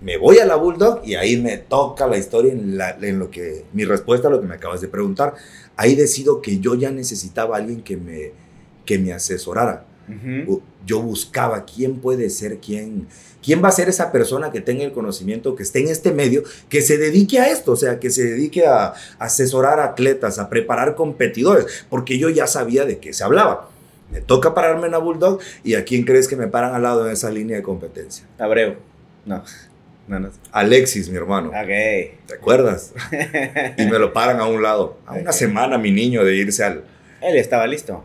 Me 0.00 0.16
voy 0.16 0.38
a 0.38 0.46
la 0.46 0.56
Bulldog 0.56 1.02
y 1.04 1.14
ahí 1.14 1.40
me 1.40 1.58
toca 1.58 2.06
la 2.06 2.16
historia 2.16 2.52
en, 2.52 2.78
en, 3.02 3.18
lo 3.18 3.30
que, 3.30 3.64
mi 3.72 3.84
respuesta 3.84 4.28
a 4.28 4.30
lo 4.30 4.40
que 4.40 4.46
me 4.46 4.54
acabas 4.54 4.80
de 4.80 4.88
preguntar. 4.88 5.34
Ahí 5.76 5.94
decido 5.94 6.40
que 6.40 6.58
yo 6.58 6.74
ya 6.74 6.90
necesitaba 6.90 7.56
a 7.56 7.58
alguien 7.60 7.82
que 7.82 7.96
me, 7.96 8.32
que 8.84 8.98
me 8.98 9.12
asesorara. 9.12 9.86
Yo 10.84 11.00
buscaba 11.00 11.64
quién 11.64 11.96
puede 11.96 12.28
ser 12.28 12.58
quién, 12.58 13.08
quién 13.42 13.64
va 13.64 13.68
a 13.68 13.72
ser 13.72 13.88
esa 13.88 14.12
persona 14.12 14.52
que 14.52 14.60
tenga 14.60 14.84
el 14.84 14.92
conocimiento, 14.92 15.56
que 15.56 15.62
esté 15.62 15.80
en 15.80 15.88
este 15.88 16.12
medio, 16.12 16.42
que 16.68 16.82
se 16.82 16.98
dedique 16.98 17.40
a 17.40 17.50
esto, 17.50 17.72
o 17.72 17.76
sea, 17.76 17.98
que 17.98 18.10
se 18.10 18.22
dedique 18.24 18.66
a, 18.66 18.92
asesorar 19.18 19.80
atletas, 19.80 20.38
a 20.38 20.50
preparar 20.50 20.94
competidores, 20.94 21.86
porque 21.88 22.18
yo 22.18 22.28
ya 22.28 22.46
sabía 22.46 22.84
de 22.84 22.98
qué 22.98 23.14
se 23.14 23.24
hablaba. 23.24 23.70
Me 24.14 24.20
toca 24.20 24.54
pararme 24.54 24.86
en 24.86 24.92
la 24.92 24.98
Bulldog 24.98 25.40
y 25.62 25.74
a 25.74 25.84
quién 25.84 26.04
crees 26.04 26.28
que 26.28 26.36
me 26.36 26.46
paran 26.46 26.74
al 26.74 26.82
lado 26.82 27.06
en 27.06 27.12
esa 27.12 27.30
línea 27.30 27.56
de 27.56 27.62
competencia. 27.62 28.24
Abreu. 28.38 28.76
No. 29.26 29.42
No, 30.08 30.20
no. 30.20 30.30
Alexis, 30.52 31.10
mi 31.10 31.16
hermano. 31.16 31.48
Ok. 31.48 32.26
¿Te 32.26 32.34
acuerdas? 32.34 32.94
y 33.76 33.86
me 33.86 33.98
lo 33.98 34.12
paran 34.12 34.40
a 34.40 34.46
un 34.46 34.62
lado. 34.62 34.98
A 35.06 35.14
una 35.14 35.32
semana 35.32 35.76
mi 35.76 35.90
niño 35.90 36.24
de 36.24 36.36
irse 36.36 36.64
al... 36.64 36.84
Él 37.20 37.36
estaba 37.36 37.66
listo 37.66 38.04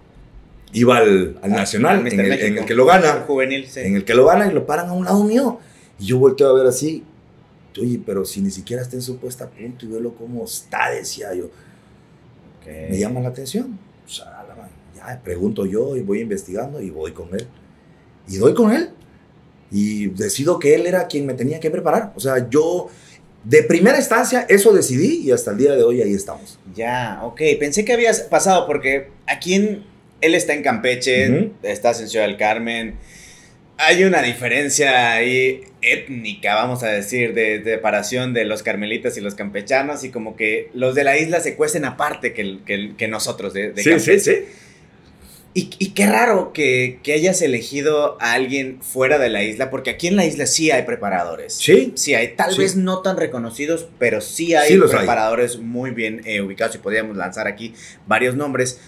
iba 0.73 0.97
al, 0.97 1.39
al 1.41 1.51
Nacional, 1.51 2.07
en 2.07 2.19
el, 2.19 2.65
que 2.65 2.73
lo 2.73 2.85
gana. 2.85 3.23
Juvenil, 3.25 3.67
sí. 3.67 3.81
En 3.81 3.95
el 3.95 4.05
que 4.05 4.13
lo 4.13 4.25
gana 4.25 4.47
y 4.47 4.53
lo 4.53 4.65
paran 4.65 4.89
a 4.89 4.93
un 4.93 5.05
lado 5.05 5.23
mío. 5.23 5.59
Y 5.99 6.05
yo 6.05 6.19
volteo 6.19 6.49
a 6.49 6.53
ver 6.53 6.67
así. 6.67 7.03
Oye, 7.79 8.01
pero 8.05 8.25
si 8.25 8.41
ni 8.41 8.51
siquiera 8.51 8.81
está 8.81 8.95
en 8.95 9.01
su 9.01 9.17
puesta 9.17 9.45
a 9.45 9.49
punto 9.49 9.85
y 9.85 9.89
velo 9.89 10.13
cómo 10.13 10.43
está, 10.43 10.91
decía 10.91 11.33
yo. 11.33 11.49
Me 12.65 12.99
llama 12.99 13.19
la 13.19 13.29
atención. 13.29 13.79
O 14.05 14.09
sea, 14.09 14.38
ya 15.07 15.21
pregunto 15.23 15.65
yo 15.65 15.95
y 15.95 16.01
voy 16.01 16.21
investigando 16.21 16.81
y 16.81 16.89
voy 16.89 17.11
con 17.11 17.33
él. 17.33 17.47
Y 18.27 18.37
doy 18.37 18.53
con 18.53 18.71
él. 18.71 18.89
Y 19.71 20.07
decido 20.07 20.59
que 20.59 20.75
él 20.75 20.85
era 20.85 21.07
quien 21.07 21.25
me 21.25 21.33
tenía 21.33 21.59
que 21.59 21.71
preparar. 21.71 22.13
O 22.15 22.19
sea, 22.19 22.49
yo 22.49 22.89
de 23.43 23.63
primera 23.63 23.97
instancia 23.97 24.45
eso 24.49 24.73
decidí 24.73 25.21
y 25.23 25.31
hasta 25.31 25.51
el 25.51 25.57
día 25.57 25.71
de 25.75 25.83
hoy 25.83 26.01
ahí 26.01 26.13
estamos. 26.13 26.59
Ya, 26.75 27.21
ok. 27.23 27.41
Pensé 27.59 27.85
que 27.85 27.93
habías 27.93 28.21
pasado 28.21 28.65
porque 28.67 29.09
aquí 29.27 29.53
en 29.55 29.83
él 30.21 30.35
está 30.35 30.53
en 30.53 30.63
Campeche, 30.63 31.51
está 31.63 31.91
en 31.91 32.09
Ciudad 32.09 32.27
del 32.27 32.37
Carmen. 32.37 32.95
Hay 33.77 34.03
una 34.03 34.21
diferencia 34.21 35.13
ahí 35.13 35.61
étnica, 35.81 36.55
vamos 36.55 36.83
a 36.83 36.87
decir, 36.87 37.33
de, 37.33 37.63
separación 37.63 38.33
de 38.33 38.43
los 38.43 38.63
carmelitas 38.63 39.17
y 39.17 39.21
los 39.21 39.35
campechanos, 39.35 40.03
y 40.03 40.09
como 40.09 40.35
que 40.35 40.69
los 40.73 40.95
de 40.95 41.05
la 41.05 41.17
isla 41.17 41.39
se 41.39 41.55
cuecen 41.55 41.85
aparte 41.85 42.33
que, 42.33 42.59
que, 42.97 43.07
nosotros 43.07 43.53
de, 43.53 43.71
de 43.71 43.81
sí, 43.81 43.99
Sí, 43.99 44.19
sí, 44.19 44.33
y, 45.55 45.71
y, 45.79 45.91
qué 45.91 46.05
raro 46.05 46.53
que, 46.53 46.99
que, 47.01 47.13
hayas 47.13 47.41
elegido 47.41 48.21
a 48.21 48.33
alguien 48.33 48.81
fuera 48.83 49.17
de 49.17 49.29
la 49.29 49.43
isla, 49.43 49.71
porque 49.71 49.89
aquí 49.89 50.07
en 50.07 50.15
la 50.15 50.25
isla 50.25 50.45
sí 50.45 50.69
hay 50.69 50.83
preparadores. 50.83 51.55
Sí. 51.55 51.91
Sí 51.95 52.13
hay, 52.13 52.35
tal 52.35 52.55
vez 52.55 52.75
no 52.75 53.01
tan 53.01 53.17
reconocidos, 53.17 53.87
pero 53.97 54.21
sí 54.21 54.53
hay 54.53 54.77
preparadores 54.77 55.57
muy 55.57 55.89
bien 55.89 56.21
eh, 56.25 56.41
ubicados 56.41 56.75
y 56.75 56.77
podríamos 56.77 57.17
lanzar 57.17 57.47
aquí 57.47 57.73
varios 58.05 58.35
nombres. 58.35 58.79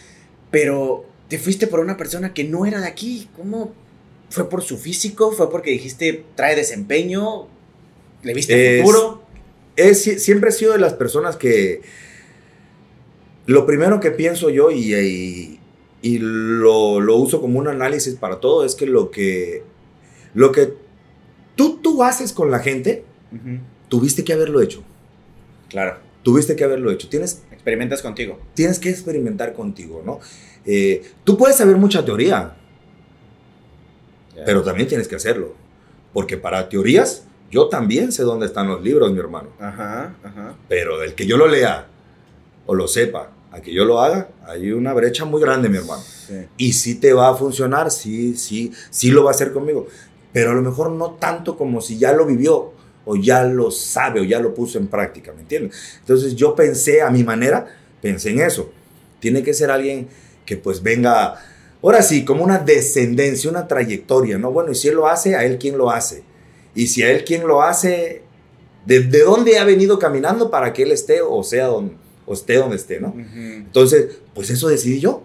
Pero 0.52 1.06
te 1.30 1.40
fuiste 1.40 1.66
por 1.66 1.80
una 1.80 1.98
persona 1.98 2.34
que 2.34 2.44
no 2.44 2.66
era 2.66 2.80
de 2.80 2.88
aquí. 2.88 3.28
¿Cómo? 3.36 3.74
¿Fue 4.30 4.48
por 4.48 4.62
su 4.62 4.78
físico? 4.78 5.32
¿Fue 5.32 5.50
porque 5.50 5.72
dijiste 5.72 6.26
trae 6.36 6.56
desempeño? 6.56 7.48
¿Le 8.22 8.34
viste 8.36 8.82
futuro? 8.82 9.24
Es, 9.76 10.04
siempre 10.04 10.50
he 10.50 10.54
sido 10.54 10.74
de 10.74 10.80
las 10.80 10.94
personas 10.94 11.38
que 11.38 11.82
lo 13.48 13.66
primero 13.66 14.00
que 14.00 14.12
pienso 14.12 14.50
yo 14.50 14.70
y, 14.72 14.94
y, 14.94 15.61
lo, 16.20 17.16
uso 17.16 17.42
como 17.42 17.60
un 17.60 17.68
análisis 17.68 18.16
para 18.16 18.40
todo 18.40 18.66
es 18.66 18.76
que 18.76 18.86
lo 18.88 19.12
que, 19.12 19.64
lo 20.34 20.52
que 20.52 20.74
tú, 21.56 21.80
tú 21.82 22.04
haces 22.04 22.34
con 22.34 22.50
la 22.52 22.60
gente, 22.60 23.04
tuviste 23.88 24.24
que 24.24 24.34
haberlo 24.34 24.62
hecho. 24.62 24.84
Claro. 25.70 25.98
Tuviste 26.24 26.56
que 26.56 26.64
haberlo 26.64 26.92
hecho. 26.92 27.10
Tienes, 27.10 27.44
Experimentas 27.52 28.02
contigo. 28.02 28.40
Tienes 28.56 28.80
que 28.80 28.90
experimentar 28.90 29.54
contigo, 29.54 30.02
¿no? 30.04 30.20
Eh, 30.66 31.04
tú 31.24 31.38
puedes 31.38 31.58
saber 31.58 31.78
mucha 31.78 32.04
teoría, 32.04 32.56
pero 34.46 34.64
también 34.64 34.88
tienes 34.88 35.08
que 35.08 35.16
hacerlo. 35.16 35.54
Porque 36.12 36.38
para 36.38 36.70
teorías, 36.70 37.26
yo 37.52 37.68
también 37.70 38.12
sé 38.12 38.24
dónde 38.24 38.48
están 38.48 38.68
los 38.68 38.82
libros, 38.82 39.12
mi 39.12 39.20
hermano. 39.20 39.50
Ajá, 39.60 40.16
ajá. 40.24 40.56
Pero 40.68 41.04
el 41.04 41.14
que 41.14 41.28
yo 41.28 41.38
lo 41.38 41.48
lea 41.48 41.86
o 42.66 42.74
lo 42.74 42.88
sepa, 42.88 43.30
a 43.52 43.62
que 43.62 43.74
yo 43.74 43.84
lo 43.84 44.00
haga, 44.00 44.30
hay 44.46 44.72
una 44.72 44.94
brecha 44.94 45.26
muy 45.26 45.42
grande, 45.42 45.68
mi 45.68 45.78
hermano. 45.78 46.02
Y 46.56 46.72
sí 46.72 46.96
te 46.96 47.12
va 47.12 47.30
a 47.30 47.36
funcionar, 47.36 47.92
sí, 47.92 48.36
sí, 48.38 48.72
sí 48.90 49.12
lo 49.12 49.26
va 49.26 49.32
a 49.32 49.34
hacer 49.34 49.52
conmigo. 49.52 49.88
Pero 50.32 50.52
a 50.52 50.54
lo 50.54 50.62
mejor 50.62 50.92
no 50.92 51.12
tanto 51.12 51.58
como 51.58 51.82
si 51.82 51.98
ya 51.98 52.14
lo 52.14 52.26
vivió 52.26 52.72
o 53.04 53.16
ya 53.18 53.44
lo 53.44 53.70
sabe 53.70 54.22
o 54.22 54.24
ya 54.24 54.40
lo 54.40 54.54
puso 54.54 54.78
en 54.78 54.88
práctica, 54.88 55.34
¿me 55.34 55.42
entiendes? 55.42 55.76
Entonces 56.00 56.36
yo 56.36 56.56
pensé 56.56 57.02
a 57.02 57.10
mi 57.10 57.26
manera, 57.26 57.66
pensé 58.02 58.30
en 58.30 58.40
eso. 58.40 58.72
Tiene 59.20 59.44
que 59.44 59.54
ser 59.54 59.70
alguien 59.70 60.08
que 60.46 60.56
pues 60.56 60.82
venga, 60.82 61.36
ahora 61.84 62.02
sí, 62.04 62.24
como 62.24 62.46
una 62.46 62.60
descendencia, 62.60 63.50
una 63.50 63.68
trayectoria, 63.68 64.38
¿no? 64.38 64.52
Bueno, 64.52 64.72
y 64.72 64.76
si 64.76 64.88
él 64.88 64.96
lo 64.96 65.08
hace, 65.08 65.36
a 65.36 65.44
él 65.44 65.58
quién 65.58 65.78
lo 65.78 65.92
hace. 65.92 66.24
Y 66.74 66.88
si 66.88 67.04
a 67.04 67.12
él 67.12 67.26
quién 67.26 67.46
lo 67.46 67.62
hace, 67.62 68.22
¿de, 68.86 69.02
dónde 69.02 69.60
ha 69.60 69.66
venido 69.66 70.00
caminando 70.00 70.50
para 70.50 70.72
que 70.72 70.84
él 70.84 70.92
esté 70.92 71.22
o 71.22 71.44
sea 71.44 71.68
donde, 71.68 71.96
o 72.26 72.34
esté 72.34 72.56
donde 72.56 72.76
esté, 72.76 73.00
¿no? 73.00 73.16
Entonces, 73.18 74.20
pues 74.34 74.50
eso 74.50 74.68
decidí 74.68 75.00
yo. 75.00 75.24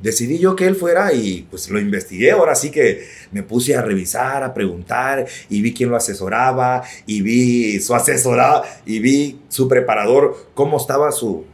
Decidí 0.00 0.38
yo 0.38 0.56
que 0.56 0.66
él 0.66 0.76
fuera 0.76 1.14
y 1.14 1.46
pues 1.50 1.70
lo 1.70 1.80
investigué. 1.80 2.30
Ahora 2.30 2.54
sí 2.54 2.70
que 2.70 3.06
me 3.32 3.42
puse 3.42 3.74
a 3.74 3.82
revisar, 3.82 4.42
a 4.42 4.52
preguntar 4.52 5.26
y 5.48 5.62
vi 5.62 5.72
quién 5.72 5.90
lo 5.90 5.96
asesoraba 5.96 6.82
y 7.06 7.22
vi 7.22 7.80
su 7.80 7.94
asesorado 7.94 8.64
y 8.84 8.98
vi 8.98 9.40
su 9.48 9.68
preparador, 9.68 10.36
cómo 10.54 10.76
estaba 10.76 11.10
su, 11.12 11.46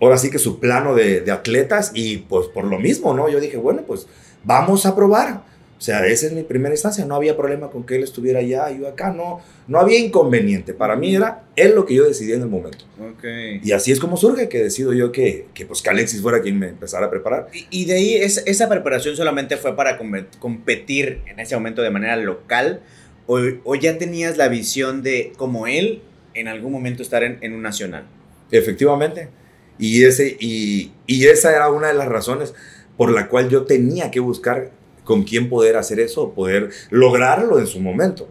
ahora 0.00 0.16
sí 0.16 0.30
que 0.30 0.38
su 0.38 0.58
plano 0.58 0.94
de, 0.94 1.30
atletas 1.30 1.90
y 1.94 2.18
pues 2.18 2.46
por 2.48 2.64
lo 2.64 2.78
mismo, 2.78 3.14
¿no? 3.14 3.28
Yo 3.28 3.40
dije, 3.40 3.56
bueno, 3.56 3.82
pues 3.86 4.06
vamos 4.44 4.86
a 4.86 4.94
probar. 4.94 5.47
O 5.78 5.80
sea, 5.80 6.04
esa 6.06 6.26
es 6.26 6.32
mi 6.32 6.42
primera 6.42 6.74
instancia, 6.74 7.04
no 7.04 7.14
había 7.14 7.36
problema 7.36 7.70
con 7.70 7.86
que 7.86 7.94
él 7.94 8.02
estuviera 8.02 8.40
allá, 8.40 8.68
yo 8.72 8.88
acá, 8.88 9.12
no, 9.12 9.40
no 9.68 9.78
había 9.78 10.00
inconveniente. 10.00 10.74
Para 10.74 10.96
mí 10.96 11.14
era 11.14 11.44
él 11.54 11.76
lo 11.76 11.86
que 11.86 11.94
yo 11.94 12.04
decidí 12.04 12.32
en 12.32 12.42
el 12.42 12.48
momento. 12.48 12.84
Okay. 13.16 13.60
Y 13.62 13.70
así 13.70 13.92
es 13.92 14.00
como 14.00 14.16
surge 14.16 14.48
que 14.48 14.60
decido 14.60 14.92
yo 14.92 15.12
que, 15.12 15.46
que, 15.54 15.66
pues, 15.66 15.80
que 15.80 15.90
Alexis 15.90 16.20
fuera 16.20 16.42
quien 16.42 16.58
me 16.58 16.66
empezara 16.66 17.06
a 17.06 17.10
preparar. 17.10 17.46
Y, 17.70 17.84
de 17.84 17.94
ahí 17.94 18.16
esa 18.16 18.68
preparación 18.68 19.14
solamente 19.14 19.56
fue 19.56 19.76
para 19.76 19.98
competir 20.40 21.20
en 21.26 21.38
ese 21.38 21.54
momento 21.54 21.82
de 21.82 21.90
manera 21.90 22.16
local 22.16 22.80
o, 23.28 23.38
o, 23.62 23.74
ya 23.76 23.98
tenías 23.98 24.36
la 24.36 24.48
visión 24.48 25.04
de 25.04 25.32
como 25.36 25.68
él 25.68 26.02
en 26.34 26.48
algún 26.48 26.72
momento 26.72 27.04
estar 27.04 27.22
en, 27.22 27.38
en 27.40 27.52
un 27.52 27.62
nacional. 27.62 28.04
Efectivamente. 28.50 29.28
Y, 29.78 30.02
ese, 30.02 30.36
y, 30.40 30.90
y 31.06 31.26
esa 31.26 31.54
era 31.54 31.70
una 31.70 31.86
de 31.86 31.94
las 31.94 32.08
razones 32.08 32.52
por 32.96 33.12
la 33.12 33.28
cual 33.28 33.48
yo 33.48 33.62
tenía 33.62 34.10
que 34.10 34.18
buscar 34.18 34.72
con 35.08 35.22
quién 35.22 35.48
poder 35.48 35.78
hacer 35.78 36.00
eso, 36.00 36.32
poder 36.34 36.68
lograrlo 36.90 37.58
en 37.58 37.66
su 37.66 37.80
momento. 37.80 38.28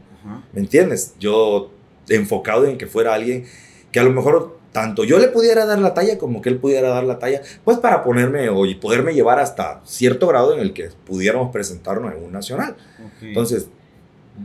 ¿Me 0.54 0.60
entiendes? 0.60 1.16
Yo 1.20 1.72
enfocado 2.08 2.68
en 2.68 2.78
que 2.78 2.86
fuera 2.86 3.16
alguien 3.16 3.46
que 3.92 4.00
a 4.00 4.04
lo 4.04 4.12
mejor 4.12 4.60
tanto 4.74 5.04
yo 5.04 5.18
le 5.18 5.30
pudiera 5.30 5.66
dar 5.66 5.80
la 5.80 5.96
talla 5.96 6.20
como 6.20 6.40
que 6.40 6.50
él 6.50 6.60
pudiera 6.60 6.90
dar 6.90 7.04
la 7.04 7.18
talla, 7.18 7.42
pues 7.64 7.80
para 7.80 8.04
ponerme 8.04 8.48
o 8.50 8.64
poderme 8.80 9.16
llevar 9.16 9.40
hasta 9.40 9.82
cierto 9.86 10.28
grado 10.28 10.54
en 10.54 10.60
el 10.60 10.72
que 10.74 10.92
pudiéramos 11.04 11.52
presentarnos 11.52 12.14
en 12.14 12.24
un 12.24 12.32
nacional. 12.32 12.76
Entonces, 13.24 13.70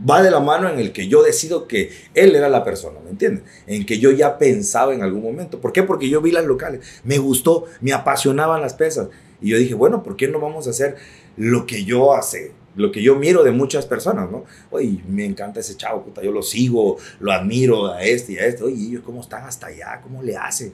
va 0.09 0.23
de 0.23 0.31
la 0.31 0.39
mano 0.39 0.67
en 0.67 0.79
el 0.79 0.91
que 0.91 1.07
yo 1.07 1.21
decido 1.21 1.67
que 1.67 1.91
él 2.15 2.35
era 2.35 2.49
la 2.49 2.63
persona, 2.63 2.99
¿me 3.03 3.11
entiendes? 3.11 3.43
En 3.67 3.85
que 3.85 3.99
yo 3.99 4.09
ya 4.09 4.39
pensaba 4.39 4.95
en 4.95 5.03
algún 5.03 5.21
momento. 5.21 5.61
¿Por 5.61 5.71
qué? 5.71 5.83
Porque 5.83 6.09
yo 6.09 6.19
vi 6.19 6.31
las 6.31 6.45
locales, 6.45 6.81
me 7.03 7.19
gustó, 7.19 7.65
me 7.79 7.93
apasionaban 7.93 8.59
las 8.59 8.73
pesas. 8.73 9.09
Y 9.39 9.49
yo 9.49 9.57
dije, 9.59 9.75
bueno, 9.75 10.01
¿por 10.01 10.15
qué 10.15 10.27
no 10.27 10.39
vamos 10.39 10.65
a 10.65 10.71
hacer 10.71 10.95
lo 11.37 11.65
que 11.65 11.83
yo 11.83 12.13
hace? 12.13 12.51
Lo 12.75 12.91
que 12.91 13.03
yo 13.03 13.15
miro 13.15 13.43
de 13.43 13.51
muchas 13.51 13.85
personas, 13.85 14.31
¿no? 14.31 14.45
Oye, 14.71 15.03
me 15.07 15.25
encanta 15.25 15.59
ese 15.59 15.77
chavo, 15.77 16.03
puta, 16.03 16.23
yo 16.23 16.31
lo 16.31 16.41
sigo, 16.41 16.97
lo 17.19 17.31
admiro 17.31 17.91
a 17.91 18.03
este 18.03 18.33
y 18.33 18.37
a 18.37 18.45
este. 18.45 18.63
Oye, 18.63 18.87
ellos 18.87 19.03
cómo 19.05 19.21
están 19.21 19.43
hasta 19.43 19.67
allá, 19.67 19.99
cómo 20.01 20.23
le 20.23 20.35
hace, 20.35 20.73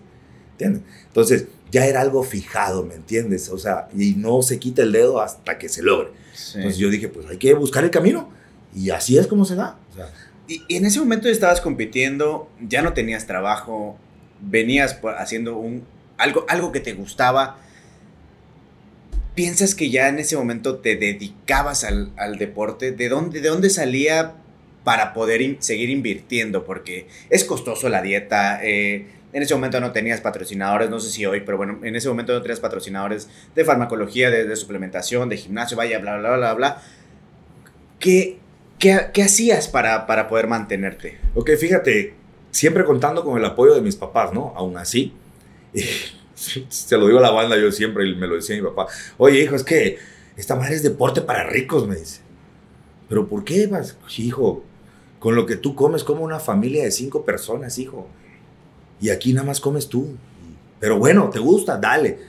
¿entiendes? 0.51 0.83
Entonces, 1.07 1.47
ya 1.71 1.85
era 1.85 2.01
algo 2.01 2.23
fijado, 2.23 2.85
¿me 2.85 2.95
entiendes? 2.95 3.49
O 3.49 3.57
sea, 3.57 3.89
y 3.95 4.13
no 4.13 4.41
se 4.41 4.59
quita 4.59 4.81
el 4.81 4.91
dedo 4.91 5.21
hasta 5.21 5.57
que 5.57 5.69
se 5.69 5.83
logre. 5.83 6.11
Entonces 6.55 6.77
yo 6.77 6.89
dije, 6.89 7.09
pues 7.09 7.27
hay 7.27 7.37
que 7.37 7.53
buscar 7.53 7.83
el 7.83 7.91
camino 7.91 8.29
y 8.73 8.89
así 8.91 9.17
es 9.17 9.27
como 9.27 9.45
se 9.45 9.55
da. 9.55 9.77
y, 10.47 10.63
en 10.69 10.85
ese 10.85 10.99
momento 10.99 11.27
estabas 11.27 11.61
compitiendo, 11.61 12.49
ya 12.61 12.81
no 12.81 12.93
tenías 12.93 13.27
trabajo, 13.27 13.97
venías 14.41 14.99
haciendo 15.17 15.57
un, 15.57 15.83
algo, 16.17 16.45
algo 16.47 16.71
que 16.71 16.79
te 16.79 16.93
gustaba. 16.93 17.59
¿Piensas 19.39 19.73
que 19.73 19.89
ya 19.89 20.09
en 20.09 20.19
ese 20.19 20.35
momento 20.35 20.79
te 20.79 20.97
dedicabas 20.97 21.85
al, 21.85 22.37
deporte? 22.37 22.91
¿De 22.91 23.07
dónde, 23.07 23.39
¿De 23.39 23.47
dónde 23.47 23.69
salía 23.69 24.33
para 24.83 25.13
poder 25.13 25.55
seguir 25.59 25.89
invirtiendo? 25.89 26.65
Porque 26.65 27.07
es 27.29 27.45
costoso 27.45 27.87
la 27.87 28.01
dieta. 28.01 28.59
Eh, 28.61 29.07
en 29.31 29.41
ese 29.41 29.53
momento 29.55 29.79
no 29.79 29.93
tenías 29.93 30.19
patrocinadores, 30.19 30.89
no 30.89 30.99
sé 30.99 31.09
si 31.09 31.25
hoy, 31.25 31.39
pero 31.45 31.55
bueno, 31.55 31.79
en 31.83 31.95
ese 31.95 32.09
momento 32.09 32.33
no 32.33 32.41
tenías 32.41 32.59
patrocinadores 32.59 33.29
de 33.55 33.63
farmacología, 33.63 34.29
de, 34.29 34.45
de 34.45 34.55
suplementación, 34.57 35.29
de 35.29 35.37
gimnasio, 35.37 35.77
vaya, 35.77 35.99
bla, 35.99 36.17
bla, 36.17 36.35
bla, 36.35 36.53
bla. 36.55 36.81
¿Qué, 37.97 38.39
¿Qué, 38.77 39.23
hacías 39.23 39.69
para, 39.69 40.05
para 40.05 40.27
poder 40.27 40.47
mantenerte? 40.47 41.17
Ok, 41.33 41.51
fíjate, 41.57 42.13
siempre 42.51 42.83
contando 42.83 43.23
con 43.23 43.37
el 43.37 43.45
apoyo 43.45 43.73
de 43.73 43.79
mis 43.79 43.95
papás, 43.95 44.33
¿no? 44.33 44.51
Aún 44.57 44.75
así, 44.75 45.13
se 46.69 46.97
lo 46.97 47.07
digo 47.07 47.19
a 47.19 47.23
la 47.23 47.31
banda, 47.31 47.57
yo 47.57 47.71
siempre 47.71 48.15
me 48.15 48.27
lo 48.27 48.35
decía 48.35 48.55
mi 48.55 48.61
papá, 48.61 48.87
oye 49.17 49.41
hijo, 49.41 49.55
es 49.55 49.63
que 49.63 49.97
esta 50.37 50.55
madre 50.55 50.75
es 50.75 50.83
deporte 50.83 51.21
para 51.21 51.43
ricos, 51.43 51.87
me 51.87 51.95
dice. 51.95 52.21
Pero 53.09 53.27
¿por 53.27 53.43
qué 53.43 53.67
vas? 53.67 53.97
hijo, 54.17 54.63
con 55.19 55.35
lo 55.35 55.45
que 55.45 55.57
tú 55.57 55.75
comes 55.75 56.03
como 56.03 56.23
una 56.23 56.39
familia 56.39 56.83
de 56.83 56.91
cinco 56.91 57.25
personas, 57.25 57.77
hijo. 57.77 58.07
Y 59.01 59.09
aquí 59.09 59.33
nada 59.33 59.47
más 59.47 59.59
comes 59.59 59.87
tú. 59.89 60.15
Pero 60.79 60.97
bueno, 60.97 61.29
te 61.29 61.39
gusta, 61.39 61.77
dale. 61.77 62.19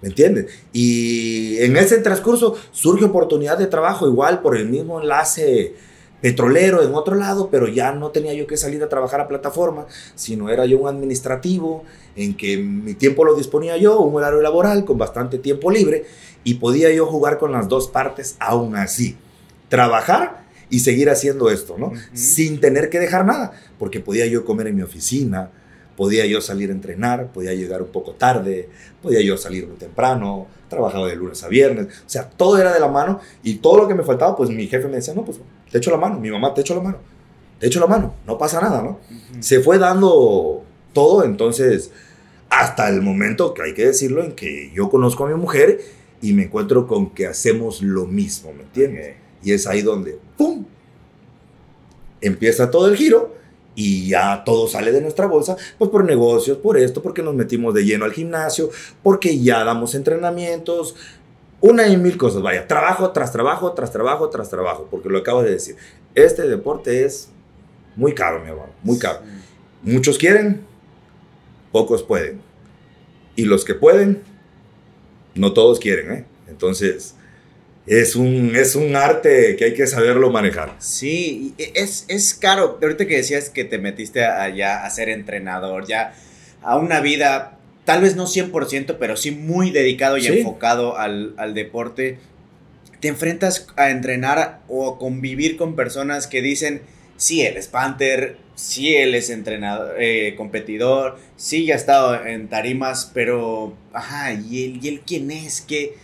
¿Me 0.00 0.08
entiendes? 0.08 0.50
Y 0.72 1.58
en 1.58 1.76
ese 1.76 1.98
transcurso 1.98 2.56
surge 2.72 3.04
oportunidad 3.04 3.58
de 3.58 3.66
trabajo, 3.66 4.08
igual 4.08 4.40
por 4.40 4.56
el 4.56 4.68
mismo 4.68 5.00
enlace 5.00 5.74
petrolero 6.20 6.82
en 6.82 6.94
otro 6.94 7.14
lado, 7.14 7.48
pero 7.50 7.68
ya 7.68 7.92
no 7.92 8.10
tenía 8.10 8.34
yo 8.34 8.46
que 8.46 8.56
salir 8.56 8.82
a 8.82 8.88
trabajar 8.88 9.20
a 9.20 9.28
plataforma, 9.28 9.86
sino 10.14 10.50
era 10.50 10.66
yo 10.66 10.78
un 10.78 10.88
administrativo 10.88 11.84
en 12.16 12.36
que 12.36 12.58
mi 12.58 12.94
tiempo 12.94 13.24
lo 13.24 13.34
disponía 13.34 13.76
yo, 13.76 13.98
un 14.00 14.14
horario 14.14 14.40
laboral 14.40 14.84
con 14.84 14.98
bastante 14.98 15.38
tiempo 15.38 15.70
libre 15.70 16.04
y 16.44 16.54
podía 16.54 16.92
yo 16.92 17.06
jugar 17.06 17.38
con 17.38 17.52
las 17.52 17.68
dos 17.68 17.88
partes 17.88 18.36
aún 18.38 18.76
así. 18.76 19.16
Trabajar 19.68 20.44
y 20.68 20.80
seguir 20.80 21.10
haciendo 21.10 21.50
esto, 21.50 21.76
¿no? 21.78 21.92
Sin 22.12 22.60
tener 22.60 22.90
que 22.90 23.00
dejar 23.00 23.24
nada, 23.24 23.52
porque 23.78 24.00
podía 24.00 24.26
yo 24.26 24.44
comer 24.44 24.68
en 24.68 24.76
mi 24.76 24.82
oficina, 24.82 25.50
podía 25.96 26.24
yo 26.26 26.40
salir 26.40 26.70
a 26.70 26.72
entrenar, 26.72 27.32
podía 27.32 27.52
llegar 27.52 27.82
un 27.82 27.88
poco 27.88 28.12
tarde, 28.12 28.68
podía 29.02 29.20
yo 29.20 29.36
salir 29.36 29.66
muy 29.66 29.76
temprano, 29.76 30.46
trabajaba 30.68 31.06
de 31.08 31.16
lunes 31.16 31.42
a 31.42 31.48
viernes, 31.48 31.86
o 31.88 32.08
sea, 32.08 32.30
todo 32.30 32.56
era 32.56 32.72
de 32.72 32.80
la 32.80 32.88
mano 32.88 33.20
y 33.42 33.56
todo 33.56 33.78
lo 33.78 33.88
que 33.88 33.94
me 33.94 34.02
faltaba, 34.02 34.36
pues 34.36 34.48
mi 34.48 34.66
jefe 34.66 34.88
me 34.88 34.96
decía, 34.96 35.12
no, 35.12 35.24
pues 35.24 35.40
te 35.70 35.78
echo 35.78 35.90
la 35.90 35.96
mano, 35.96 36.18
mi 36.18 36.30
mamá 36.30 36.52
te 36.52 36.60
echo 36.62 36.74
la 36.74 36.82
mano, 36.82 36.98
te 37.58 37.66
echo 37.66 37.80
la 37.80 37.86
mano, 37.86 38.14
no 38.26 38.36
pasa 38.38 38.60
nada, 38.60 38.82
¿no? 38.82 38.98
Se 39.40 39.60
fue 39.60 39.78
dando 39.78 40.64
todo, 40.92 41.24
entonces, 41.24 41.92
hasta 42.48 42.88
el 42.88 43.02
momento 43.02 43.54
que 43.54 43.62
hay 43.62 43.74
que 43.74 43.86
decirlo, 43.86 44.24
en 44.24 44.32
que 44.32 44.72
yo 44.74 44.90
conozco 44.90 45.24
a 45.24 45.28
mi 45.28 45.34
mujer 45.34 45.80
y 46.20 46.32
me 46.32 46.44
encuentro 46.44 46.86
con 46.86 47.10
que 47.10 47.26
hacemos 47.26 47.82
lo 47.82 48.06
mismo, 48.06 48.52
¿me 48.52 48.62
entiendes? 48.62 49.16
Y 49.42 49.52
es 49.52 49.66
ahí 49.66 49.82
donde, 49.82 50.18
¡pum! 50.36 50.64
Empieza 52.20 52.70
todo 52.70 52.88
el 52.88 52.96
giro 52.96 53.34
y 53.74 54.08
ya 54.08 54.42
todo 54.44 54.68
sale 54.68 54.92
de 54.92 55.00
nuestra 55.00 55.26
bolsa, 55.26 55.56
pues 55.78 55.90
por 55.90 56.04
negocios, 56.04 56.58
por 56.58 56.76
esto, 56.76 57.02
porque 57.02 57.22
nos 57.22 57.34
metimos 57.34 57.72
de 57.72 57.84
lleno 57.84 58.04
al 58.04 58.12
gimnasio, 58.12 58.68
porque 59.02 59.38
ya 59.38 59.64
damos 59.64 59.94
entrenamientos, 59.94 60.96
una 61.60 61.86
y 61.86 61.96
mil 61.96 62.16
cosas, 62.16 62.42
vaya, 62.42 62.66
trabajo 62.66 63.10
tras 63.10 63.32
trabajo, 63.32 63.72
tras 63.72 63.92
trabajo, 63.92 64.30
tras 64.30 64.48
trabajo, 64.48 64.88
porque 64.90 65.08
lo 65.08 65.18
acabo 65.18 65.42
de 65.42 65.50
decir. 65.50 65.76
Este 66.14 66.48
deporte 66.48 67.04
es 67.04 67.28
muy 67.96 68.14
caro, 68.14 68.40
mi 68.40 68.48
hermano, 68.48 68.72
muy 68.82 68.98
caro. 68.98 69.20
Muchos 69.82 70.18
quieren, 70.18 70.62
pocos 71.72 72.02
pueden. 72.02 72.40
Y 73.36 73.44
los 73.44 73.64
que 73.64 73.74
pueden, 73.74 74.22
no 75.34 75.52
todos 75.52 75.78
quieren, 75.78 76.12
¿eh? 76.12 76.24
Entonces, 76.48 77.14
es 77.86 78.16
un, 78.16 78.54
es 78.56 78.74
un 78.74 78.96
arte 78.96 79.56
que 79.56 79.64
hay 79.64 79.74
que 79.74 79.86
saberlo 79.86 80.30
manejar. 80.30 80.74
Sí, 80.78 81.54
es, 81.58 82.04
es 82.08 82.34
caro. 82.34 82.78
Ahorita 82.82 83.06
que 83.06 83.16
decías 83.16 83.50
que 83.50 83.64
te 83.64 83.78
metiste 83.78 84.24
allá 84.24 84.84
a 84.84 84.90
ser 84.90 85.08
entrenador, 85.08 85.86
ya 85.86 86.14
a 86.62 86.76
una 86.76 87.00
vida 87.00 87.58
tal 87.90 88.02
vez 88.02 88.14
no 88.14 88.28
100%, 88.28 88.98
pero 89.00 89.16
sí 89.16 89.32
muy 89.32 89.72
dedicado 89.72 90.16
y 90.16 90.24
enfocado 90.24 90.96
al, 90.96 91.54
deporte, 91.54 92.18
te 93.00 93.08
enfrentas 93.08 93.66
a 93.76 93.90
entrenar 93.90 94.60
o 94.68 94.94
a 94.94 94.98
convivir 94.98 95.56
con 95.56 95.74
personas 95.74 96.28
que 96.28 96.40
dicen, 96.40 96.82
sí, 97.16 97.42
él 97.42 97.56
es 97.56 97.66
Panther, 97.66 98.36
sí, 98.54 98.94
él 98.94 99.16
es 99.16 99.28
entrenador, 99.28 99.96
eh, 99.98 100.34
competidor, 100.36 101.18
sí, 101.34 101.66
ya 101.66 101.74
ha 101.74 101.78
estado 101.78 102.24
en 102.24 102.46
tarimas, 102.46 103.10
pero, 103.12 103.74
ajá, 103.92 104.34
¿y 104.34 104.66
él, 104.66 104.78
y 104.80 104.86
él 104.86 105.02
quién 105.04 105.32
es? 105.32 105.60
¿Qué, 105.60 105.94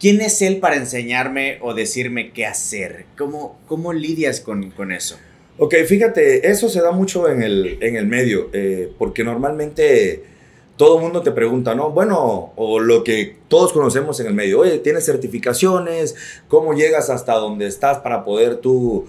¿Quién 0.00 0.22
es 0.22 0.40
él 0.40 0.60
para 0.60 0.76
enseñarme 0.76 1.58
o 1.60 1.74
decirme 1.74 2.32
qué 2.32 2.46
hacer? 2.46 3.04
¿Cómo, 3.18 3.60
cómo 3.66 3.92
lidias 3.92 4.40
con, 4.40 4.70
con 4.70 4.92
eso? 4.92 5.18
Ok, 5.58 5.74
fíjate, 5.86 6.48
eso 6.48 6.70
se 6.70 6.80
da 6.80 6.90
mucho 6.90 7.28
en 7.28 7.42
el, 7.42 7.76
en 7.82 7.96
el 7.96 8.06
medio, 8.06 8.48
eh, 8.54 8.90
porque 8.96 9.24
normalmente 9.24 10.32
todo 10.76 10.96
el 10.96 11.02
mundo 11.02 11.22
te 11.22 11.30
pregunta, 11.30 11.74
¿no? 11.74 11.90
Bueno, 11.90 12.52
o 12.56 12.80
lo 12.80 13.04
que 13.04 13.36
todos 13.48 13.72
conocemos 13.72 14.18
en 14.20 14.26
el 14.26 14.34
medio, 14.34 14.60
oye, 14.60 14.78
¿tienes 14.78 15.04
certificaciones? 15.06 16.16
¿Cómo 16.48 16.74
llegas 16.74 17.10
hasta 17.10 17.34
donde 17.34 17.66
estás 17.66 17.98
para 17.98 18.24
poder 18.24 18.56
tú 18.56 19.06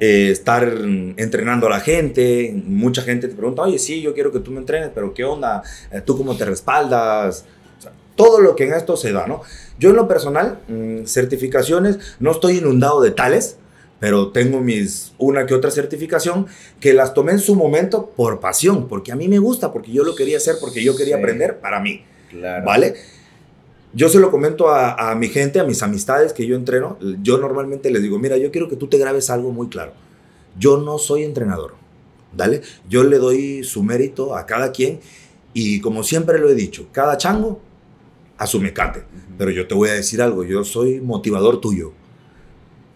eh, 0.00 0.30
estar 0.30 0.64
entrenando 1.16 1.68
a 1.68 1.70
la 1.70 1.80
gente? 1.80 2.52
Mucha 2.66 3.02
gente 3.02 3.28
te 3.28 3.34
pregunta, 3.34 3.62
oye, 3.62 3.78
sí, 3.78 4.02
yo 4.02 4.12
quiero 4.12 4.32
que 4.32 4.40
tú 4.40 4.50
me 4.50 4.58
entrenes, 4.58 4.90
pero 4.94 5.14
¿qué 5.14 5.24
onda? 5.24 5.62
Eh, 5.92 6.00
¿Tú 6.04 6.16
cómo 6.16 6.36
te 6.36 6.44
respaldas? 6.44 7.44
todo 8.16 8.40
lo 8.42 8.54
que 8.54 8.64
en 8.64 8.74
esto 8.74 8.98
se 8.98 9.12
da, 9.12 9.26
¿no? 9.26 9.40
Yo 9.78 9.90
en 9.90 9.96
lo 9.96 10.06
personal, 10.06 10.58
mm, 10.68 11.06
certificaciones, 11.06 12.16
no 12.20 12.32
estoy 12.32 12.58
inundado 12.58 13.00
de 13.00 13.12
tales, 13.12 13.56
pero 14.00 14.30
tengo 14.32 14.60
mis 14.60 15.12
una 15.18 15.46
que 15.46 15.54
otra 15.54 15.70
certificación 15.70 16.46
que 16.80 16.94
las 16.94 17.14
tomé 17.14 17.32
en 17.32 17.38
su 17.38 17.54
momento 17.54 18.10
por 18.16 18.40
pasión, 18.40 18.88
porque 18.88 19.12
a 19.12 19.16
mí 19.16 19.28
me 19.28 19.38
gusta, 19.38 19.72
porque 19.72 19.92
yo 19.92 20.02
lo 20.02 20.16
quería 20.16 20.38
hacer, 20.38 20.56
porque 20.60 20.82
yo 20.82 20.96
quería 20.96 21.16
aprender 21.16 21.60
para 21.60 21.80
mí. 21.80 22.02
¿Vale? 22.64 22.94
Yo 23.92 24.08
se 24.08 24.18
lo 24.18 24.30
comento 24.30 24.70
a, 24.70 25.14
mi 25.16 25.28
gente, 25.28 25.60
a 25.60 25.64
mis 25.64 25.82
amistades 25.82 26.32
que 26.32 26.46
yo 26.46 26.56
entreno. 26.56 26.96
Yo 27.22 27.38
normalmente 27.38 27.90
les 27.90 28.02
digo, 28.02 28.18
mira, 28.18 28.36
yo 28.36 28.50
quiero 28.50 28.68
que 28.68 28.76
tú 28.76 28.86
te 28.86 28.98
grabes 28.98 29.30
algo 29.30 29.52
muy 29.52 29.68
claro. 29.68 29.92
Yo 30.58 30.78
no 30.78 30.98
soy 30.98 31.24
entrenador, 31.24 31.74
¿vale? 32.32 32.62
Yo 32.88 33.04
le 33.04 33.18
doy 33.18 33.64
su 33.64 33.82
mérito 33.82 34.34
a 34.34 34.46
cada 34.46 34.72
quien 34.72 35.00
y 35.52 35.80
como 35.80 36.04
siempre 36.04 36.38
lo 36.38 36.48
he 36.48 36.54
dicho, 36.54 36.86
cada 36.92 37.18
chango 37.18 37.60
a 38.38 38.46
su 38.46 38.60
mecate. 38.60 39.02
Pero 39.36 39.50
yo 39.50 39.66
te 39.66 39.74
voy 39.74 39.90
a 39.90 39.94
decir 39.94 40.22
algo, 40.22 40.44
yo 40.44 40.64
soy 40.64 41.00
motivador 41.00 41.60
tuyo. 41.60 41.92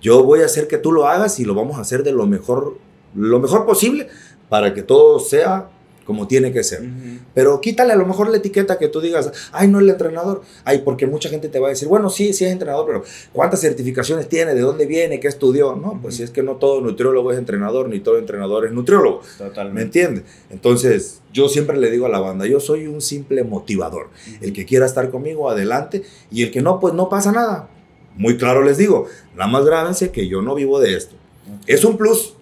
Yo 0.05 0.23
voy 0.23 0.43
a 0.43 0.45
hacer 0.45 0.69
que 0.69 0.77
tú 0.77 0.93
lo 0.93 1.09
hagas 1.09 1.41
y 1.41 1.47
lo 1.47 1.55
vamos 1.55 1.79
a 1.79 1.81
hacer 1.81 2.03
de 2.03 2.13
lo 2.13 2.27
mejor, 2.27 2.77
lo 3.15 3.41
mejor 3.41 3.65
posible 3.65 4.09
para 4.51 4.75
que 4.75 4.83
todo 4.83 5.19
sea 5.19 5.71
como 6.05 6.27
tiene 6.29 6.53
que 6.53 6.63
ser. 6.63 6.83
Pero 7.33 7.59
quítale 7.63 7.95
a 7.95 7.97
lo 7.97 8.05
mejor 8.05 8.29
la 8.29 8.37
etiqueta 8.37 8.77
que 8.77 8.89
tú 8.89 9.01
digas, 9.01 9.33
ay, 9.51 9.69
no 9.69 9.79
el 9.79 9.89
entrenador. 9.89 10.43
Ay, 10.67 10.83
porque 10.85 11.07
mucha 11.07 11.31
gente 11.31 11.49
te 11.49 11.59
va 11.59 11.69
a 11.69 11.71
decir, 11.71 11.89
bueno, 11.89 12.11
sí, 12.11 12.35
sí 12.35 12.45
es 12.45 12.53
entrenador, 12.53 12.85
pero 12.85 13.05
¿cuántas 13.33 13.63
certificaciones 13.63 14.29
tiene? 14.29 14.55
¿De 14.55 14.61
dónde 14.61 14.85
viene? 14.85 15.21
¿Qué 15.21 15.29
estudió? 15.29 15.75
No, 15.75 15.99
pues 16.03 16.17
si 16.17 16.23
es 16.23 16.31
que 16.31 16.43
no 16.43 16.57
todo 16.57 16.83
nutriólogo 16.83 17.33
es 17.33 17.39
entrenador, 17.39 17.89
ni 17.89 18.01
todo 18.01 18.19
entrenador 18.19 18.67
es 18.67 18.73
nutriólogo. 18.73 19.23
Totalmente. 19.39 19.73
¿Me 19.73 19.83
entiendes? 19.83 20.25
Entonces, 20.51 21.23
yo 21.33 21.49
siempre 21.49 21.79
le 21.79 21.91
digo 21.91 22.05
a 22.05 22.11
la 22.11 22.21
banda, 22.21 22.45
yo 22.45 22.61
soy 22.61 22.87
un 22.89 23.01
simple 23.01 23.43
motivador. 23.43 24.11
El 24.43 24.53
que 24.53 24.67
quiera 24.67 24.85
estar 24.85 25.11
conmigo, 25.11 25.49
adelante. 25.49 26.03
Y 26.31 26.43
el 26.43 26.51
que 26.51 26.61
no, 26.61 26.79
pues 26.79 26.93
no 26.93 27.09
pasa 27.09 27.33
nada. 27.33 27.71
Muy 28.17 28.37
claro 28.37 28.63
les 28.63 28.79
digo, 28.79 29.07
nada 29.35 29.51
más 29.51 29.65
grábense 29.65 30.11
que 30.11 30.29
yo 30.29 30.43
no 30.43 30.55
vivo 30.55 30.81
de 30.81 30.97
esto. 30.97 31.17
Es 31.67 31.85
un 31.85 31.97
plus. 31.97 32.35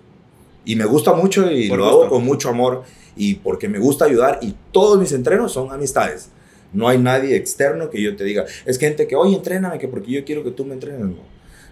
Y 0.65 0.77
me 0.77 0.85
gusta 0.85 1.13
mucho 1.13 1.51
y 1.51 1.69
lo 1.69 1.87
hago 1.87 2.09
con 2.09 2.25
mucho 2.25 2.49
amor 2.49 2.85
y 3.17 3.35
porque 3.37 3.69
me 3.69 3.79
gusta 3.79 4.05
ayudar 4.05 4.39
y 4.43 4.55
todos 4.71 4.99
mis 4.99 5.13
entrenos 5.13 5.53
son 5.53 5.73
amistades. 5.73 6.31
No 6.73 6.89
hay 6.89 6.99
nadie 6.99 7.37
externo 7.37 7.91
que 7.91 8.01
yo 8.01 8.17
te 8.17 8.25
diga, 8.25 8.47
es 8.65 8.79
gente 8.79 9.07
que, 9.07 9.17
oye, 9.17 9.37
entréname, 9.37 9.79
que 9.79 9.89
porque 9.89 10.11
yo 10.11 10.25
quiero 10.25 10.45
que 10.45 10.51
tú 10.51 10.65
me 10.65 10.75
entrenes. 10.75 11.01
No. 11.01 11.17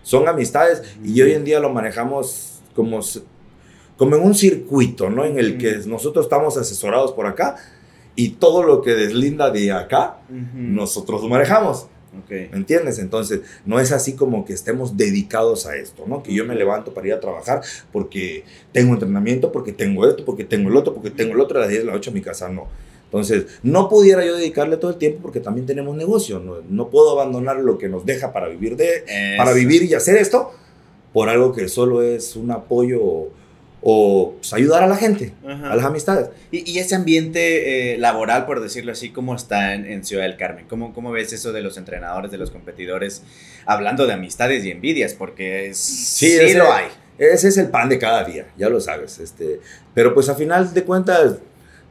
Son 0.02 0.28
amistades 0.28 0.82
y 1.04 1.20
hoy 1.22 1.32
en 1.32 1.44
día 1.44 1.60
lo 1.60 1.70
manejamos 1.70 2.60
como, 2.74 3.00
como 3.96 4.16
en 4.16 4.22
un 4.22 4.34
circuito, 4.34 5.08
¿no? 5.08 5.24
En 5.24 5.38
el 5.38 5.56
que 5.56 5.76
nosotros 5.86 6.26
estamos 6.26 6.56
asesorados 6.56 7.12
por 7.12 7.26
acá 7.26 7.56
y 8.16 8.30
todo 8.30 8.62
lo 8.62 8.82
que 8.82 8.94
deslinda 8.94 9.50
de 9.50 9.72
acá, 9.72 10.18
nosotros 10.54 11.22
lo 11.22 11.28
manejamos. 11.28 11.86
¿Me 12.28 12.56
entiendes? 12.56 12.98
Entonces, 12.98 13.40
no 13.64 13.78
es 13.78 13.92
así 13.92 14.14
como 14.14 14.44
que 14.44 14.52
estemos 14.52 14.96
dedicados 14.96 15.66
a 15.66 15.76
esto, 15.76 16.04
¿no? 16.06 16.22
Que 16.22 16.34
yo 16.34 16.44
me 16.44 16.54
levanto 16.54 16.92
para 16.92 17.06
ir 17.06 17.12
a 17.12 17.20
trabajar 17.20 17.62
porque 17.92 18.44
tengo 18.72 18.94
entrenamiento, 18.94 19.52
porque 19.52 19.72
tengo 19.72 20.08
esto, 20.08 20.24
porque 20.24 20.44
tengo 20.44 20.70
el 20.70 20.76
otro, 20.76 20.94
porque 20.94 21.10
tengo 21.10 21.34
el 21.34 21.40
otro 21.40 21.58
a 21.58 21.62
las 21.62 21.70
10 21.70 21.82
de 21.82 21.86
la 21.86 21.94
8 21.94 22.10
a 22.10 22.12
mi 22.12 22.20
casa, 22.20 22.48
no. 22.48 22.68
Entonces, 23.04 23.46
no 23.64 23.88
pudiera 23.88 24.24
yo 24.24 24.36
dedicarle 24.36 24.76
todo 24.76 24.92
el 24.92 24.96
tiempo 24.96 25.20
porque 25.22 25.40
también 25.40 25.66
tenemos 25.66 25.96
negocio, 25.96 26.38
no, 26.38 26.58
no 26.68 26.90
puedo 26.90 27.10
abandonar 27.10 27.56
lo 27.56 27.76
que 27.76 27.88
nos 27.88 28.06
deja 28.06 28.32
para 28.32 28.48
vivir, 28.48 28.76
de, 28.76 29.04
para 29.36 29.52
vivir 29.52 29.82
y 29.82 29.94
hacer 29.94 30.16
esto 30.16 30.52
por 31.12 31.28
algo 31.28 31.52
que 31.52 31.68
solo 31.68 32.02
es 32.02 32.36
un 32.36 32.52
apoyo 32.52 33.30
o 33.82 34.34
pues, 34.36 34.52
ayudar 34.52 34.82
a 34.82 34.86
la 34.86 34.96
gente, 34.96 35.32
a 35.44 35.74
las 35.74 35.84
amistades. 35.84 36.28
¿Y, 36.50 36.78
ese 36.78 36.94
ambiente 36.94 37.94
eh, 37.94 37.98
laboral, 37.98 38.46
por 38.46 38.60
decirlo 38.60 38.92
así, 38.92 39.10
cómo 39.10 39.34
está 39.34 39.74
en, 39.74 40.04
Ciudad 40.04 40.24
del 40.24 40.36
Carmen? 40.36 40.66
¿Cómo, 40.68 40.92
¿Cómo, 40.92 41.10
ves 41.12 41.32
eso 41.32 41.52
de 41.52 41.62
los 41.62 41.76
entrenadores, 41.76 42.30
de 42.30 42.38
los 42.38 42.50
competidores, 42.50 43.22
hablando 43.66 44.06
de 44.06 44.12
amistades 44.12 44.64
y 44.64 44.70
envidias? 44.70 45.14
Porque 45.14 45.72
sí, 45.74 46.36
lo 46.54 46.72
hay. 46.72 46.86
Ese 47.18 47.48
es 47.48 47.58
el 47.58 47.68
pan 47.68 47.88
de 47.88 47.98
cada 47.98 48.24
día, 48.24 48.46
ya 48.56 48.68
lo 48.68 48.80
sabes. 48.80 49.18
Este, 49.18 49.60
pero 49.94 50.14
pues 50.14 50.28
a 50.28 50.34
final 50.34 50.72
de 50.72 50.84
cuentas, 50.84 51.36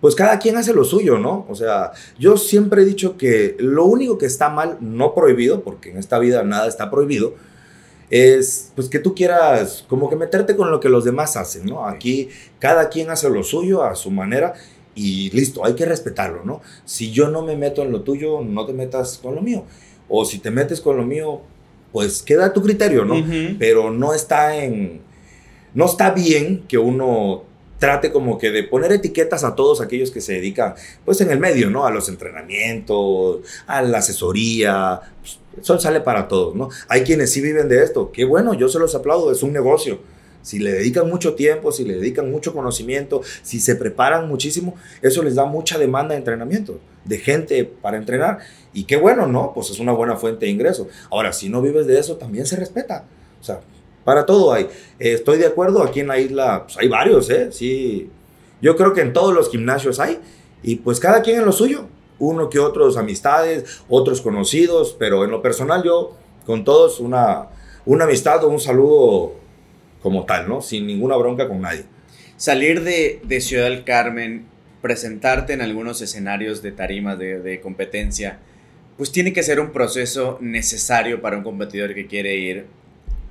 pues 0.02 0.16
cada 0.16 0.40
quien 0.40 0.58
hace 0.58 0.74
lo 0.74 0.84
suyo, 0.84 1.18
¿no? 1.18 1.46
O 1.50 1.56
sea, 1.56 1.92
yo 2.18 2.38
siempre 2.38 2.82
he 2.82 2.86
dicho 2.86 3.18
que 3.18 3.56
lo 3.60 3.86
único 3.86 4.18
que 4.18 4.26
está 4.26 4.50
mal, 4.50 4.78
no 4.80 5.14
prohibido, 5.14 5.64
porque 5.64 5.92
en 5.92 5.98
esta 5.98 6.18
vida 6.20 6.44
nada 6.44 6.68
está 6.68 6.90
prohibido, 6.90 7.36
es 8.10 8.72
pues 8.76 8.90
que 8.90 9.00
tú 9.00 9.14
quieras 9.14 9.86
como 9.88 10.10
que 10.10 10.16
meterte 10.16 10.56
con 10.56 10.72
lo 10.72 10.80
que 10.80 10.90
los 10.90 11.06
demás 11.06 11.38
hacen, 11.38 11.66
¿no? 11.66 11.86
Aquí 11.86 12.30
cada 12.60 12.90
quien 12.90 13.10
hace 13.10 13.30
lo 13.30 13.44
suyo 13.44 13.84
a 13.84 13.96
su 13.96 14.12
manera 14.12 14.54
y 14.96 15.30
listo, 15.32 15.64
hay 15.64 15.76
que 15.76 15.86
respetarlo, 15.86 16.44
¿no? 16.44 16.62
Si 16.86 17.12
yo 17.12 17.30
no 17.30 17.42
me 17.42 17.56
meto 17.56 17.84
en 17.84 17.92
lo 17.92 18.02
tuyo, 18.02 18.42
no 18.42 18.66
te 18.66 18.74
metas 18.74 19.18
con 19.18 19.36
lo 19.36 19.42
mío. 19.42 19.64
O 20.10 20.26
si 20.26 20.40
te 20.40 20.52
metes 20.52 20.82
con 20.82 20.98
lo 20.98 21.06
mío, 21.06 21.42
pues 21.92 22.24
queda 22.24 22.48
a 22.48 22.54
tu 22.54 22.62
criterio, 22.62 23.06
¿no? 23.06 23.24
Pero 23.58 23.92
no 23.92 24.14
está 24.14 24.58
en... 24.58 25.02
No 25.74 25.86
está 25.86 26.12
bien 26.12 26.66
que 26.68 26.80
uno 26.80 27.44
trate 27.78 28.12
como 28.12 28.38
que 28.38 28.52
de 28.52 28.64
poner 28.64 28.92
etiquetas 28.92 29.44
a 29.44 29.56
todos 29.56 29.80
aquellos 29.80 30.12
que 30.12 30.20
se 30.20 30.34
dedican, 30.34 30.74
pues 31.06 31.22
en 31.22 31.32
el 31.32 31.40
medio, 31.40 31.70
¿no? 31.70 31.86
A 31.86 31.92
los 31.92 32.10
entrenamientos, 32.10 33.40
a 33.68 33.82
la 33.82 34.00
asesoría, 34.00 35.00
pues, 35.22 35.40
eso 35.62 35.80
sale 35.80 36.02
para 36.02 36.28
todos, 36.28 36.56
¿no? 36.56 36.70
Hay 36.88 37.04
quienes 37.04 37.32
sí 37.32 37.42
viven 37.42 37.70
de 37.70 37.84
esto, 37.84 38.12
qué 38.12 38.26
bueno, 38.26 38.54
yo 38.54 38.70
se 38.70 38.80
los 38.80 38.96
aplaudo, 38.96 39.32
es 39.32 39.44
un 39.44 39.54
negocio. 39.54 40.00
Si 40.42 40.60
le 40.60 40.72
dedican 40.72 41.10
mucho 41.10 41.36
tiempo, 41.36 41.72
si 41.72 41.84
le 41.84 41.96
dedican 41.96 42.32
mucho 42.32 42.54
conocimiento, 42.54 43.22
si 43.44 43.60
se 43.60 43.76
preparan 43.76 44.28
muchísimo, 44.28 44.76
eso 45.02 45.22
les 45.22 45.36
da 45.36 45.46
mucha 45.46 45.78
demanda 45.78 46.14
de 46.14 46.20
entrenamiento, 46.20 46.80
de 47.04 47.18
gente 47.18 47.66
para 47.66 47.98
entrenar. 47.98 48.40
Y 48.74 48.86
qué 48.86 48.96
bueno, 48.96 49.28
¿no? 49.28 49.52
Pues 49.54 49.70
es 49.70 49.80
una 49.80 49.92
buena 49.92 50.16
fuente 50.16 50.46
de 50.46 50.52
ingreso. 50.52 50.88
Ahora, 51.12 51.34
si 51.34 51.50
no 51.50 51.62
vives 51.62 51.88
de 51.88 52.00
eso, 52.00 52.16
también 52.16 52.46
se 52.46 52.56
respeta. 52.56 53.06
O 53.42 53.44
sea, 53.44 53.60
para 54.06 54.26
todo 54.26 54.54
hay. 54.54 54.64
Eh, 54.98 55.14
estoy 55.14 55.38
de 55.38 55.46
acuerdo, 55.46 55.84
aquí 55.84 56.00
en 56.00 56.08
la 56.08 56.20
isla 56.20 56.64
pues 56.64 56.78
hay 56.78 56.88
varios, 56.88 57.30
¿eh? 57.30 57.52
Sí. 57.52 58.10
Yo 58.62 58.76
creo 58.76 58.94
que 58.94 59.02
en 59.02 59.14
todos 59.14 59.34
los 59.34 59.50
gimnasios 59.50 60.00
hay. 60.00 60.20
Y 60.64 60.78
pues 60.78 61.00
cada 61.00 61.22
quien 61.22 61.40
en 61.40 61.46
lo 61.46 61.52
suyo. 61.52 61.88
Uno 62.20 62.50
que 62.50 62.60
otros 62.60 62.98
amistades, 62.98 63.82
otros 63.88 64.22
conocidos, 64.22 64.96
pero 65.00 65.24
en 65.24 65.32
lo 65.32 65.42
personal 65.42 65.84
yo 65.84 66.16
con 66.46 66.64
todos 66.64 67.00
una, 67.00 67.48
una 67.86 68.06
amistad 68.06 68.44
o 68.44 68.50
un 68.50 68.60
saludo 68.60 69.36
como 70.02 70.26
tal, 70.26 70.48
¿no? 70.48 70.62
Sin 70.62 70.88
ninguna 70.88 71.16
bronca 71.16 71.48
con 71.48 71.62
nadie. 71.62 71.86
Salir 72.38 72.84
de, 72.84 73.22
de 73.24 73.42
Ciudad 73.42 73.66
del 73.66 73.84
Carmen, 73.84 74.46
presentarte 74.82 75.54
en 75.54 75.62
algunos 75.62 76.02
escenarios 76.02 76.62
de 76.62 76.72
tarimas 76.72 77.20
de, 77.20 77.40
de 77.42 77.60
competencia, 77.60 78.40
pues 78.98 79.12
tiene 79.12 79.34
que 79.34 79.44
ser 79.44 79.60
un 79.60 79.72
proceso 79.72 80.38
necesario 80.42 81.22
para 81.22 81.38
un 81.38 81.44
competidor 81.44 81.94
que 81.94 82.08
quiere 82.08 82.36
ir 82.36 82.66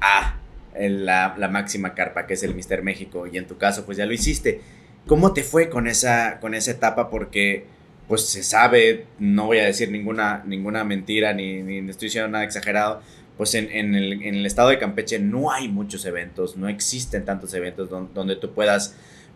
a 0.01 0.39
la, 0.79 1.35
la, 1.37 1.49
máxima 1.49 1.95
carpa 1.95 2.27
que 2.27 2.35
es 2.35 2.43
el 2.43 2.55
Mister 2.55 2.83
México 2.83 3.27
y 3.27 3.37
en 3.37 3.47
tu 3.47 3.59
caso 3.59 3.85
pues 3.85 3.99
ya 3.99 4.07
lo 4.07 4.13
hiciste. 4.13 4.61
¿Cómo 5.07 5.33
te 5.33 5.43
fue 5.43 5.69
con 5.69 5.87
esa, 5.87 6.39
con 6.41 6.55
esa 6.55 6.71
etapa? 6.71 7.11
Porque 7.11 7.65
pues 8.09 8.27
se 8.27 8.43
sabe, 8.43 9.05
no 9.19 9.47
voy 9.47 9.59
a 9.59 9.67
decir 9.67 9.91
ninguna, 9.91 10.43
ninguna 10.47 10.83
mentira 10.83 11.33
ni, 11.35 11.63
ni 11.63 11.79
estoy 11.91 12.07
diciendo 12.07 12.29
nada 12.29 12.45
exagerado, 12.45 13.03
pues 13.37 13.55
en, 13.55 13.71
en, 13.71 13.95
el, 13.95 14.15
en, 14.15 14.35
el, 14.35 14.47
estado 14.47 14.71
de 14.71 14.79
Campeche 14.79 15.19
no 15.19 15.53
hay 15.53 15.69
muchos 15.69 16.05
eventos, 16.07 16.57
no 16.57 16.69
existen 16.69 17.25
tantos 17.25 17.55
eventos 17.55 17.89
donde, 17.89 18.37
tú 18.37 18.53
puedas 18.53 18.95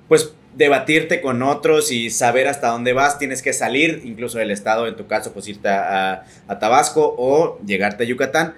pues 0.08 0.34
debatirte 0.56 1.20
con 1.20 1.42
otros 1.42 1.92
y 1.92 2.10
saber 2.10 2.48
hasta 2.48 2.68
dónde 2.68 2.92
vas, 2.92 3.18
tienes 3.18 3.42
que 3.42 3.52
salir 3.52 4.02
incluso 4.04 4.38
del 4.38 4.50
estado, 4.50 4.88
en 4.88 4.96
tu 4.96 5.06
caso 5.06 5.32
pues 5.32 5.46
irte 5.46 5.68
a, 5.68 6.24
a 6.48 6.58
Tabasco 6.58 7.14
o 7.16 7.60
llegarte 7.64 8.04
a 8.04 8.06
Yucatán 8.06 8.54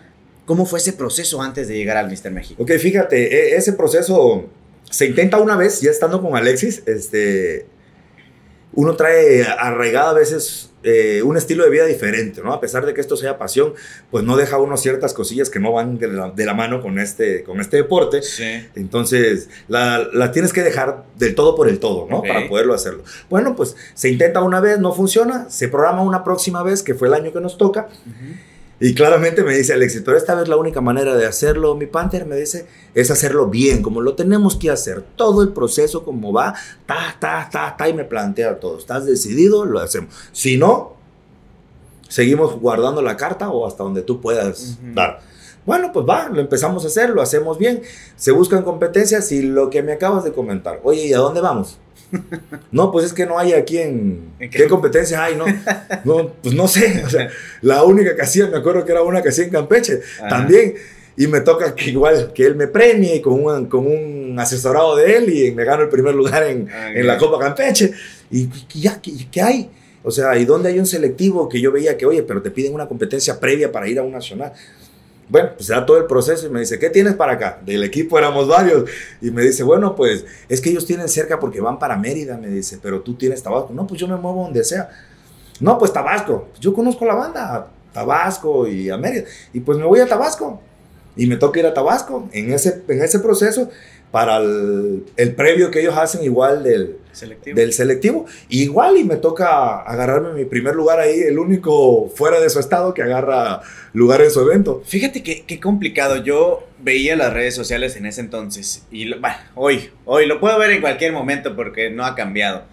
¿Cómo 0.46 0.66
fue 0.66 0.78
ese 0.78 0.92
proceso 0.92 1.40
antes 1.40 1.68
de 1.68 1.76
llegar 1.76 1.96
al 1.96 2.10
Mister 2.10 2.30
México? 2.30 2.62
Ok, 2.62 2.72
fíjate, 2.72 3.16
e, 3.16 3.56
ese 3.56 3.72
proceso 3.72 4.46
se 4.90 5.06
intenta 5.06 5.38
una 5.38 5.56
vez, 5.56 5.80
ya 5.80 5.90
estando 5.90 6.20
con 6.20 6.36
Alexis, 6.36 6.82
este, 6.86 7.66
uno 8.76 8.96
trae 8.96 9.44
arraigada 9.44 10.10
a 10.10 10.14
veces 10.14 10.70
eh, 10.82 11.22
un 11.22 11.36
estilo 11.38 11.64
de 11.64 11.70
vida 11.70 11.86
diferente, 11.86 12.42
¿no? 12.42 12.52
A 12.52 12.60
pesar 12.60 12.84
de 12.84 12.92
que 12.92 13.00
esto 13.00 13.16
sea 13.16 13.38
pasión, 13.38 13.72
pues 14.10 14.22
no 14.22 14.36
deja 14.36 14.58
uno 14.58 14.76
ciertas 14.76 15.14
cosillas 15.14 15.48
que 15.48 15.58
no 15.58 15.72
van 15.72 15.98
de 15.98 16.44
la, 16.44 16.54
mano 16.54 16.82
con 16.82 16.98
este, 16.98 17.42
con 17.42 17.60
este 17.60 17.78
deporte. 17.78 18.20
Sí. 18.20 18.66
Entonces, 18.74 19.48
la, 19.66 20.06
la, 20.12 20.30
tienes 20.30 20.52
que 20.52 20.62
dejar 20.62 21.04
del 21.16 21.34
todo 21.34 21.56
por 21.56 21.68
el 21.68 21.78
todo, 21.78 22.06
¿no? 22.10 22.22
Para 22.22 22.46
poderlo 22.48 22.74
hacerlo. 22.74 23.02
Bueno, 23.30 23.56
pues 23.56 23.76
se 23.94 24.10
intenta 24.10 24.42
una 24.42 24.60
vez, 24.60 24.78
no 24.78 24.92
funciona, 24.92 25.48
se 25.48 25.68
programa 25.68 26.02
una 26.02 26.22
próxima 26.22 26.62
vez, 26.62 26.82
que 26.82 26.94
fue 26.94 27.08
el 27.08 27.14
año 27.14 27.32
que 27.32 27.40
nos 27.40 27.56
toca. 27.56 27.88
Y 28.80 28.94
claramente 28.94 29.44
me 29.44 29.56
dice 29.56 29.72
Alexis, 29.72 30.02
pero 30.04 30.16
esta 30.16 30.34
vez 30.34 30.48
la 30.48 30.56
única 30.56 30.80
manera 30.80 31.14
de 31.14 31.26
hacerlo, 31.26 31.76
mi 31.76 31.86
Panther, 31.86 32.26
me 32.26 32.36
dice, 32.36 32.66
es 32.94 33.10
hacerlo 33.10 33.48
bien, 33.48 33.82
como 33.82 34.00
lo 34.00 34.14
tenemos 34.14 34.56
que 34.56 34.70
hacer. 34.70 35.04
Todo 35.16 35.42
el 35.42 35.50
proceso, 35.50 36.04
como 36.04 36.32
va, 36.32 36.54
ta, 36.86 37.16
ta, 37.18 37.48
ta, 37.50 37.76
ta, 37.76 37.88
y 37.88 37.94
me 37.94 38.04
plantea 38.04 38.58
todo. 38.58 38.78
¿Estás 38.78 39.06
decidido? 39.06 39.64
Lo 39.64 39.78
hacemos. 39.78 40.12
Si 40.32 40.56
no, 40.56 40.96
seguimos 42.08 42.58
guardando 42.60 43.00
la 43.00 43.16
carta 43.16 43.48
o 43.48 43.66
hasta 43.66 43.84
donde 43.84 44.02
tú 44.02 44.20
puedas 44.20 44.78
dar. 44.94 45.20
Bueno, 45.64 45.92
pues 45.92 46.04
va, 46.06 46.28
lo 46.28 46.40
empezamos 46.40 46.84
a 46.84 46.88
hacer, 46.88 47.10
lo 47.10 47.22
hacemos 47.22 47.58
bien. 47.58 47.82
Se 48.16 48.32
buscan 48.32 48.64
competencias 48.64 49.30
y 49.32 49.42
lo 49.42 49.70
que 49.70 49.82
me 49.82 49.92
acabas 49.92 50.24
de 50.24 50.32
comentar. 50.32 50.80
Oye, 50.82 51.06
¿y 51.06 51.14
a 51.14 51.18
dónde 51.18 51.40
vamos? 51.40 51.78
No, 52.70 52.90
pues 52.90 53.06
es 53.06 53.12
que 53.12 53.26
no 53.26 53.38
hay 53.38 53.52
aquí 53.52 53.78
en... 53.78 54.32
qué? 54.50 54.66
competencia 54.66 55.22
hay? 55.22 55.36
No, 55.36 55.44
no, 56.04 56.32
pues 56.42 56.54
no 56.54 56.68
sé. 56.68 57.02
O 57.04 57.10
sea, 57.10 57.28
la 57.62 57.84
única 57.84 58.16
que 58.16 58.22
hacía, 58.22 58.48
me 58.48 58.58
acuerdo 58.58 58.84
que 58.84 58.92
era 58.92 59.02
una 59.02 59.22
que 59.22 59.28
hacía 59.28 59.44
en 59.44 59.50
Campeche. 59.50 60.00
También. 60.28 60.74
Y 61.16 61.28
me 61.28 61.40
toca 61.40 61.74
que 61.74 61.90
igual 61.90 62.32
que 62.32 62.44
él 62.44 62.56
me 62.56 62.66
premie 62.66 63.22
con 63.22 63.34
un, 63.34 63.66
con 63.66 63.86
un 63.86 64.36
asesorado 64.38 64.96
de 64.96 65.16
él 65.16 65.32
y 65.32 65.52
me 65.52 65.64
gano 65.64 65.84
el 65.84 65.88
primer 65.88 66.14
lugar 66.14 66.42
en, 66.42 66.68
ah, 66.72 66.90
en 66.92 67.06
la 67.06 67.16
Copa 67.16 67.38
Campeche. 67.38 67.92
Y, 68.30 68.48
ya, 68.74 69.00
¿qué, 69.00 69.40
hay? 69.40 69.70
O 70.02 70.10
sea, 70.10 70.36
¿y 70.36 70.44
dónde 70.44 70.70
hay 70.70 70.78
un 70.78 70.86
selectivo 70.86 71.48
que 71.48 71.60
yo 71.60 71.70
veía 71.70 71.96
que, 71.96 72.04
oye, 72.04 72.24
pero 72.24 72.42
te 72.42 72.50
piden 72.50 72.74
una 72.74 72.88
competencia 72.88 73.38
previa 73.38 73.70
para 73.70 73.88
ir 73.88 73.98
a 74.00 74.02
un 74.02 74.10
nacional? 74.10 74.52
Bueno, 75.28 75.50
pues 75.56 75.68
da 75.68 75.86
todo 75.86 75.96
el 75.98 76.04
proceso 76.04 76.46
y 76.46 76.50
me 76.50 76.60
dice, 76.60 76.78
¿qué 76.78 76.90
tienes 76.90 77.14
para 77.14 77.32
acá? 77.32 77.58
Del 77.64 77.82
equipo 77.82 78.18
éramos 78.18 78.46
varios. 78.48 78.88
Y 79.20 79.30
me 79.30 79.42
dice, 79.42 79.62
bueno, 79.62 79.96
pues 79.96 80.24
es 80.48 80.60
que 80.60 80.70
ellos 80.70 80.86
tienen 80.86 81.08
cerca 81.08 81.40
porque 81.40 81.60
van 81.60 81.78
para 81.78 81.96
Mérida, 81.96 82.36
me 82.36 82.48
dice, 82.48 82.78
pero 82.82 83.00
tú 83.00 83.14
tienes 83.14 83.42
Tabasco. 83.42 83.72
No, 83.72 83.86
pues 83.86 84.00
yo 84.00 84.06
me 84.06 84.16
muevo 84.16 84.42
donde 84.42 84.62
sea. 84.64 84.90
No, 85.60 85.78
pues 85.78 85.92
Tabasco. 85.92 86.48
Yo 86.60 86.74
conozco 86.74 87.04
la 87.04 87.14
banda, 87.14 87.68
Tabasco 87.92 88.68
y 88.68 88.90
a 88.90 88.98
Mérida. 88.98 89.24
Y 89.52 89.60
pues 89.60 89.78
me 89.78 89.84
voy 89.84 90.00
a 90.00 90.06
Tabasco. 90.06 90.60
Y 91.16 91.26
me 91.26 91.36
toca 91.36 91.60
ir 91.60 91.66
a 91.66 91.72
Tabasco. 91.72 92.28
En 92.32 92.52
ese, 92.52 92.82
en 92.88 93.02
ese 93.02 93.18
proceso, 93.20 93.70
para 94.14 94.36
el, 94.36 95.02
el, 95.16 95.34
previo 95.34 95.72
que 95.72 95.80
ellos 95.80 95.96
hacen 95.96 96.22
igual 96.22 96.62
del 96.62 96.98
selectivo. 97.10 97.56
del 97.56 97.72
selectivo. 97.72 98.26
Igual 98.48 98.96
y 98.96 99.02
me 99.02 99.16
toca 99.16 99.80
agarrarme 99.80 100.34
mi 100.34 100.44
primer 100.44 100.76
lugar 100.76 101.00
ahí, 101.00 101.18
el 101.18 101.36
único 101.36 102.08
fuera 102.14 102.38
de 102.38 102.48
su 102.48 102.60
estado 102.60 102.94
que 102.94 103.02
agarra 103.02 103.62
lugar 103.92 104.22
en 104.22 104.30
su 104.30 104.40
evento. 104.40 104.84
Fíjate 104.86 105.24
que, 105.24 105.42
qué 105.42 105.58
complicado. 105.58 106.22
Yo 106.22 106.64
veía 106.78 107.16
las 107.16 107.32
redes 107.32 107.56
sociales 107.56 107.96
en 107.96 108.06
ese 108.06 108.20
entonces 108.20 108.86
y 108.92 109.12
bueno, 109.18 109.36
hoy, 109.56 109.90
hoy 110.04 110.26
lo 110.26 110.38
puedo 110.38 110.56
ver 110.60 110.70
en 110.70 110.80
cualquier 110.80 111.12
momento 111.12 111.56
porque 111.56 111.90
no 111.90 112.04
ha 112.04 112.14
cambiado. 112.14 112.66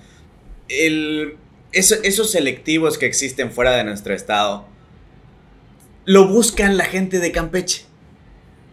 El, 0.67 1.37
esos 1.71 2.29
selectivos 2.29 2.99
que 2.99 3.07
existen 3.07 3.51
fuera 3.51 3.75
de 3.75 3.83
nuestro 3.83 4.13
estado 4.13 4.67
lo 6.05 6.27
buscan 6.27 6.77
la 6.77 6.85
gente 6.85 7.17
de 7.17 7.31
Campeche. 7.31 7.85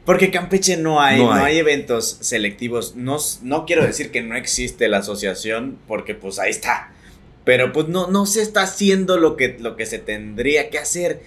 Porque 0.09 0.31
Campeche 0.31 0.79
no 0.79 1.03
hay, 1.03 1.19
no 1.19 1.31
hay, 1.35 1.59
eventos 1.59 2.17
selectivos. 2.23 2.97
No, 2.97 3.19
no 3.43 3.67
quiero 3.67 3.85
decir 3.85 4.11
que 4.11 4.23
no 4.23 4.37
existe 4.37 4.89
la 4.89 5.01
asociación, 5.01 5.79
porque 5.87 6.15
pues 6.15 6.39
ahí 6.39 6.49
está. 6.49 6.95
Pero 7.45 7.75
pues 7.75 7.89
no, 7.89 8.07
no 8.07 8.25
se 8.25 8.41
está 8.41 8.63
haciendo 8.63 9.19
lo 9.19 9.37
que, 9.37 9.59
lo 9.61 9.77
que 9.77 9.85
se 9.85 9.99
tendría 9.99 10.71
que 10.71 10.79
hacer. 10.79 11.21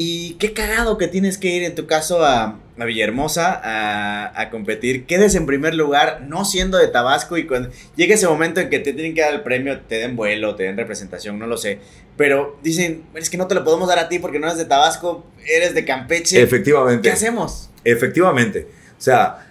Y 0.00 0.34
qué 0.34 0.52
cagado 0.52 0.96
que 0.96 1.08
tienes 1.08 1.38
que 1.38 1.48
ir 1.48 1.64
en 1.64 1.74
tu 1.74 1.88
caso 1.88 2.24
a, 2.24 2.60
a 2.78 2.84
Villahermosa 2.84 3.60
a, 3.60 4.40
a, 4.40 4.48
competir. 4.48 5.06
Quedes 5.06 5.34
en 5.34 5.44
primer 5.44 5.74
lugar, 5.74 6.22
no 6.28 6.44
siendo 6.44 6.78
de 6.78 6.86
Tabasco. 6.86 7.36
Y 7.36 7.48
cuando 7.48 7.70
llegue 7.96 8.14
ese 8.14 8.28
momento 8.28 8.60
en 8.60 8.70
que 8.70 8.78
te 8.78 8.92
tienen 8.92 9.12
que 9.12 9.22
dar 9.22 9.34
el 9.34 9.40
premio, 9.40 9.80
te 9.80 9.96
den 9.96 10.14
vuelo, 10.14 10.54
te 10.54 10.62
den 10.62 10.76
representación, 10.76 11.36
no 11.40 11.48
lo 11.48 11.56
sé. 11.56 11.80
Pero 12.16 12.60
dicen, 12.62 13.06
es 13.16 13.28
que 13.28 13.36
no 13.36 13.48
te 13.48 13.56
lo 13.56 13.64
podemos 13.64 13.88
dar 13.88 13.98
a 13.98 14.08
ti 14.08 14.20
porque 14.20 14.38
no 14.38 14.46
eres 14.46 14.58
de 14.58 14.66
Tabasco, 14.66 15.26
eres 15.44 15.74
de 15.74 15.84
Campeche. 15.84 16.40
Efectivamente. 16.40 17.08
¿Qué 17.08 17.12
hacemos? 17.12 17.68
Efectivamente. 17.82 18.68
O 18.96 19.02
sea, 19.02 19.48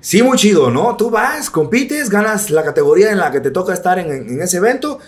sí, 0.00 0.20
muy 0.20 0.36
chido, 0.36 0.68
¿no? 0.68 0.96
Tú 0.96 1.10
vas, 1.10 1.48
compites, 1.48 2.10
ganas 2.10 2.50
la 2.50 2.64
categoría 2.64 3.12
en 3.12 3.18
la 3.18 3.30
que 3.30 3.38
te 3.38 3.52
toca 3.52 3.72
estar 3.72 4.00
en, 4.00 4.10
en 4.10 4.42
ese 4.42 4.56
evento 4.56 4.98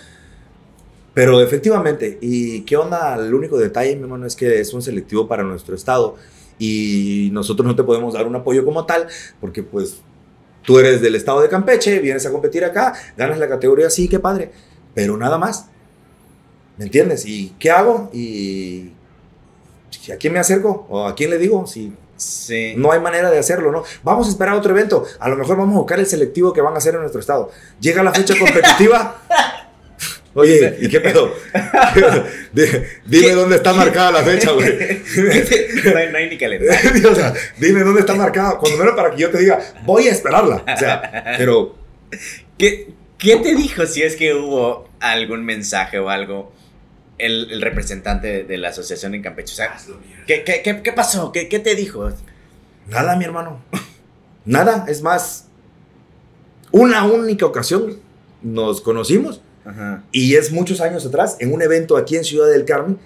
pero 1.19 1.41
efectivamente, 1.41 2.17
¿y 2.21 2.61
qué 2.61 2.77
onda? 2.77 3.15
El 3.15 3.33
único 3.33 3.57
detalle, 3.57 3.93
mi 3.97 4.03
hermano, 4.03 4.25
es 4.25 4.37
que 4.37 4.61
es 4.61 4.73
un 4.73 4.81
selectivo 4.81 5.27
para 5.27 5.43
nuestro 5.43 5.75
estado 5.75 6.15
y 6.57 7.27
nosotros 7.33 7.67
no 7.67 7.75
te 7.75 7.83
podemos 7.83 8.13
dar 8.13 8.25
un 8.25 8.37
apoyo 8.37 8.63
como 8.63 8.85
tal 8.85 9.05
porque 9.41 9.61
pues 9.61 9.97
tú 10.63 10.79
eres 10.79 11.01
del 11.01 11.15
estado 11.15 11.41
de 11.41 11.49
Campeche, 11.49 11.99
vienes 11.99 12.25
a 12.25 12.31
competir 12.31 12.63
acá, 12.63 12.93
ganas 13.17 13.37
la 13.37 13.49
categoría, 13.49 13.89
sí, 13.89 14.07
qué 14.07 14.17
padre, 14.17 14.53
pero 14.93 15.17
nada 15.17 15.37
más. 15.37 15.65
¿Me 16.77 16.85
entiendes? 16.85 17.25
¿Y 17.25 17.53
qué 17.59 17.69
hago? 17.69 18.09
¿Y 18.13 18.93
a 20.13 20.15
quién 20.17 20.31
me 20.31 20.39
acerco? 20.39 20.87
¿O 20.87 21.05
a 21.05 21.15
quién 21.15 21.31
le 21.31 21.37
digo? 21.37 21.67
Si 21.67 21.91
Sí. 22.15 22.75
No 22.77 22.93
hay 22.93 23.01
manera 23.01 23.29
de 23.29 23.39
hacerlo, 23.39 23.73
¿no? 23.73 23.83
Vamos 24.03 24.27
a 24.27 24.29
esperar 24.29 24.55
otro 24.55 24.71
evento. 24.71 25.05
A 25.19 25.27
lo 25.27 25.35
mejor 25.35 25.57
vamos 25.57 25.75
a 25.75 25.79
buscar 25.79 25.99
el 25.99 26.05
selectivo 26.05 26.51
que 26.53 26.61
van 26.61 26.75
a 26.75 26.77
hacer 26.77 26.93
en 26.93 27.01
nuestro 27.01 27.19
estado. 27.21 27.49
Llega 27.79 28.03
la 28.03 28.13
fecha 28.13 28.35
competitiva. 28.39 29.21
Oye, 30.35 30.77
¿y 30.79 30.89
qué 30.89 30.99
pedo? 30.99 31.33
dime 33.05 33.31
dónde 33.31 33.55
está 33.55 33.73
marcada 33.73 34.11
la 34.11 34.23
fecha, 34.23 34.51
güey. 34.51 34.67
no, 36.11 36.17
hay, 36.17 36.29
ni 36.29 36.37
calendario. 36.37 37.11
o 37.11 37.15
sea, 37.15 37.33
dime 37.57 37.81
dónde 37.81 38.01
está 38.01 38.13
marcada, 38.13 38.57
cuando 38.57 38.77
menos 38.77 38.95
para 38.95 39.11
que 39.11 39.21
yo 39.21 39.31
te 39.31 39.39
diga, 39.39 39.59
voy 39.83 40.07
a 40.07 40.11
esperarla. 40.11 40.63
O 40.73 40.77
sea, 40.77 41.35
pero... 41.37 41.75
¿Qué, 42.57 42.89
¿Qué 43.17 43.37
te 43.37 43.55
dijo 43.55 43.85
si 43.85 44.03
es 44.03 44.15
que 44.15 44.33
hubo 44.33 44.89
algún 44.99 45.43
mensaje 45.45 45.99
o 45.99 46.09
algo 46.09 46.53
el, 47.17 47.61
representante 47.61 48.43
de, 48.43 48.57
la 48.57 48.69
asociación 48.69 49.15
en 49.15 49.23
Campeche? 49.23 49.53
O 49.53 49.55
sea, 49.55 49.77
¿qué, 50.27 50.43
qué, 50.43 50.81
qué, 50.83 50.93
pasó? 50.93 51.31
¿Qué, 51.31 51.49
¿Qué 51.49 51.59
te 51.59 51.75
dijo? 51.75 52.09
Nada, 52.87 53.15
mi 53.15 53.25
hermano. 53.25 53.61
Nada, 54.45 54.85
es 54.87 55.01
más, 55.01 55.47
una 56.71 57.03
única 57.05 57.45
ocasión 57.45 57.99
nos 58.41 58.81
conocimos 58.81 59.41
y 60.11 60.35
es 60.35 60.51
muchos 60.51 60.81
años 60.81 61.05
atrás, 61.05 61.37
en 61.39 61.53
un 61.53 61.61
evento 61.61 61.97
aquí 61.97 62.15
en 62.15 62.23
Ciudad 62.23 62.49
del 62.49 62.65
Carmen, 62.65 62.97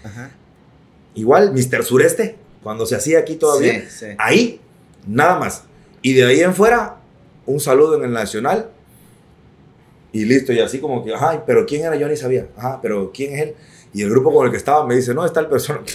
igual, 1.16 1.54
Mister 1.54 1.84
Sureste, 1.84 2.36
cuando 2.62 2.86
se 2.86 2.96
hacía 2.96 3.20
aquí 3.20 3.36
todavía, 3.36 3.84
ahí, 4.18 4.62
nada 5.06 5.38
más. 5.38 5.64
Y 6.02 6.14
de 6.14 6.26
ahí 6.26 6.42
en 6.42 6.54
fuera, 6.54 6.98
un 7.46 7.60
saludo 7.60 7.98
en 7.98 8.04
el 8.04 8.12
Nacional. 8.12 8.70
Y 10.12 10.26
listo, 10.26 10.54
y 10.54 10.60
así 10.60 10.80
como 10.80 11.04
que, 11.04 11.14
ajá, 11.14 11.44
pero 11.46 11.66
¿quién 11.66 11.84
era? 11.84 11.96
Yo 11.96 12.08
ni 12.08 12.16
sabía. 12.16 12.48
Ajá, 12.56 12.80
pero 12.82 13.12
¿quién 13.12 13.34
es 13.34 13.42
él? 13.42 13.56
Y 13.94 14.04
el 14.04 14.10
grupo 14.10 14.32
con 14.34 14.46
el 14.46 14.52
que 14.52 14.58
estaba 14.58 14.86
me 14.86 14.96
dice, 14.96 15.14
no, 15.14 15.26
está 15.26 15.40
el 15.40 15.48
persona. 15.48 15.82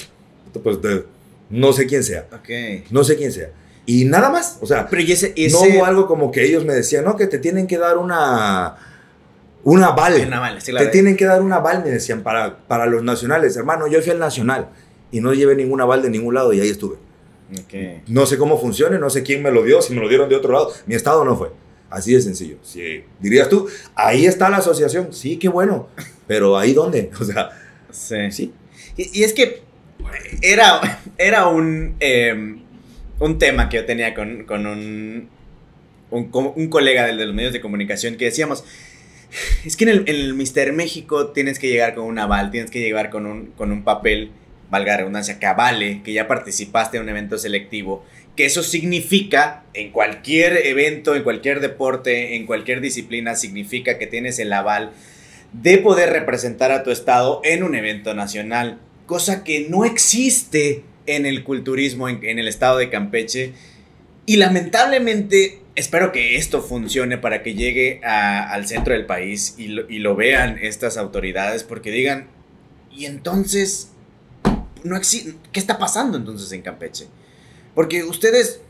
Pues 0.63 0.79
no 1.51 1.73
sé 1.73 1.87
quién 1.87 2.03
sea. 2.03 2.27
No 2.91 3.05
sé 3.05 3.17
quién 3.17 3.31
sea. 3.31 3.51
Y 3.87 4.07
nada 4.07 4.29
más, 4.29 4.59
o 4.61 4.67
sea, 4.67 4.89
pero 4.89 5.03
ese, 5.03 5.35
no 5.51 5.61
hubo 5.61 5.85
algo 5.85 6.07
como 6.09 6.33
que 6.33 6.45
ellos 6.45 6.65
me 6.65 6.75
decían, 6.75 7.05
no, 7.05 7.17
que 7.17 7.27
te 7.27 7.39
tienen 7.39 7.67
que 7.67 7.79
dar 7.79 7.97
una 7.97 8.77
una 9.65 9.91
vale. 9.91 10.27
Una 10.27 10.59
Te 10.59 10.87
tienen 10.87 11.17
que 11.17 11.25
dar 11.25 11.43
una 11.43 11.59
vale, 11.59 11.81
me 11.85 11.91
decían, 11.91 12.23
para, 12.23 12.59
para 12.59 12.87
los 12.87 13.03
nacionales. 13.03 13.57
Hermano, 13.57 13.87
yo 13.87 14.01
fui 14.01 14.13
al 14.13 14.19
nacional 14.19 14.69
y 15.11 15.21
no 15.21 15.35
llevé 15.35 15.57
ninguna 15.57 15.85
vale 15.85 16.03
de 16.03 16.11
ningún 16.11 16.35
lado 16.35 16.53
y 16.53 16.61
ahí 16.61 16.69
estuve. 16.69 16.97
No 18.07 18.27
sé 18.27 18.37
cómo 18.37 18.59
funcione, 18.59 18.99
no 18.99 19.11
sé 19.11 19.23
quién 19.23 19.43
me 19.43 19.51
lo 19.51 19.63
dio, 19.63 19.81
si 19.81 19.95
me 19.95 20.01
lo 20.01 20.09
dieron 20.09 20.29
de 20.29 20.37
otro 20.37 20.53
lado. 20.53 20.73
Mi 20.87 20.95
estado 20.95 21.25
no 21.25 21.37
fue. 21.37 21.51
Así 21.91 22.13
de 22.13 22.21
sencillo. 22.21 22.59
Si 22.63 23.05
dirías 23.19 23.49
tú, 23.49 23.69
ahí 23.95 24.27
está 24.27 24.51
la 24.51 24.59
asociación. 24.59 25.13
Sí, 25.13 25.39
qué 25.39 25.49
bueno. 25.49 25.89
Pero 26.27 26.59
ahí 26.59 26.73
dónde? 26.75 27.11
O 27.21 27.25
sea, 27.25 28.31
sí. 28.31 28.31
¿sí? 28.31 28.53
Y, 28.97 29.23
es 29.23 29.33
que 29.33 29.63
era, 30.43 31.01
era 31.17 31.47
un, 31.47 31.97
em, 32.01 32.61
un 33.19 33.39
tema 33.39 33.69
que 33.69 33.79
yo 33.79 33.87
tenía 33.87 34.15
con, 34.15 34.45
con 34.45 34.67
un, 34.67 35.29
un, 36.11 36.53
un 36.55 36.69
colega 36.69 37.07
de 37.07 37.15
los 37.15 37.35
medios 37.35 37.53
de 37.53 37.61
comunicación 37.61 38.17
que 38.17 38.27
decíamos, 38.27 38.65
es 39.65 39.77
que 39.77 39.85
en 39.85 40.05
el, 40.07 40.35
Mister 40.35 40.73
México 40.73 41.29
tienes 41.29 41.59
que 41.59 41.69
llegar 41.69 41.95
con 41.95 42.05
un 42.05 42.19
aval, 42.19 42.51
tienes 42.51 42.71
que 42.71 42.81
llegar 42.81 43.11
con 43.11 43.27
un, 43.27 43.47
con 43.57 43.73
un 43.73 43.85
papel, 43.85 44.31
valga 44.71 44.93
la 44.93 44.99
redundancia, 44.99 45.39
que 45.39 45.47
avale 45.47 46.03
que 46.03 46.13
ya 46.13 46.29
participaste 46.29 46.97
en 46.97 47.05
un 47.05 47.09
evento 47.09 47.39
selectivo. 47.39 48.05
Que 48.37 48.47
eso 48.47 48.63
significa, 48.63 49.65
en 49.75 49.91
cualquier 49.91 50.67
evento, 50.67 51.17
en 51.17 51.25
cualquier 51.25 51.61
deporte, 51.61 52.37
en 52.37 52.47
cualquier 52.47 52.81
disciplina, 52.81 53.35
significa 53.35 53.99
que 53.99 54.07
tienes 54.07 54.39
el 54.39 54.53
aval 54.53 54.93
de 55.53 55.79
poder 55.79 56.11
representar 56.11 56.71
a 56.71 56.83
tu 56.83 56.91
estado 56.91 57.41
en 57.43 57.63
un 57.65 57.75
evento 57.75 58.15
nacional. 58.15 58.79
Cosa 59.07 59.43
que 59.43 59.67
no 59.69 59.85
existe 59.85 60.85
en 61.07 61.27
el 61.27 61.43
culturismo 61.43 62.09
en 62.09 62.39
el 62.39 62.47
estado 62.47 62.79
de 62.79 62.91
Campeche. 62.91 63.53
Y 64.27 64.37
lamentablemente 64.37 65.61
espero 65.79 66.11
que 66.11 66.37
esto 66.37 66.61
funcione 66.61 67.19
para 67.19 67.43
que 67.43 67.55
llegue 67.55 68.01
al 68.03 68.67
centro 68.67 68.95
del 68.95 69.07
país 69.07 69.55
y 69.59 69.69
lo, 69.69 70.17
vean 70.17 70.59
estas 70.61 70.97
autoridades 70.97 71.63
porque 71.63 71.91
digan, 71.91 72.27
y 72.91 73.07
entonces, 73.07 73.93
no 74.83 75.01
¿qué 75.53 75.61
está 75.61 75.79
pasando 75.79 76.19
entonces 76.19 76.51
en 76.51 76.63
Campeche? 76.63 77.07
Porque 77.75 78.03
ustedes 78.03 78.61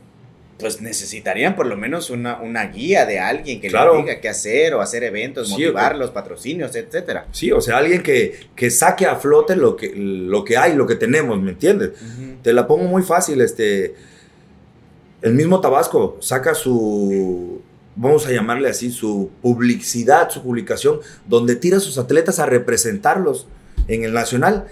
pues 0.59 0.81
necesitarían 0.81 1.55
por 1.55 1.65
lo 1.65 1.77
menos 1.77 2.09
una, 2.09 2.41
una 2.41 2.65
guía 2.67 3.05
de 3.05 3.17
alguien 3.17 3.61
que 3.61 3.69
les 3.69 3.81
diga 3.97 4.19
qué 4.19 4.27
hacer 4.27 4.73
o 4.73 4.81
hacer 4.81 5.03
eventos, 5.03 5.49
motivarlos, 5.49 6.11
patrocinios, 6.11 6.75
etcétera. 6.75 7.27
Sí, 7.31 7.49
o 7.51 7.61
sea, 7.61 7.77
alguien 7.77 8.03
que, 8.03 8.37
que, 8.57 8.69
saque 8.69 9.05
a 9.05 9.15
flote 9.15 9.55
lo 9.55 9.77
que, 9.77 9.93
lo 9.95 10.43
que 10.43 10.57
hay, 10.57 10.75
lo 10.75 10.85
que 10.85 10.95
tenemos, 10.95 11.41
¿me 11.41 11.51
entiendes? 11.51 11.91
Te 12.43 12.51
la 12.51 12.67
pongo 12.67 12.83
muy 12.83 13.03
fácil, 13.03 13.39
este 13.39 13.95
el 15.21 15.33
mismo 15.33 15.59
Tabasco 15.59 16.17
saca 16.21 16.55
su, 16.55 17.61
vamos 17.95 18.25
a 18.25 18.31
llamarle 18.31 18.69
así, 18.69 18.91
su 18.91 19.29
publicidad, 19.41 20.29
su 20.29 20.41
publicación, 20.41 20.99
donde 21.27 21.55
tira 21.55 21.77
a 21.77 21.81
sus 21.81 21.97
atletas 21.97 22.39
a 22.39 22.45
representarlos 22.45 23.47
en 23.87 24.03
el 24.03 24.13
nacional. 24.13 24.67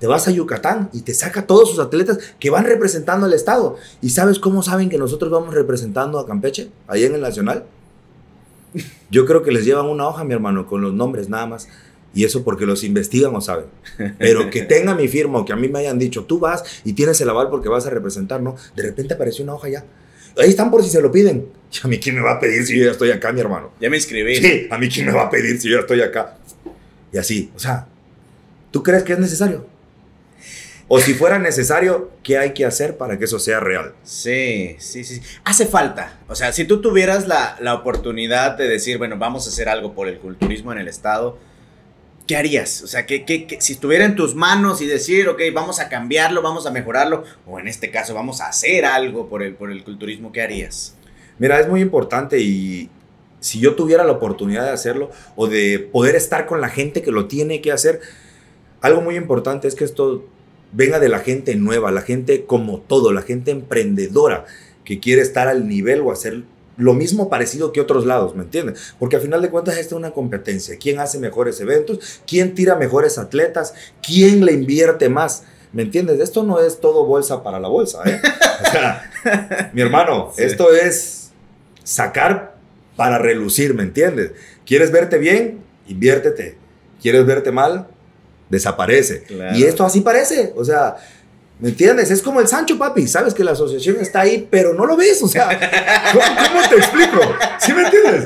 Te 0.00 0.08
vas 0.08 0.26
a 0.26 0.32
Yucatán 0.32 0.90
y 0.92 1.02
te 1.02 1.14
saca 1.14 1.46
todos 1.46 1.70
sus 1.70 1.78
atletas 1.78 2.18
que 2.40 2.50
van 2.50 2.64
representando 2.64 3.26
al 3.26 3.32
Estado. 3.34 3.76
¿Y 4.00 4.10
sabes 4.10 4.40
cómo 4.40 4.62
saben 4.62 4.88
que 4.88 4.98
nosotros 4.98 5.30
vamos 5.30 5.54
representando 5.54 6.18
a 6.18 6.26
Campeche, 6.26 6.70
ahí 6.88 7.04
en 7.04 7.14
el 7.14 7.20
nacional? 7.20 7.64
Yo 9.10 9.26
creo 9.26 9.44
que 9.44 9.52
les 9.52 9.64
llevan 9.64 9.86
una 9.86 10.08
hoja, 10.08 10.24
mi 10.24 10.32
hermano, 10.32 10.66
con 10.66 10.80
los 10.80 10.92
nombres 10.92 11.28
nada 11.28 11.46
más. 11.46 11.68
Y 12.14 12.24
eso 12.24 12.44
porque 12.44 12.66
los 12.66 12.84
investigan 12.84 13.34
o 13.34 13.40
saben. 13.40 13.66
Pero 14.18 14.50
que 14.50 14.62
tenga 14.68 14.94
mi 14.94 15.08
firma 15.08 15.38
o 15.38 15.44
que 15.44 15.52
a 15.52 15.56
mí 15.56 15.68
me 15.68 15.80
hayan 15.80 15.98
dicho, 15.98 16.24
tú 16.24 16.38
vas 16.38 16.62
y 16.84 16.92
tienes 16.92 17.20
el 17.20 17.30
aval 17.30 17.48
porque 17.50 17.68
vas 17.68 17.86
a 17.86 17.90
representar, 17.90 18.42
¿no? 18.42 18.56
De 18.76 18.82
repente 18.82 19.14
apareció 19.14 19.44
una 19.44 19.54
hoja 19.54 19.68
ya. 19.68 19.84
Ahí 20.38 20.50
están 20.50 20.70
por 20.70 20.82
si 20.82 20.90
se 20.90 21.00
lo 21.00 21.10
piden. 21.10 21.46
Y 21.72 21.86
a 21.86 21.88
mí 21.88 21.98
quién 21.98 22.16
me 22.16 22.20
va 22.20 22.32
a 22.32 22.38
pedir 22.38 22.66
si 22.66 22.78
yo 22.78 22.84
ya 22.84 22.90
estoy 22.90 23.10
acá, 23.10 23.32
mi 23.32 23.40
hermano. 23.40 23.72
Ya 23.80 23.88
me 23.88 23.96
inscribí. 23.96 24.36
Sí, 24.36 24.66
a 24.70 24.76
mí 24.76 24.90
quién 24.90 25.06
me 25.06 25.12
va 25.12 25.22
a 25.22 25.30
pedir 25.30 25.58
si 25.58 25.70
yo 25.70 25.76
ya 25.76 25.80
estoy 25.80 26.02
acá. 26.02 26.36
Y 27.10 27.16
así, 27.16 27.50
o 27.56 27.58
sea, 27.58 27.86
¿tú 28.70 28.82
crees 28.82 29.04
que 29.04 29.14
es 29.14 29.18
necesario? 29.18 29.66
O 30.88 31.00
si 31.00 31.14
fuera 31.14 31.38
necesario, 31.38 32.10
¿qué 32.22 32.36
hay 32.36 32.52
que 32.52 32.66
hacer 32.66 32.98
para 32.98 33.18
que 33.18 33.24
eso 33.24 33.38
sea 33.38 33.60
real? 33.60 33.94
Sí, 34.02 34.76
sí, 34.78 35.04
sí. 35.04 35.22
Hace 35.44 35.64
falta. 35.64 36.18
O 36.28 36.34
sea, 36.34 36.52
si 36.52 36.66
tú 36.66 36.82
tuvieras 36.82 37.26
la, 37.26 37.56
la 37.60 37.72
oportunidad 37.72 38.58
de 38.58 38.68
decir, 38.68 38.98
bueno, 38.98 39.16
vamos 39.16 39.46
a 39.46 39.48
hacer 39.48 39.70
algo 39.70 39.94
por 39.94 40.08
el 40.08 40.18
culturismo 40.18 40.72
en 40.72 40.78
el 40.78 40.88
Estado, 40.88 41.38
¿qué 42.32 42.38
harías? 42.38 42.80
O 42.80 42.86
sea, 42.86 43.04
que, 43.04 43.58
si 43.60 43.74
estuviera 43.74 44.06
en 44.06 44.16
tus 44.16 44.34
manos 44.34 44.80
y 44.80 44.86
decir, 44.86 45.28
ok, 45.28 45.38
vamos 45.52 45.80
a 45.80 45.90
cambiarlo, 45.90 46.40
vamos 46.40 46.64
a 46.64 46.70
mejorarlo, 46.70 47.24
o 47.46 47.60
en 47.60 47.68
este 47.68 47.90
caso 47.90 48.14
vamos 48.14 48.40
a 48.40 48.48
hacer 48.48 48.86
algo 48.86 49.28
por 49.28 49.42
el, 49.42 49.54
por 49.54 49.70
el 49.70 49.84
culturismo, 49.84 50.32
¿qué 50.32 50.40
harías? 50.40 50.96
Mira, 51.38 51.60
es 51.60 51.68
muy 51.68 51.82
importante 51.82 52.40
y 52.40 52.88
si 53.40 53.60
yo 53.60 53.74
tuviera 53.74 54.02
la 54.04 54.12
oportunidad 54.12 54.64
de 54.64 54.70
hacerlo 54.70 55.10
o 55.36 55.46
de 55.46 55.78
poder 55.78 56.16
estar 56.16 56.46
con 56.46 56.62
la 56.62 56.70
gente 56.70 57.02
que 57.02 57.10
lo 57.10 57.26
tiene 57.26 57.60
que 57.60 57.70
hacer, 57.70 58.00
algo 58.80 59.02
muy 59.02 59.16
importante 59.16 59.68
es 59.68 59.74
que 59.74 59.84
esto 59.84 60.26
venga 60.72 61.00
de 61.00 61.10
la 61.10 61.18
gente 61.18 61.54
nueva, 61.56 61.92
la 61.92 62.00
gente 62.00 62.46
como 62.46 62.80
todo, 62.80 63.12
la 63.12 63.20
gente 63.20 63.50
emprendedora 63.50 64.46
que 64.86 65.00
quiere 65.00 65.20
estar 65.20 65.48
al 65.48 65.68
nivel 65.68 66.00
o 66.00 66.10
hacer 66.10 66.44
lo 66.76 66.94
mismo 66.94 67.28
parecido 67.28 67.72
que 67.72 67.80
otros 67.80 68.06
lados, 68.06 68.34
¿me 68.34 68.44
entiendes? 68.44 68.94
Porque 68.98 69.16
al 69.16 69.22
final 69.22 69.42
de 69.42 69.50
cuentas 69.50 69.76
esta 69.76 69.94
es 69.94 69.98
una 69.98 70.12
competencia. 70.12 70.76
¿Quién 70.78 71.00
hace 71.00 71.18
mejores 71.18 71.60
eventos? 71.60 72.20
¿Quién 72.26 72.54
tira 72.54 72.76
mejores 72.76 73.18
atletas? 73.18 73.74
¿Quién 74.02 74.44
le 74.44 74.52
invierte 74.52 75.08
más? 75.08 75.44
¿Me 75.72 75.82
entiendes? 75.82 76.20
Esto 76.20 76.42
no 76.42 76.60
es 76.60 76.80
todo 76.80 77.04
bolsa 77.06 77.42
para 77.42 77.58
la 77.58 77.68
bolsa, 77.68 78.02
¿eh? 78.04 78.20
O 78.62 78.70
sea, 78.70 79.70
mi 79.72 79.80
hermano, 79.80 80.32
esto 80.38 80.72
es 80.72 81.30
sacar 81.82 82.56
para 82.96 83.18
relucir, 83.18 83.74
¿me 83.74 83.82
entiendes? 83.82 84.32
¿Quieres 84.66 84.92
verte 84.92 85.18
bien? 85.18 85.60
Inviértete. 85.88 86.56
¿Quieres 87.00 87.26
verte 87.26 87.50
mal? 87.50 87.88
Desaparece. 88.48 89.24
Y 89.54 89.64
esto 89.64 89.84
así 89.84 90.02
parece, 90.02 90.52
o 90.54 90.64
sea, 90.64 90.96
¿Me 91.62 91.68
entiendes? 91.68 92.10
Es 92.10 92.22
como 92.22 92.40
el 92.40 92.48
Sancho, 92.48 92.76
papi. 92.76 93.06
Sabes 93.06 93.34
que 93.34 93.44
la 93.44 93.52
asociación 93.52 93.98
está 94.00 94.22
ahí, 94.22 94.48
pero 94.50 94.74
no 94.74 94.84
lo 94.84 94.96
ves. 94.96 95.22
O 95.22 95.28
sea, 95.28 95.46
¿cómo, 96.12 96.68
te 96.68 96.74
explico? 96.74 97.20
¿Sí 97.60 97.72
me 97.72 97.84
entiendes? 97.84 98.24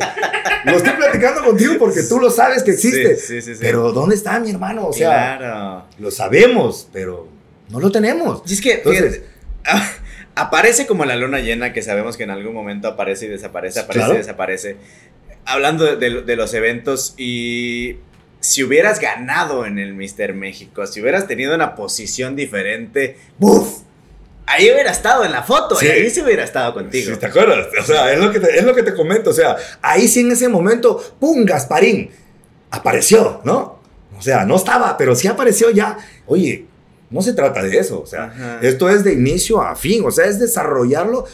Lo 0.65 0.73
estoy 0.73 0.95
platicando 0.95 1.45
contigo 1.45 1.75
porque 1.79 2.03
tú 2.05 2.19
lo 2.19 2.31
sabes 2.31 2.63
que 2.63 2.71
existe. 2.71 3.15
Sí, 3.17 3.43
sí, 3.43 3.55
sí, 3.55 3.61
pero 3.61 3.93
¿dónde 3.93 4.15
está 4.15 4.41
mi 4.41 4.49
hermano? 4.49 4.87
O 4.87 4.93
sea, 4.95 5.37
claro. 5.37 5.85
lo 5.99 6.11
sabemos, 6.11 6.89
pero 6.95 7.29
no 7.69 7.79
lo 7.79 7.93
tenemos. 7.93 8.43
Y 8.47 8.55
es 8.55 8.63
que, 8.63 8.73
Entonces, 8.77 9.21
aparece 10.35 10.87
como 10.87 11.05
la 11.05 11.17
luna 11.17 11.41
llena 11.41 11.75
que 11.75 11.83
sabemos 11.83 12.17
que 12.17 12.23
en 12.23 12.31
algún 12.31 12.55
momento 12.55 12.89
aparece 12.89 13.27
y 13.27 13.29
desaparece, 13.29 13.81
aparece 13.81 14.15
y 14.15 14.17
desaparece. 14.17 14.77
Hablando 15.45 15.97
de 15.97 16.37
los 16.37 16.55
eventos 16.55 17.13
y 17.19 17.99
si 18.47 18.63
hubieras 18.63 19.01
ganado 19.01 19.67
en 19.67 19.79
el 19.79 19.95
Mister 19.95 20.33
México, 20.33 20.87
si 20.87 21.01
hubieras 21.01 21.27
tenido 21.27 21.55
una 21.55 21.75
posición 21.75 22.37
diferente, 22.37 23.17
¡buf! 23.39 23.81
Ahí 24.47 24.71
hubiera 24.71 24.93
estado 24.93 25.25
en 25.25 25.33
la 25.33 25.43
foto, 25.43 25.77
y 25.83 25.87
ahí 25.87 26.09
sí 26.09 26.21
hubiera 26.23 26.45
estado 26.45 26.73
contigo. 26.73 27.13
Sí, 27.13 27.19
¿te 27.19 27.27
acuerdas? 27.27 27.67
O 27.81 27.85
sea, 27.85 28.13
es 28.13 28.21
lo, 28.21 28.31
que 28.31 28.39
te, 28.39 28.57
es 28.57 28.65
lo 28.65 28.77
que 28.77 28.85
te 28.85 28.95
comento. 28.95 29.31
O 29.31 29.33
sea, 29.33 29.57
ahí 29.83 30.07
sí 30.07 30.21
en 30.21 30.31
ese 30.31 30.49
momento, 30.49 31.03
¡pum! 31.19 31.45
Gasparín 31.45 32.11
apareció, 32.71 33.41
¿no? 33.43 33.81
O 34.17 34.23
sea, 34.23 34.45
no 34.45 34.55
estaba, 34.55 34.97
pero 34.97 35.17
sí 35.17 35.27
apareció 35.27 35.71
ya. 35.71 35.99
Oye, 36.27 36.67
no 37.11 37.23
se 37.23 37.33
trata 37.33 37.65
de 37.65 37.77
eso. 37.77 38.01
O 38.01 38.07
sea, 38.07 38.61
esto 38.63 38.89
es 38.89 39.03
de 39.03 39.15
inicio 39.15 39.61
a 39.61 39.75
fin. 39.75 40.05
O 40.07 40.13
sea, 40.13 40.27
es 40.27 40.39
desarrollarlo 40.39 41.25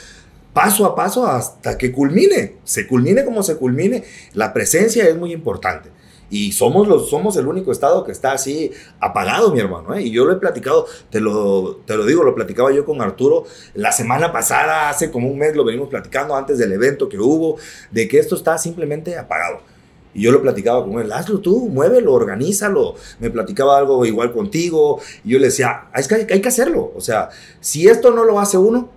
paso 0.54 0.86
a 0.86 0.96
paso 0.96 1.26
hasta 1.26 1.76
que 1.76 1.92
culmine. 1.92 2.54
Se 2.64 2.86
culmine 2.86 3.24
como 3.26 3.42
se 3.42 3.56
culmine. 3.56 4.02
La 4.32 4.54
presencia 4.54 5.06
es 5.06 5.14
muy 5.14 5.32
importante. 5.32 5.90
Y 6.32 6.52
somos, 6.52 6.88
los, 6.88 7.10
somos 7.10 7.36
el 7.36 7.46
único 7.46 7.72
estado 7.72 8.04
que 8.04 8.10
está 8.10 8.32
así 8.32 8.72
apagado, 9.00 9.52
mi 9.52 9.60
hermano. 9.60 9.94
¿eh? 9.94 10.00
Y 10.00 10.10
yo 10.10 10.24
lo 10.24 10.32
he 10.32 10.36
platicado, 10.36 10.86
te 11.10 11.20
lo, 11.20 11.76
te 11.84 11.94
lo 11.94 12.06
digo, 12.06 12.24
lo 12.24 12.34
platicaba 12.34 12.72
yo 12.72 12.86
con 12.86 13.02
Arturo 13.02 13.44
la 13.74 13.92
semana 13.92 14.32
pasada, 14.32 14.88
hace 14.88 15.10
como 15.10 15.28
un 15.28 15.36
mes 15.36 15.54
lo 15.54 15.62
venimos 15.62 15.90
platicando 15.90 16.34
antes 16.34 16.56
del 16.56 16.72
evento 16.72 17.06
que 17.06 17.18
hubo, 17.18 17.58
de 17.90 18.08
que 18.08 18.18
esto 18.18 18.34
está 18.34 18.56
simplemente 18.56 19.18
apagado. 19.18 19.60
Y 20.14 20.22
yo 20.22 20.32
lo 20.32 20.40
platicaba 20.40 20.82
con 20.82 20.98
él, 21.02 21.12
hazlo 21.12 21.40
tú, 21.40 21.68
muévelo, 21.68 22.14
organízalo. 22.14 22.94
Me 23.18 23.28
platicaba 23.28 23.76
algo 23.76 24.06
igual 24.06 24.32
contigo. 24.32 25.00
Y 25.24 25.32
yo 25.32 25.38
le 25.38 25.46
decía, 25.48 25.88
es 25.94 26.08
que 26.08 26.14
hay 26.14 26.40
que 26.40 26.48
hacerlo. 26.48 26.92
O 26.96 27.02
sea, 27.02 27.28
si 27.60 27.88
esto 27.88 28.10
no 28.10 28.24
lo 28.24 28.40
hace 28.40 28.56
uno, 28.56 28.88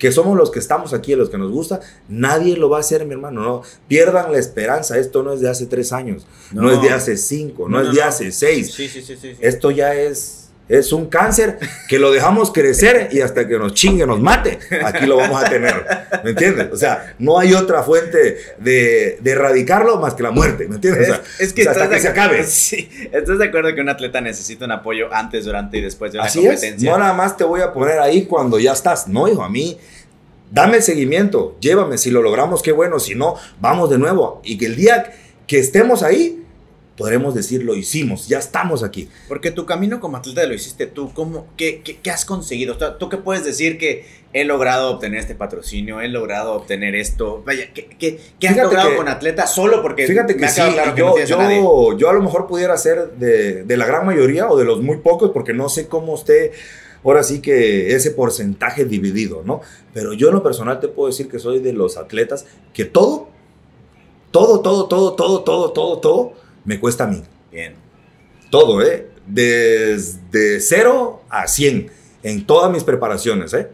que 0.00 0.10
somos 0.10 0.36
los 0.36 0.50
que 0.50 0.58
estamos 0.58 0.94
aquí, 0.94 1.14
los 1.14 1.28
que 1.28 1.38
nos 1.38 1.52
gusta, 1.52 1.80
nadie 2.08 2.56
lo 2.56 2.70
va 2.70 2.78
a 2.78 2.80
hacer, 2.80 3.04
mi 3.04 3.12
hermano. 3.12 3.42
No 3.42 3.62
pierdan 3.86 4.32
la 4.32 4.38
esperanza. 4.38 4.98
Esto 4.98 5.22
no 5.22 5.32
es 5.34 5.40
de 5.40 5.48
hace 5.48 5.66
tres 5.66 5.92
años, 5.92 6.26
no, 6.52 6.72
es 6.72 6.80
de 6.82 6.90
hace 6.90 7.16
cinco, 7.16 7.68
no, 7.68 7.80
es 7.80 7.94
de 7.94 8.02
hace 8.02 8.32
seis. 8.32 8.72
Sí, 8.72 8.88
sí, 8.88 9.02
sí, 9.02 9.36
Esto 9.38 9.70
ya 9.70 9.94
es 9.94 10.49
es 10.70 10.92
un 10.92 11.06
cáncer 11.06 11.58
que 11.88 11.98
lo 11.98 12.12
dejamos 12.12 12.52
crecer 12.52 13.08
y 13.10 13.20
hasta 13.20 13.48
que 13.48 13.58
nos 13.58 13.74
chingue, 13.74 14.06
nos 14.06 14.20
mate, 14.20 14.60
aquí 14.84 15.04
lo 15.04 15.16
vamos 15.16 15.42
a 15.42 15.50
tener. 15.50 15.84
¿Me 16.22 16.30
entiendes? 16.30 16.68
O 16.72 16.76
sea, 16.76 17.14
no 17.18 17.40
hay 17.40 17.54
otra 17.54 17.82
fuente 17.82 18.38
de, 18.58 19.18
erradicarlo 19.24 19.98
más 19.98 20.14
que 20.14 20.22
la 20.22 20.30
muerte. 20.30 20.68
¿Me 20.68 20.76
entiendes? 20.76 21.20
es, 21.40 21.52
que, 21.52 21.68
hasta 21.68 21.88
que 21.88 21.98
se 21.98 22.08
acabe. 22.08 22.44
Sí, 22.50 22.88
¿estás 23.12 23.38
de 23.38 23.46
acuerdo 23.46 23.74
que 23.74 23.80
un 23.80 23.88
atleta 23.88 24.20
necesita 24.20 24.64
un 24.64 24.72
apoyo 24.72 25.12
antes, 25.12 25.44
durante 25.44 25.78
y 25.78 25.80
después 25.80 26.12
de 26.12 26.18
una 26.18 26.26
Así 26.26 26.38
competencia? 26.40 26.76
Es. 26.76 26.82
No 26.82 26.98
nada 26.98 27.14
más 27.14 27.36
te 27.36 27.44
voy 27.44 27.62
a 27.62 27.72
poner 27.72 27.98
ahí 27.98 28.26
cuando 28.26 28.58
ya 28.58 28.72
estás. 28.72 29.08
No, 29.08 29.26
hijo, 29.26 29.42
a 29.42 29.48
mí 29.48 29.78
dame 30.50 30.76
el 30.76 30.82
seguimiento, 30.82 31.56
llévame, 31.60 31.98
si 31.98 32.10
lo 32.10 32.22
logramos, 32.22 32.62
qué 32.62 32.72
bueno, 32.72 33.00
si 33.00 33.14
no, 33.14 33.34
vamos 33.60 33.90
de 33.90 33.98
nuevo. 33.98 34.40
Y 34.44 34.58
que 34.58 34.66
el 34.66 34.76
día 34.76 35.12
que 35.46 35.58
estemos 35.58 36.02
ahí, 36.02 36.44
podremos 37.00 37.34
decir 37.34 37.64
lo 37.64 37.74
hicimos, 37.74 38.28
ya 38.28 38.38
estamos 38.38 38.82
aquí. 38.82 39.08
Porque 39.26 39.50
tu 39.50 39.64
camino 39.64 40.00
como 40.00 40.18
atleta 40.18 40.44
lo 40.44 40.52
hiciste 40.52 40.86
tú, 40.86 41.14
¿cómo, 41.14 41.46
qué, 41.56 41.80
qué, 41.82 42.10
has 42.10 42.26
conseguido? 42.26 42.76
¿Tú 42.98 43.08
qué 43.08 43.16
puedes 43.16 43.42
decir 43.42 43.78
que 43.78 44.04
he 44.34 44.44
logrado 44.44 44.90
obtener 44.90 45.20
este 45.20 45.34
patrocinio, 45.34 46.02
he 46.02 46.08
logrado 46.08 46.52
obtener 46.52 46.94
esto? 46.94 47.42
Vaya, 47.46 47.70
¿qué, 47.72 48.20
has 48.46 48.54
logrado 48.54 48.96
con 48.96 49.08
atleta 49.08 49.46
solo 49.46 49.80
porque 49.80 50.06
fíjate 50.06 50.34
que, 50.34 50.42
me 50.42 50.48
sí, 50.50 50.60
claro 50.60 50.94
yo, 50.94 51.16
yo, 51.24 51.40
a 51.40 51.96
yo 51.96 52.10
a 52.10 52.12
lo 52.12 52.20
mejor 52.20 52.46
pudiera 52.46 52.76
ser 52.76 53.12
de, 53.12 53.64
de 53.64 53.76
la 53.78 53.86
gran 53.86 54.04
mayoría 54.04 54.50
o 54.50 54.58
de 54.58 54.66
los 54.66 54.82
muy 54.82 54.98
pocos 54.98 55.30
porque 55.30 55.54
no 55.54 55.70
sé 55.70 55.88
cómo 55.88 56.16
esté 56.16 56.52
ahora 57.02 57.22
sí 57.22 57.40
que 57.40 57.94
ese 57.94 58.10
porcentaje 58.10 58.84
dividido, 58.84 59.42
¿no? 59.46 59.62
Pero 59.94 60.12
yo 60.12 60.28
en 60.28 60.34
lo 60.34 60.42
personal 60.42 60.80
te 60.80 60.88
puedo 60.88 61.06
decir 61.06 61.30
que 61.30 61.38
soy 61.38 61.60
de 61.60 61.72
los 61.72 61.96
atletas 61.96 62.44
que 62.74 62.84
todo, 62.84 63.28
todo, 64.32 64.60
todo, 64.60 64.86
todo, 64.86 65.14
todo, 65.14 65.42
todo, 65.42 65.72
todo, 65.72 65.98
todo 65.98 66.49
me 66.64 66.80
cuesta 66.80 67.04
a 67.04 67.06
mí. 67.06 67.22
Bien. 67.50 67.74
Todo, 68.50 68.82
¿eh? 68.82 69.08
Desde 69.26 70.60
0 70.60 71.22
a 71.28 71.46
100 71.46 71.90
en 72.22 72.46
todas 72.46 72.70
mis 72.70 72.84
preparaciones, 72.84 73.54
¿eh? 73.54 73.68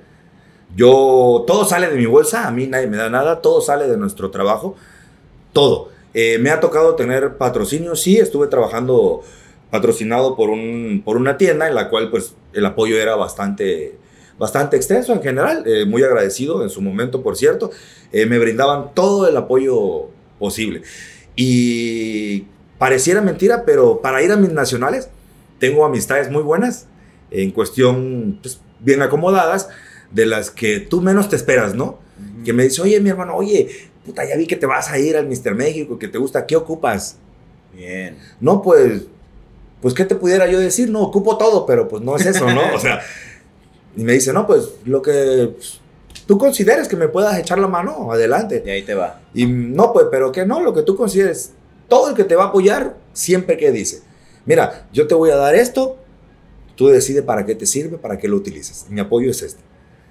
Yo, 0.75 1.45
todo 1.47 1.65
sale 1.65 1.89
de 1.89 1.97
mi 1.97 2.07
bolsa, 2.07 2.47
a 2.47 2.51
mí 2.51 2.67
nadie 2.67 2.87
me 2.87 2.97
da 2.97 3.09
nada, 3.09 3.41
todo 3.41 3.61
sale 3.61 3.89
de 3.89 3.97
nuestro 3.97 4.31
trabajo, 4.31 4.77
todo. 5.53 5.91
Eh, 6.13 6.39
me 6.39 6.51
ha 6.51 6.61
tocado 6.61 6.95
tener 6.97 7.37
patrocinio, 7.37 7.97
sí, 7.97 8.19
estuve 8.19 8.49
trabajando 8.49 9.23
patrocinado 9.71 10.37
por, 10.37 10.51
un, 10.51 11.03
por 11.05 11.17
una 11.17 11.37
tienda 11.37 11.69
en 11.69 11.75
la 11.75 11.89
cual 11.89 12.11
pues 12.11 12.35
el 12.53 12.65
apoyo 12.67 12.97
era 12.99 13.17
bastante, 13.17 13.97
bastante 14.39 14.77
extenso 14.77 15.13
en 15.13 15.23
general, 15.23 15.65
eh, 15.67 15.85
muy 15.85 16.03
agradecido 16.03 16.63
en 16.63 16.71
su 16.71 16.81
momento, 16.81 17.23
por 17.23 17.37
cierto, 17.37 17.71
eh, 18.13 18.27
me 18.27 18.39
brindaban 18.39 18.95
todo 18.95 19.29
el 19.29 19.37
apoyo 19.37 20.09
posible. 20.39 20.83
Y 21.35 22.47
pareciera 22.79 23.21
mentira, 23.21 23.65
pero 23.65 24.01
para 24.01 24.23
ir 24.23 24.33
a 24.33 24.37
mis 24.37 24.53
nacionales 24.53 25.09
tengo 25.59 25.85
amistades 25.85 26.31
muy 26.31 26.43
buenas, 26.43 26.87
en 27.31 27.51
cuestión 27.51 28.39
pues, 28.43 28.61
bien 28.81 29.03
acomodadas, 29.03 29.69
de 30.11 30.27
las 30.27 30.51
que 30.51 30.81
tú 30.81 31.01
menos 31.01 31.29
te 31.29 31.37
esperas, 31.37 31.75
¿no? 31.75 31.99
Que 32.45 32.53
me 32.53 32.63
dice, 32.63 32.81
oye, 32.81 33.01
mi 33.01 33.11
hermano, 33.11 33.35
oye, 33.35 33.69
puta, 34.05 34.25
ya 34.27 34.37
vi 34.37 34.47
que 34.47 34.57
te 34.57 34.67
vas 34.67 34.91
a 34.91 34.99
ir 34.99 35.17
al 35.17 35.27
Mister 35.27 35.55
México, 35.55 35.99
que 35.99 36.09
te 36.09 36.19
gusta, 36.19 36.47
¿qué 36.47 36.57
ocupas? 36.57 37.17
Bien. 37.75 38.17
No, 38.41 38.63
pues 38.63 39.03
pues, 39.87 39.95
¿qué 39.95 40.05
te 40.05 40.17
pudiera 40.17 40.49
yo 40.49 40.59
decir? 40.59 40.91
No, 40.91 41.01
ocupo 41.03 41.39
todo, 41.39 41.65
pero 41.65 41.87
pues 41.87 42.03
no 42.03 42.17
es 42.17 42.27
eso, 42.27 42.51
¿no? 42.51 42.75
O 42.75 42.81
sea, 42.81 43.03
y 43.97 44.03
me 44.03 44.15
dice, 44.15 44.33
no, 44.33 44.45
pues 44.45 44.71
lo 44.85 45.01
que 45.01 45.53
pues, 45.57 45.81
tú 46.27 46.39
consideres 46.39 46.89
que 46.89 46.97
me 46.97 47.07
puedas 47.07 47.39
echar 47.39 47.61
la 47.61 47.69
mano, 47.69 48.11
adelante. 48.11 48.65
Y 48.67 48.71
ahí 48.71 48.83
te 48.83 48.95
va. 48.95 49.21
Y 49.33 49.47
no, 49.47 49.93
pues, 49.93 50.07
pero 50.11 50.33
que 50.33 50.45
no, 50.45 50.61
lo 50.61 50.75
que 50.75 50.83
tú 50.83 50.97
consideres, 50.97 51.53
todo 51.89 52.11
el 52.11 52.15
que 52.15 52.25
te 52.25 52.37
va 52.37 52.45
a 52.45 52.47
apoyar, 52.49 52.97
siempre 53.13 53.57
que 53.57 53.73
dice, 53.73 54.03
mira, 54.45 54.89
yo 54.93 55.07
te 55.07 55.15
voy 55.15 55.31
a 55.31 55.37
dar 55.37 55.55
esto, 55.55 55.99
tú 56.75 56.89
decides 56.89 57.23
para 57.23 57.45
qué 57.47 57.55
te 57.55 57.67
sirve, 57.67 57.99
para 57.99 58.19
qué 58.19 58.29
lo 58.29 58.37
utilices. 58.37 58.87
Mi 58.89 59.01
apoyo 59.01 59.31
es 59.31 59.43
este. 59.43 59.63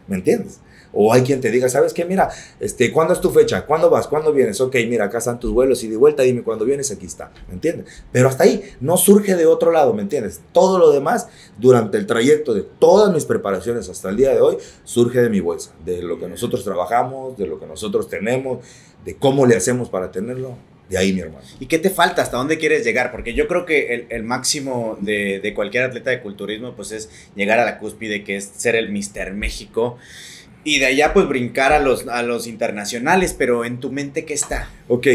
¿Me 0.07 0.15
entiendes? 0.15 0.59
O 0.97 1.11
hay 1.11 1.23
quien 1.23 1.41
te 1.41 1.51
diga, 1.51 1.67
¿sabes 1.67 1.93
qué? 1.93 2.05
Mira, 2.05 2.29
este, 2.59 2.91
¿cuándo 2.91 3.13
es 3.13 3.19
tu 3.19 3.29
fecha? 3.29 3.65
¿Cuándo 3.65 3.89
vas? 3.89 4.07
¿Cuándo 4.07 4.31
vienes? 4.31 4.61
Ok, 4.61 4.75
mira, 4.87 5.05
acá 5.05 5.17
están 5.17 5.39
tus 5.41 5.51
vuelos 5.51 5.83
y 5.83 5.89
de 5.89 5.97
vuelta 5.97 6.23
dime 6.23 6.41
cuándo 6.41 6.63
vienes, 6.63 6.89
aquí 6.89 7.05
está. 7.05 7.31
¿Me 7.49 7.55
entiendes? 7.55 7.87
Pero 8.13 8.29
hasta 8.29 8.45
ahí 8.45 8.63
no 8.79 8.95
surge 8.95 9.35
de 9.35 9.45
otro 9.45 9.71
lado, 9.71 9.93
¿me 9.93 10.01
entiendes? 10.01 10.39
Todo 10.53 10.79
lo 10.79 10.91
demás, 10.91 11.27
durante 11.59 11.97
el 11.97 12.05
trayecto 12.05 12.53
de 12.53 12.61
todas 12.61 13.13
mis 13.13 13.25
preparaciones 13.25 13.89
hasta 13.89 14.09
el 14.09 14.15
día 14.15 14.29
de 14.33 14.39
hoy, 14.39 14.57
surge 14.85 15.21
de 15.21 15.29
mi 15.29 15.41
bolsa, 15.41 15.71
de 15.83 16.01
lo 16.01 16.17
que 16.17 16.29
nosotros 16.29 16.63
trabajamos, 16.63 17.37
de 17.37 17.47
lo 17.47 17.59
que 17.59 17.65
nosotros 17.65 18.07
tenemos, 18.07 18.59
de 19.03 19.17
cómo 19.17 19.45
le 19.45 19.57
hacemos 19.57 19.89
para 19.89 20.11
tenerlo. 20.11 20.55
De 20.89 20.97
ahí, 20.97 21.13
mi 21.13 21.21
hermano. 21.21 21.43
¿Y 21.59 21.65
qué 21.65 21.79
te 21.79 21.89
falta? 21.89 22.21
¿Hasta 22.21 22.37
dónde 22.37 22.57
quieres 22.57 22.83
llegar? 22.83 23.11
Porque 23.11 23.33
yo 23.33 23.47
creo 23.47 23.65
que 23.65 23.93
el, 23.93 24.05
el 24.09 24.23
máximo 24.23 24.97
de, 25.01 25.39
de, 25.41 25.53
cualquier 25.53 25.85
atleta 25.85 26.11
de 26.11 26.21
culturismo, 26.21 26.75
pues 26.75 26.91
es 26.91 27.09
llegar 27.35 27.59
a 27.59 27.65
la 27.65 27.79
cúspide, 27.79 28.23
que 28.23 28.37
es 28.37 28.51
ser 28.55 28.75
el 28.75 28.89
Mister 28.89 29.33
México. 29.33 29.97
Y 30.63 30.79
de 30.79 30.87
allá 30.87 31.13
pues 31.13 31.27
brincar 31.27 31.73
a 31.73 31.79
los, 31.79 32.07
a 32.07 32.21
los 32.23 32.47
internacionales, 32.47 33.35
pero 33.37 33.65
en 33.65 33.79
tu 33.79 33.91
mente, 33.91 34.25
¿qué 34.25 34.33
está? 34.33 34.69
Ok, 34.87 35.07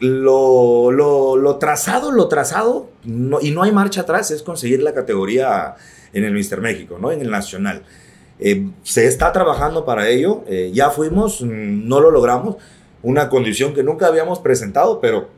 lo, 0.00 0.90
lo, 0.90 1.56
trazado, 1.58 2.10
lo 2.10 2.28
trazado, 2.28 2.90
y 3.04 3.50
no 3.50 3.62
hay 3.62 3.72
marcha 3.72 4.02
atrás, 4.02 4.30
es 4.30 4.42
conseguir 4.42 4.82
la 4.82 4.94
categoría 4.94 5.74
en 6.12 6.24
el 6.24 6.32
Mister 6.32 6.60
México, 6.60 6.98
¿no? 7.00 7.12
En 7.12 7.20
el 7.20 7.30
nacional. 7.30 7.82
Eh, 8.38 8.68
se 8.82 9.06
está 9.06 9.32
trabajando 9.32 9.84
para 9.84 10.08
ello, 10.08 10.44
eh, 10.48 10.70
ya 10.72 10.90
fuimos, 10.90 11.42
mm, 11.42 11.86
no 11.86 12.00
lo 12.00 12.10
logramos, 12.10 12.56
una 13.02 13.28
condición 13.28 13.74
que 13.74 13.82
nunca 13.82 14.06
habíamos 14.06 14.40
presentado, 14.40 15.00
pero 15.00 15.28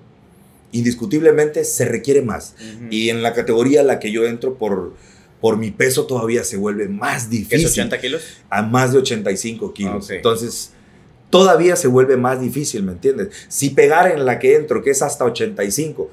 indiscutiblemente 0.73 1.65
se 1.65 1.85
requiere 1.85 2.23
más. 2.23 2.55
Y 2.91 3.11
en 3.11 3.23
la 3.23 3.35
categoría 3.35 3.83
en 3.83 3.87
la 3.87 3.99
que 3.99 4.11
yo 4.11 4.25
entro 4.25 4.55
por, 4.55 4.95
por 5.41 5.57
mi 5.57 5.71
peso 5.71 6.07
todavía 6.07 6.45
se 6.45 6.57
vuelve 6.57 6.89
más 6.89 7.31
difícil. 7.31 7.67
¿Es 7.67 7.73
80 7.73 8.01
kilos? 8.01 8.23
A 8.49 8.63
más 8.63 8.93
de 8.93 8.99
85 8.99 9.73
kilos. 9.73 10.11
Entonces, 10.11 10.73
todavía 11.31 11.77
se 11.77 11.89
vuelve 11.89 12.17
más 12.17 12.41
difícil, 12.41 12.83
¿me 12.83 12.93
entiendes? 12.93 13.29
Si 13.49 13.71
pegar 13.71 14.11
en 14.11 14.25
la 14.25 14.39
que 14.39 14.57
entro, 14.57 14.83
que 14.83 14.91
es 14.91 15.03
hasta 15.03 15.25
85, 15.25 16.11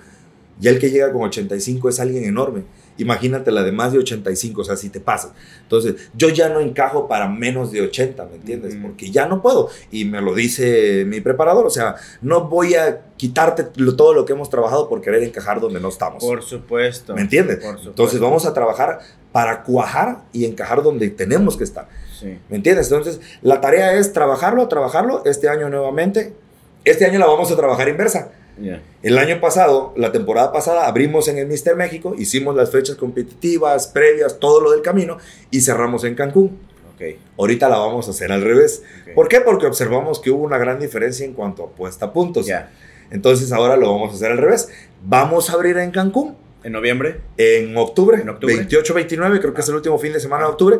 ya 0.60 0.72
el 0.72 0.80
que 0.80 0.90
llega 0.90 1.12
con 1.12 1.24
85 1.24 1.90
es 1.90 2.00
alguien 2.00 2.26
enorme. 2.26 2.64
Imagínate 3.00 3.52
la 3.52 3.64
de 3.64 3.72
más 3.72 3.92
de 3.92 4.00
85, 4.00 4.62
o 4.62 4.64
sea, 4.64 4.76
si 4.76 4.90
te 4.90 5.00
pasa. 5.00 5.34
Entonces, 5.64 5.96
yo 6.14 6.30
ya 6.30 6.50
no 6.50 6.60
encajo 6.60 7.08
para 7.08 7.28
menos 7.28 7.72
de 7.72 7.82
80, 7.82 8.26
¿me 8.26 8.36
entiendes? 8.36 8.76
Porque 8.82 9.10
ya 9.10 9.26
no 9.26 9.42
puedo. 9.42 9.70
Y 9.92 10.06
me 10.06 10.22
lo 10.22 10.34
dice 10.36 11.06
mi 11.06 11.22
preparador, 11.22 11.66
o 11.66 11.70
sea, 11.70 11.96
no 12.22 12.48
voy 12.48 12.76
a 12.76 13.02
quitarte 13.18 13.64
todo 13.64 14.14
lo 14.14 14.26
que 14.26 14.34
hemos 14.34 14.50
trabajado 14.50 14.88
por 14.88 15.02
querer 15.02 15.24
encajar 15.24 15.60
donde 15.60 15.80
no 15.80 15.90
estamos. 15.90 16.24
Por 16.24 16.44
supuesto. 16.44 17.16
¿Me 17.16 17.22
entiendes? 17.22 17.60
Entonces, 17.86 18.20
vamos 18.20 18.46
a 18.46 18.54
trabajar 18.54 19.00
para 19.32 19.64
cuajar 19.64 20.24
y 20.34 20.46
encajar 20.46 20.84
donde 20.84 21.10
tenemos 21.10 21.58
que 21.58 21.64
estar. 21.64 21.88
Sí. 22.20 22.38
¿Me 22.50 22.58
entiendes? 22.58 22.92
Entonces, 22.92 23.22
la 23.42 23.62
tarea 23.62 23.94
es 23.94 24.14
trabajarlo, 24.14 24.68
trabajarlo 24.68 25.24
este 25.26 25.50
año 25.50 25.70
nuevamente. 25.70 26.34
Este 26.84 27.06
año 27.06 27.20
la 27.20 27.26
vamos 27.28 27.52
a 27.52 27.56
trabajar 27.56 27.88
inversa 27.90 28.32
el 29.02 29.18
año 29.18 29.40
pasado, 29.40 29.94
la 29.96 30.12
temporada 30.12 30.52
pasada, 30.52 30.88
abrimos 30.88 31.28
en 31.28 31.38
el 31.38 31.48
Mister 31.48 31.76
México, 31.76 32.16
hicimos 32.18 32.56
las 32.56 32.72
fechas 32.72 32.96
competitivas, 32.96 33.88
previas, 33.88 34.40
todo 34.40 34.62
lo 34.62 34.72
del 34.72 34.82
camino 34.82 35.18
y 35.52 35.62
cerramos 35.62 36.04
en 36.04 36.16
Cancún. 36.16 36.60
Okay. 36.96 37.18
Ahorita 37.38 37.70
la 37.70 37.78
vamos 37.78 38.08
a 38.08 38.12
hacer 38.12 38.32
al 38.32 38.42
revés. 38.42 38.84
¿Por 39.16 39.30
qué? 39.30 39.40
Porque 39.40 39.66
observamos 39.66 40.20
que 40.20 40.32
hubo 40.32 40.44
una 40.44 40.58
gran 40.58 40.80
diferencia 40.80 41.26
en 41.26 41.34
cuanto 41.34 41.64
a 41.64 41.70
puesta 41.70 42.08
a 42.08 42.14
puntos. 42.14 42.48
Entonces 43.10 43.52
ahora 43.52 43.78
lo 43.78 43.92
vamos 43.92 44.12
a 44.12 44.16
hacer 44.16 44.32
al 44.32 44.38
revés. 44.38 44.70
Vamos 45.04 45.50
a 45.50 45.54
abrir 45.54 45.78
en 45.78 45.92
Cancún. 45.92 46.36
¿En 46.62 46.74
noviembre? 46.74 47.22
En 47.38 47.78
octubre. 47.78 48.22
En 48.22 48.28
octubre. 48.28 48.54
28, 48.54 48.94
29, 48.94 49.40
creo 49.40 49.54
que 49.54 49.62
es 49.62 49.70
el 49.70 49.76
último 49.76 49.98
fin 49.98 50.12
de 50.12 50.20
semana 50.20 50.44
de 50.44 50.50
octubre. 50.52 50.80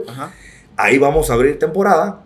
Ahí 0.76 0.98
vamos 0.98 1.30
a 1.30 1.36
abrir 1.36 1.58
temporada 1.58 2.24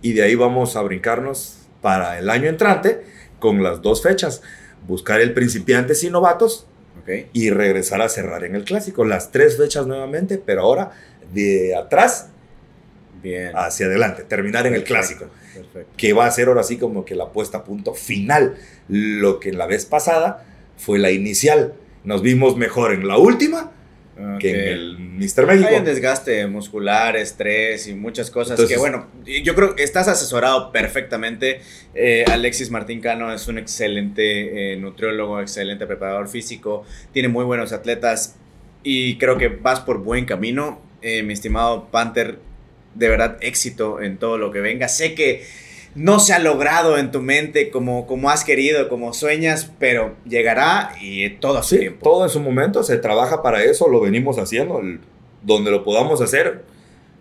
y 0.00 0.14
de 0.14 0.22
ahí 0.22 0.34
vamos 0.34 0.74
a 0.76 0.82
brincarnos 0.82 1.58
para 1.82 2.18
el 2.18 2.30
año 2.30 2.48
entrante 2.48 3.04
con 3.38 3.62
las 3.62 3.82
dos 3.82 4.02
fechas. 4.02 4.42
Buscar 4.86 5.20
el 5.20 5.32
principiantes 5.32 6.04
y 6.04 6.10
novatos 6.10 6.66
y 7.32 7.50
regresar 7.50 8.00
a 8.00 8.08
cerrar 8.08 8.44
en 8.44 8.54
el 8.54 8.64
clásico. 8.64 9.04
Las 9.04 9.30
tres 9.30 9.56
fechas 9.56 9.86
nuevamente, 9.86 10.38
pero 10.38 10.62
ahora 10.62 10.92
de 11.32 11.74
atrás 11.76 12.28
Bien. 13.22 13.52
hacia 13.54 13.86
adelante, 13.86 14.24
terminar 14.24 14.66
en 14.66 14.74
el 14.74 14.84
clásico. 14.84 15.26
Que 15.96 16.12
va 16.12 16.26
a 16.26 16.30
ser 16.30 16.48
ahora 16.48 16.62
sí 16.62 16.76
como 16.76 17.04
que 17.04 17.14
la 17.14 17.30
puesta 17.30 17.58
a 17.58 17.64
punto 17.64 17.94
final. 17.94 18.56
Lo 18.88 19.40
que 19.40 19.52
la 19.52 19.66
vez 19.66 19.86
pasada 19.86 20.44
fue 20.76 20.98
la 20.98 21.10
inicial. 21.10 21.74
Nos 22.04 22.22
vimos 22.22 22.56
mejor 22.56 22.92
en 22.92 23.06
la 23.08 23.16
última 23.16 23.72
que 24.38 24.50
en 24.50 24.68
el 24.72 24.98
Mister 24.98 25.46
México. 25.46 25.68
Hay 25.70 25.76
un 25.76 25.84
desgaste 25.84 26.46
muscular, 26.46 27.16
estrés 27.16 27.88
y 27.88 27.94
muchas 27.94 28.30
cosas 28.30 28.60
que, 28.60 28.76
bueno, 28.76 29.08
yo 29.24 29.54
creo 29.54 29.74
que 29.74 29.82
estás 29.82 30.08
asesorado 30.08 30.70
perfectamente. 30.70 31.60
Eh, 31.94 32.24
Alexis 32.30 32.70
Martín 32.70 33.00
Cano 33.00 33.32
es 33.32 33.48
un 33.48 33.58
excelente 33.58 34.72
eh, 34.72 34.76
nutriólogo, 34.76 35.40
excelente 35.40 35.86
preparador 35.86 36.28
físico, 36.28 36.84
tiene 37.12 37.28
muy 37.28 37.44
buenos 37.44 37.72
atletas 37.72 38.36
y 38.82 39.18
creo 39.18 39.36
que 39.38 39.48
vas 39.48 39.80
por 39.80 39.98
buen 39.98 40.24
camino. 40.26 40.80
Eh, 41.02 41.22
mi 41.22 41.32
estimado 41.32 41.88
Panther, 41.90 42.38
de 42.94 43.08
verdad 43.08 43.36
éxito 43.40 44.00
en 44.00 44.18
todo 44.18 44.38
lo 44.38 44.50
que 44.52 44.60
venga. 44.60 44.88
Sé 44.88 45.14
que 45.14 45.44
no 45.94 46.20
se 46.20 46.32
ha 46.32 46.38
logrado 46.38 46.98
en 46.98 47.10
tu 47.10 47.20
mente 47.20 47.70
como, 47.70 48.06
como 48.06 48.30
has 48.30 48.44
querido, 48.44 48.88
como 48.88 49.12
sueñas, 49.12 49.70
pero 49.78 50.14
llegará 50.24 50.92
y 51.00 51.30
todo 51.30 51.58
a 51.58 51.62
su 51.62 51.78
tiempo. 51.78 52.00
Todo 52.02 52.24
en 52.24 52.30
su 52.30 52.40
momento, 52.40 52.82
se 52.82 52.96
trabaja 52.98 53.42
para 53.42 53.62
eso, 53.62 53.88
lo 53.88 54.00
venimos 54.00 54.38
haciendo, 54.38 54.80
donde 55.42 55.70
lo 55.70 55.84
podamos 55.84 56.20
hacer, 56.20 56.64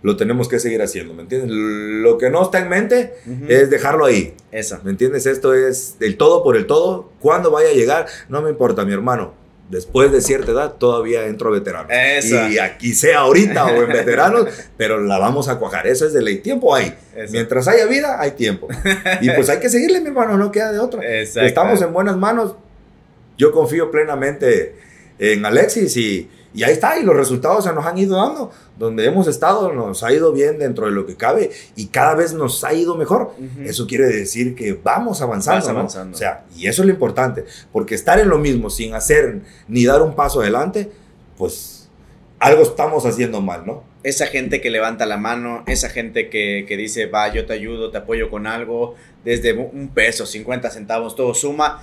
lo 0.01 0.17
tenemos 0.17 0.47
que 0.49 0.59
seguir 0.59 0.82
haciendo, 0.82 1.13
¿me 1.13 1.21
entiendes? 1.21 1.49
Lo 1.51 2.17
que 2.17 2.30
no 2.30 2.41
está 2.43 2.59
en 2.59 2.69
mente 2.69 3.13
es 3.47 3.69
dejarlo 3.69 4.05
ahí. 4.05 4.34
Eso. 4.51 4.80
¿Me 4.84 4.91
entiendes? 4.91 5.26
Esto 5.26 5.53
es 5.53 5.95
el 6.01 6.17
todo 6.17 6.43
por 6.43 6.57
el 6.57 6.65
todo. 6.67 7.11
¿Cuándo 7.19 7.51
vaya 7.51 7.69
a 7.69 7.74
llegar? 7.74 8.07
No 8.28 8.41
me 8.41 8.49
importa, 8.49 8.84
mi 8.84 8.93
hermano 8.93 9.42
después 9.70 10.11
de 10.11 10.22
cierta 10.22 10.51
edad 10.51 10.74
todavía 10.74 11.26
entro 11.26 11.49
a 11.49 11.51
veteranos. 11.51 11.91
Y 12.24 12.59
aquí 12.59 12.93
sea 12.93 13.20
ahorita 13.20 13.66
o 13.66 13.84
en 13.84 13.89
veteranos, 13.89 14.47
pero 14.78 14.99
la 15.01 15.18
vamos 15.18 15.49
a 15.49 15.57
cuajar. 15.57 15.88
Eso 15.88 16.05
es 16.05 16.14
de 16.14 16.22
ley. 16.22 16.39
Tiempo 16.39 16.76
hay. 16.76 16.95
Mientras 17.32 17.68
haya 17.68 17.86
vida, 17.86 18.20
hay 18.20 18.32
tiempo. 18.32 18.68
Y 19.22 19.30
pues 19.32 19.49
hay 19.49 19.59
que 19.59 19.70
seguirle, 19.70 20.01
mi 20.01 20.07
hermano, 20.07 20.38
no 20.38 20.51
queda 20.51 20.72
de 20.72 20.80
otra. 20.80 21.03
Estamos 21.03 21.82
en 21.82 21.93
buenas 21.93 22.18
manos. 22.18 22.55
Yo 23.38 23.51
confío 23.51 23.89
plenamente 23.89 24.76
en 25.18 25.45
Alexis 25.45 25.97
y 25.97 26.30
y 26.53 26.63
ahí 26.63 26.73
está, 26.73 26.99
y 26.99 27.03
los 27.03 27.15
resultados 27.15 27.63
se 27.63 27.73
nos 27.73 27.85
han 27.85 27.97
ido 27.97 28.15
dando. 28.15 28.51
Donde 28.77 29.05
hemos 29.05 29.27
estado 29.27 29.73
nos 29.73 30.03
ha 30.03 30.13
ido 30.13 30.31
bien 30.31 30.59
dentro 30.59 30.85
de 30.85 30.91
lo 30.91 31.05
que 31.05 31.15
cabe 31.15 31.51
y 31.75 31.87
cada 31.87 32.15
vez 32.15 32.33
nos 32.33 32.63
ha 32.63 32.73
ido 32.73 32.95
mejor. 32.95 33.31
Eso 33.63 33.87
quiere 33.87 34.05
decir 34.05 34.55
que 34.55 34.73
vamos 34.73 35.21
avanzando. 35.21 35.67
avanzando. 35.69 36.15
O 36.15 36.17
sea, 36.17 36.45
y 36.55 36.67
eso 36.67 36.83
es 36.83 36.87
lo 36.87 36.93
importante, 36.93 37.45
porque 37.71 37.95
estar 37.95 38.19
en 38.19 38.29
lo 38.29 38.37
mismo 38.37 38.69
sin 38.69 38.93
hacer 38.93 39.41
ni 39.67 39.85
dar 39.85 40.01
un 40.01 40.15
paso 40.15 40.41
adelante, 40.41 40.91
pues 41.37 41.89
algo 42.39 42.61
estamos 42.61 43.05
haciendo 43.05 43.41
mal, 43.41 43.65
¿no? 43.65 43.83
Esa 44.03 44.27
gente 44.27 44.59
que 44.59 44.69
levanta 44.69 45.05
la 45.05 45.17
mano, 45.17 45.63
esa 45.65 45.89
gente 45.89 46.29
que, 46.29 46.65
que 46.67 46.77
dice, 46.77 47.05
va, 47.05 47.33
yo 47.33 47.45
te 47.45 47.53
ayudo, 47.53 47.89
te 47.89 47.99
apoyo 47.99 48.29
con 48.29 48.47
algo, 48.47 48.95
desde 49.23 49.53
un 49.53 49.89
peso, 49.93 50.25
50 50.25 50.69
centavos, 50.69 51.15
todo 51.15 51.33
suma. 51.33 51.81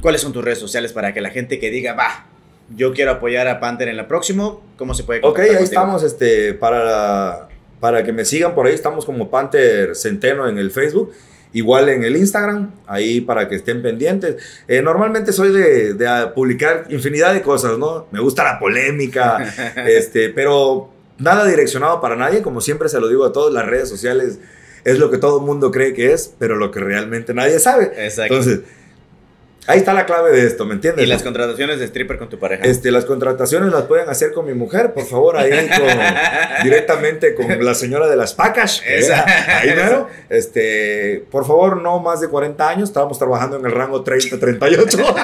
¿Cuáles 0.00 0.20
son 0.20 0.32
tus 0.32 0.44
redes 0.44 0.58
sociales 0.58 0.92
para 0.92 1.12
que 1.12 1.20
la 1.20 1.30
gente 1.30 1.58
que 1.58 1.70
diga, 1.70 1.94
va, 1.94 2.26
yo 2.74 2.92
quiero 2.92 3.12
apoyar 3.12 3.48
a 3.48 3.60
Panther 3.60 3.88
en 3.88 3.96
la 3.96 4.08
próxima, 4.08 4.56
¿cómo 4.76 4.94
se 4.94 5.04
puede 5.04 5.20
Ok, 5.22 5.38
ahí 5.38 5.62
estamos, 5.62 6.02
este, 6.02 6.54
para, 6.54 7.48
para 7.80 8.04
que 8.04 8.12
me 8.12 8.24
sigan 8.24 8.54
por 8.54 8.66
ahí, 8.66 8.74
estamos 8.74 9.04
como 9.04 9.30
Panther 9.30 9.94
Centeno 9.94 10.48
en 10.48 10.58
el 10.58 10.70
Facebook. 10.70 11.12
Igual 11.52 11.88
en 11.88 12.04
el 12.04 12.16
Instagram, 12.16 12.72
ahí 12.86 13.22
para 13.22 13.48
que 13.48 13.54
estén 13.54 13.80
pendientes. 13.80 14.36
Eh, 14.68 14.82
normalmente 14.82 15.32
soy 15.32 15.52
de, 15.52 15.94
de, 15.94 16.26
publicar 16.34 16.84
infinidad 16.90 17.32
de 17.32 17.40
cosas, 17.40 17.78
¿no? 17.78 18.06
Me 18.10 18.20
gusta 18.20 18.44
la 18.44 18.58
polémica, 18.58 19.38
este, 19.86 20.28
pero 20.30 20.90
nada 21.18 21.46
direccionado 21.46 22.00
para 22.00 22.16
nadie, 22.16 22.42
como 22.42 22.60
siempre 22.60 22.88
se 22.88 23.00
lo 23.00 23.08
digo 23.08 23.24
a 23.24 23.32
todos, 23.32 23.54
las 23.54 23.64
redes 23.64 23.88
sociales 23.88 24.38
es 24.86 24.98
lo 24.98 25.10
que 25.10 25.18
todo 25.18 25.40
el 25.40 25.46
mundo 25.46 25.72
cree 25.72 25.94
que 25.94 26.12
es, 26.12 26.32
pero 26.38 26.56
lo 26.56 26.70
que 26.70 26.78
realmente 26.78 27.34
nadie 27.34 27.58
sabe. 27.58 27.90
Exacto. 27.96 28.34
Entonces, 28.34 28.60
Ahí 29.66 29.78
está 29.78 29.92
la 29.92 30.06
clave 30.06 30.30
de 30.30 30.46
esto, 30.46 30.64
¿me 30.64 30.74
entiendes? 30.74 31.04
¿Y 31.04 31.08
las 31.08 31.22
contrataciones 31.22 31.80
de 31.80 31.86
stripper 31.86 32.18
con 32.18 32.28
tu 32.28 32.38
pareja? 32.38 32.64
Este, 32.64 32.90
las 32.90 33.04
contrataciones 33.04 33.72
las 33.72 33.82
pueden 33.84 34.08
hacer 34.08 34.32
con 34.32 34.46
mi 34.46 34.54
mujer, 34.54 34.92
por 34.92 35.06
favor, 35.06 35.36
ahí 35.36 35.50
directamente 36.62 37.34
con 37.34 37.64
la 37.64 37.74
señora 37.74 38.06
de 38.06 38.16
las 38.16 38.34
pacas. 38.34 38.82
Ahí 38.86 39.74
mero. 39.74 40.08
Este, 40.28 41.24
por 41.30 41.46
favor, 41.46 41.82
no 41.82 41.98
más 41.98 42.20
de 42.20 42.28
40 42.28 42.68
años, 42.68 42.88
estábamos 42.90 43.18
trabajando 43.18 43.56
en 43.58 43.66
el 43.66 43.72
rango 43.72 44.04
30-38. 44.04 45.14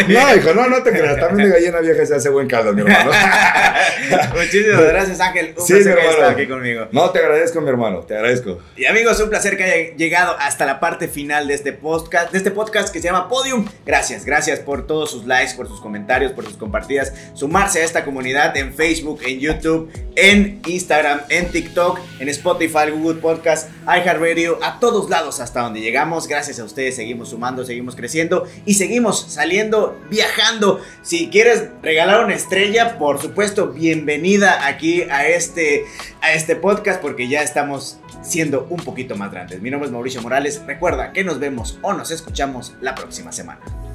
no, 0.08 0.36
hijo, 0.36 0.54
no, 0.54 0.68
no 0.68 0.82
te 0.82 0.90
creas, 0.90 1.20
también 1.20 1.48
de 1.50 1.54
gallina 1.54 1.80
vieja 1.80 2.04
se 2.04 2.16
hace 2.16 2.30
buen 2.30 2.48
caldo, 2.48 2.72
mi 2.72 2.80
hermano. 2.82 3.12
Muchísimas 4.34 4.84
gracias, 4.84 5.20
Ángel. 5.20 5.54
Un 5.56 5.66
sí, 5.66 5.74
placer 5.74 5.96
que 5.96 6.08
estar 6.08 6.30
aquí 6.30 6.48
conmigo. 6.48 6.88
No, 6.90 7.10
te 7.10 7.20
agradezco, 7.20 7.60
mi 7.60 7.68
hermano, 7.68 8.00
te 8.00 8.16
agradezco. 8.16 8.58
Y 8.76 8.86
amigos, 8.86 9.20
un 9.20 9.30
placer 9.30 9.56
que 9.56 9.64
haya 9.64 9.96
llegado 9.96 10.36
hasta 10.38 10.66
la 10.66 10.80
parte 10.80 11.06
final 11.08 11.46
de 11.46 11.54
este 11.54 11.72
podcast 11.72 12.32
este 12.40 12.50
podcast 12.50 12.90
que 12.90 13.00
se 13.00 13.08
llama 13.08 13.28
Podium. 13.28 13.66
Gracias, 13.84 14.24
gracias 14.24 14.60
por 14.60 14.86
todos 14.86 15.10
sus 15.10 15.26
likes, 15.26 15.54
por 15.54 15.68
sus 15.68 15.78
comentarios, 15.78 16.32
por 16.32 16.46
sus 16.46 16.56
compartidas. 16.56 17.12
Sumarse 17.34 17.82
a 17.82 17.84
esta 17.84 18.02
comunidad 18.02 18.56
en 18.56 18.72
Facebook, 18.72 19.20
en 19.26 19.38
YouTube, 19.40 19.90
en 20.16 20.62
Instagram, 20.66 21.20
en 21.28 21.50
TikTok, 21.50 22.00
en 22.18 22.30
Spotify, 22.30 22.90
Google 22.92 23.20
Podcast, 23.20 23.68
iHeartRadio, 23.84 24.58
a 24.62 24.80
todos 24.80 25.10
lados 25.10 25.38
hasta 25.40 25.60
donde 25.60 25.82
llegamos. 25.82 26.28
Gracias 26.28 26.58
a 26.60 26.64
ustedes 26.64 26.96
seguimos 26.96 27.28
sumando, 27.28 27.62
seguimos 27.64 27.94
creciendo 27.94 28.46
y 28.64 28.74
seguimos 28.74 29.20
saliendo, 29.28 30.00
viajando. 30.08 30.80
Si 31.02 31.28
quieres 31.28 31.64
regalar 31.82 32.24
una 32.24 32.34
estrella, 32.34 32.98
por 32.98 33.20
supuesto, 33.20 33.68
bienvenida 33.68 34.66
aquí 34.66 35.02
a 35.02 35.28
este, 35.28 35.84
a 36.22 36.32
este 36.32 36.56
podcast 36.56 37.00
porque 37.00 37.28
ya 37.28 37.42
estamos 37.42 37.98
siendo 38.22 38.66
un 38.70 38.78
poquito 38.78 39.16
más 39.16 39.30
grandes. 39.30 39.60
Mi 39.60 39.70
nombre 39.70 39.86
es 39.86 39.92
Mauricio 39.92 40.22
Morales. 40.22 40.62
Recuerda 40.66 41.12
que 41.12 41.24
nos 41.24 41.38
vemos 41.38 41.78
o 41.82 41.92
nos 41.92 42.10
escuchamos 42.10 42.74
la 42.80 42.94
próxima 42.94 43.32
semana. 43.32 43.89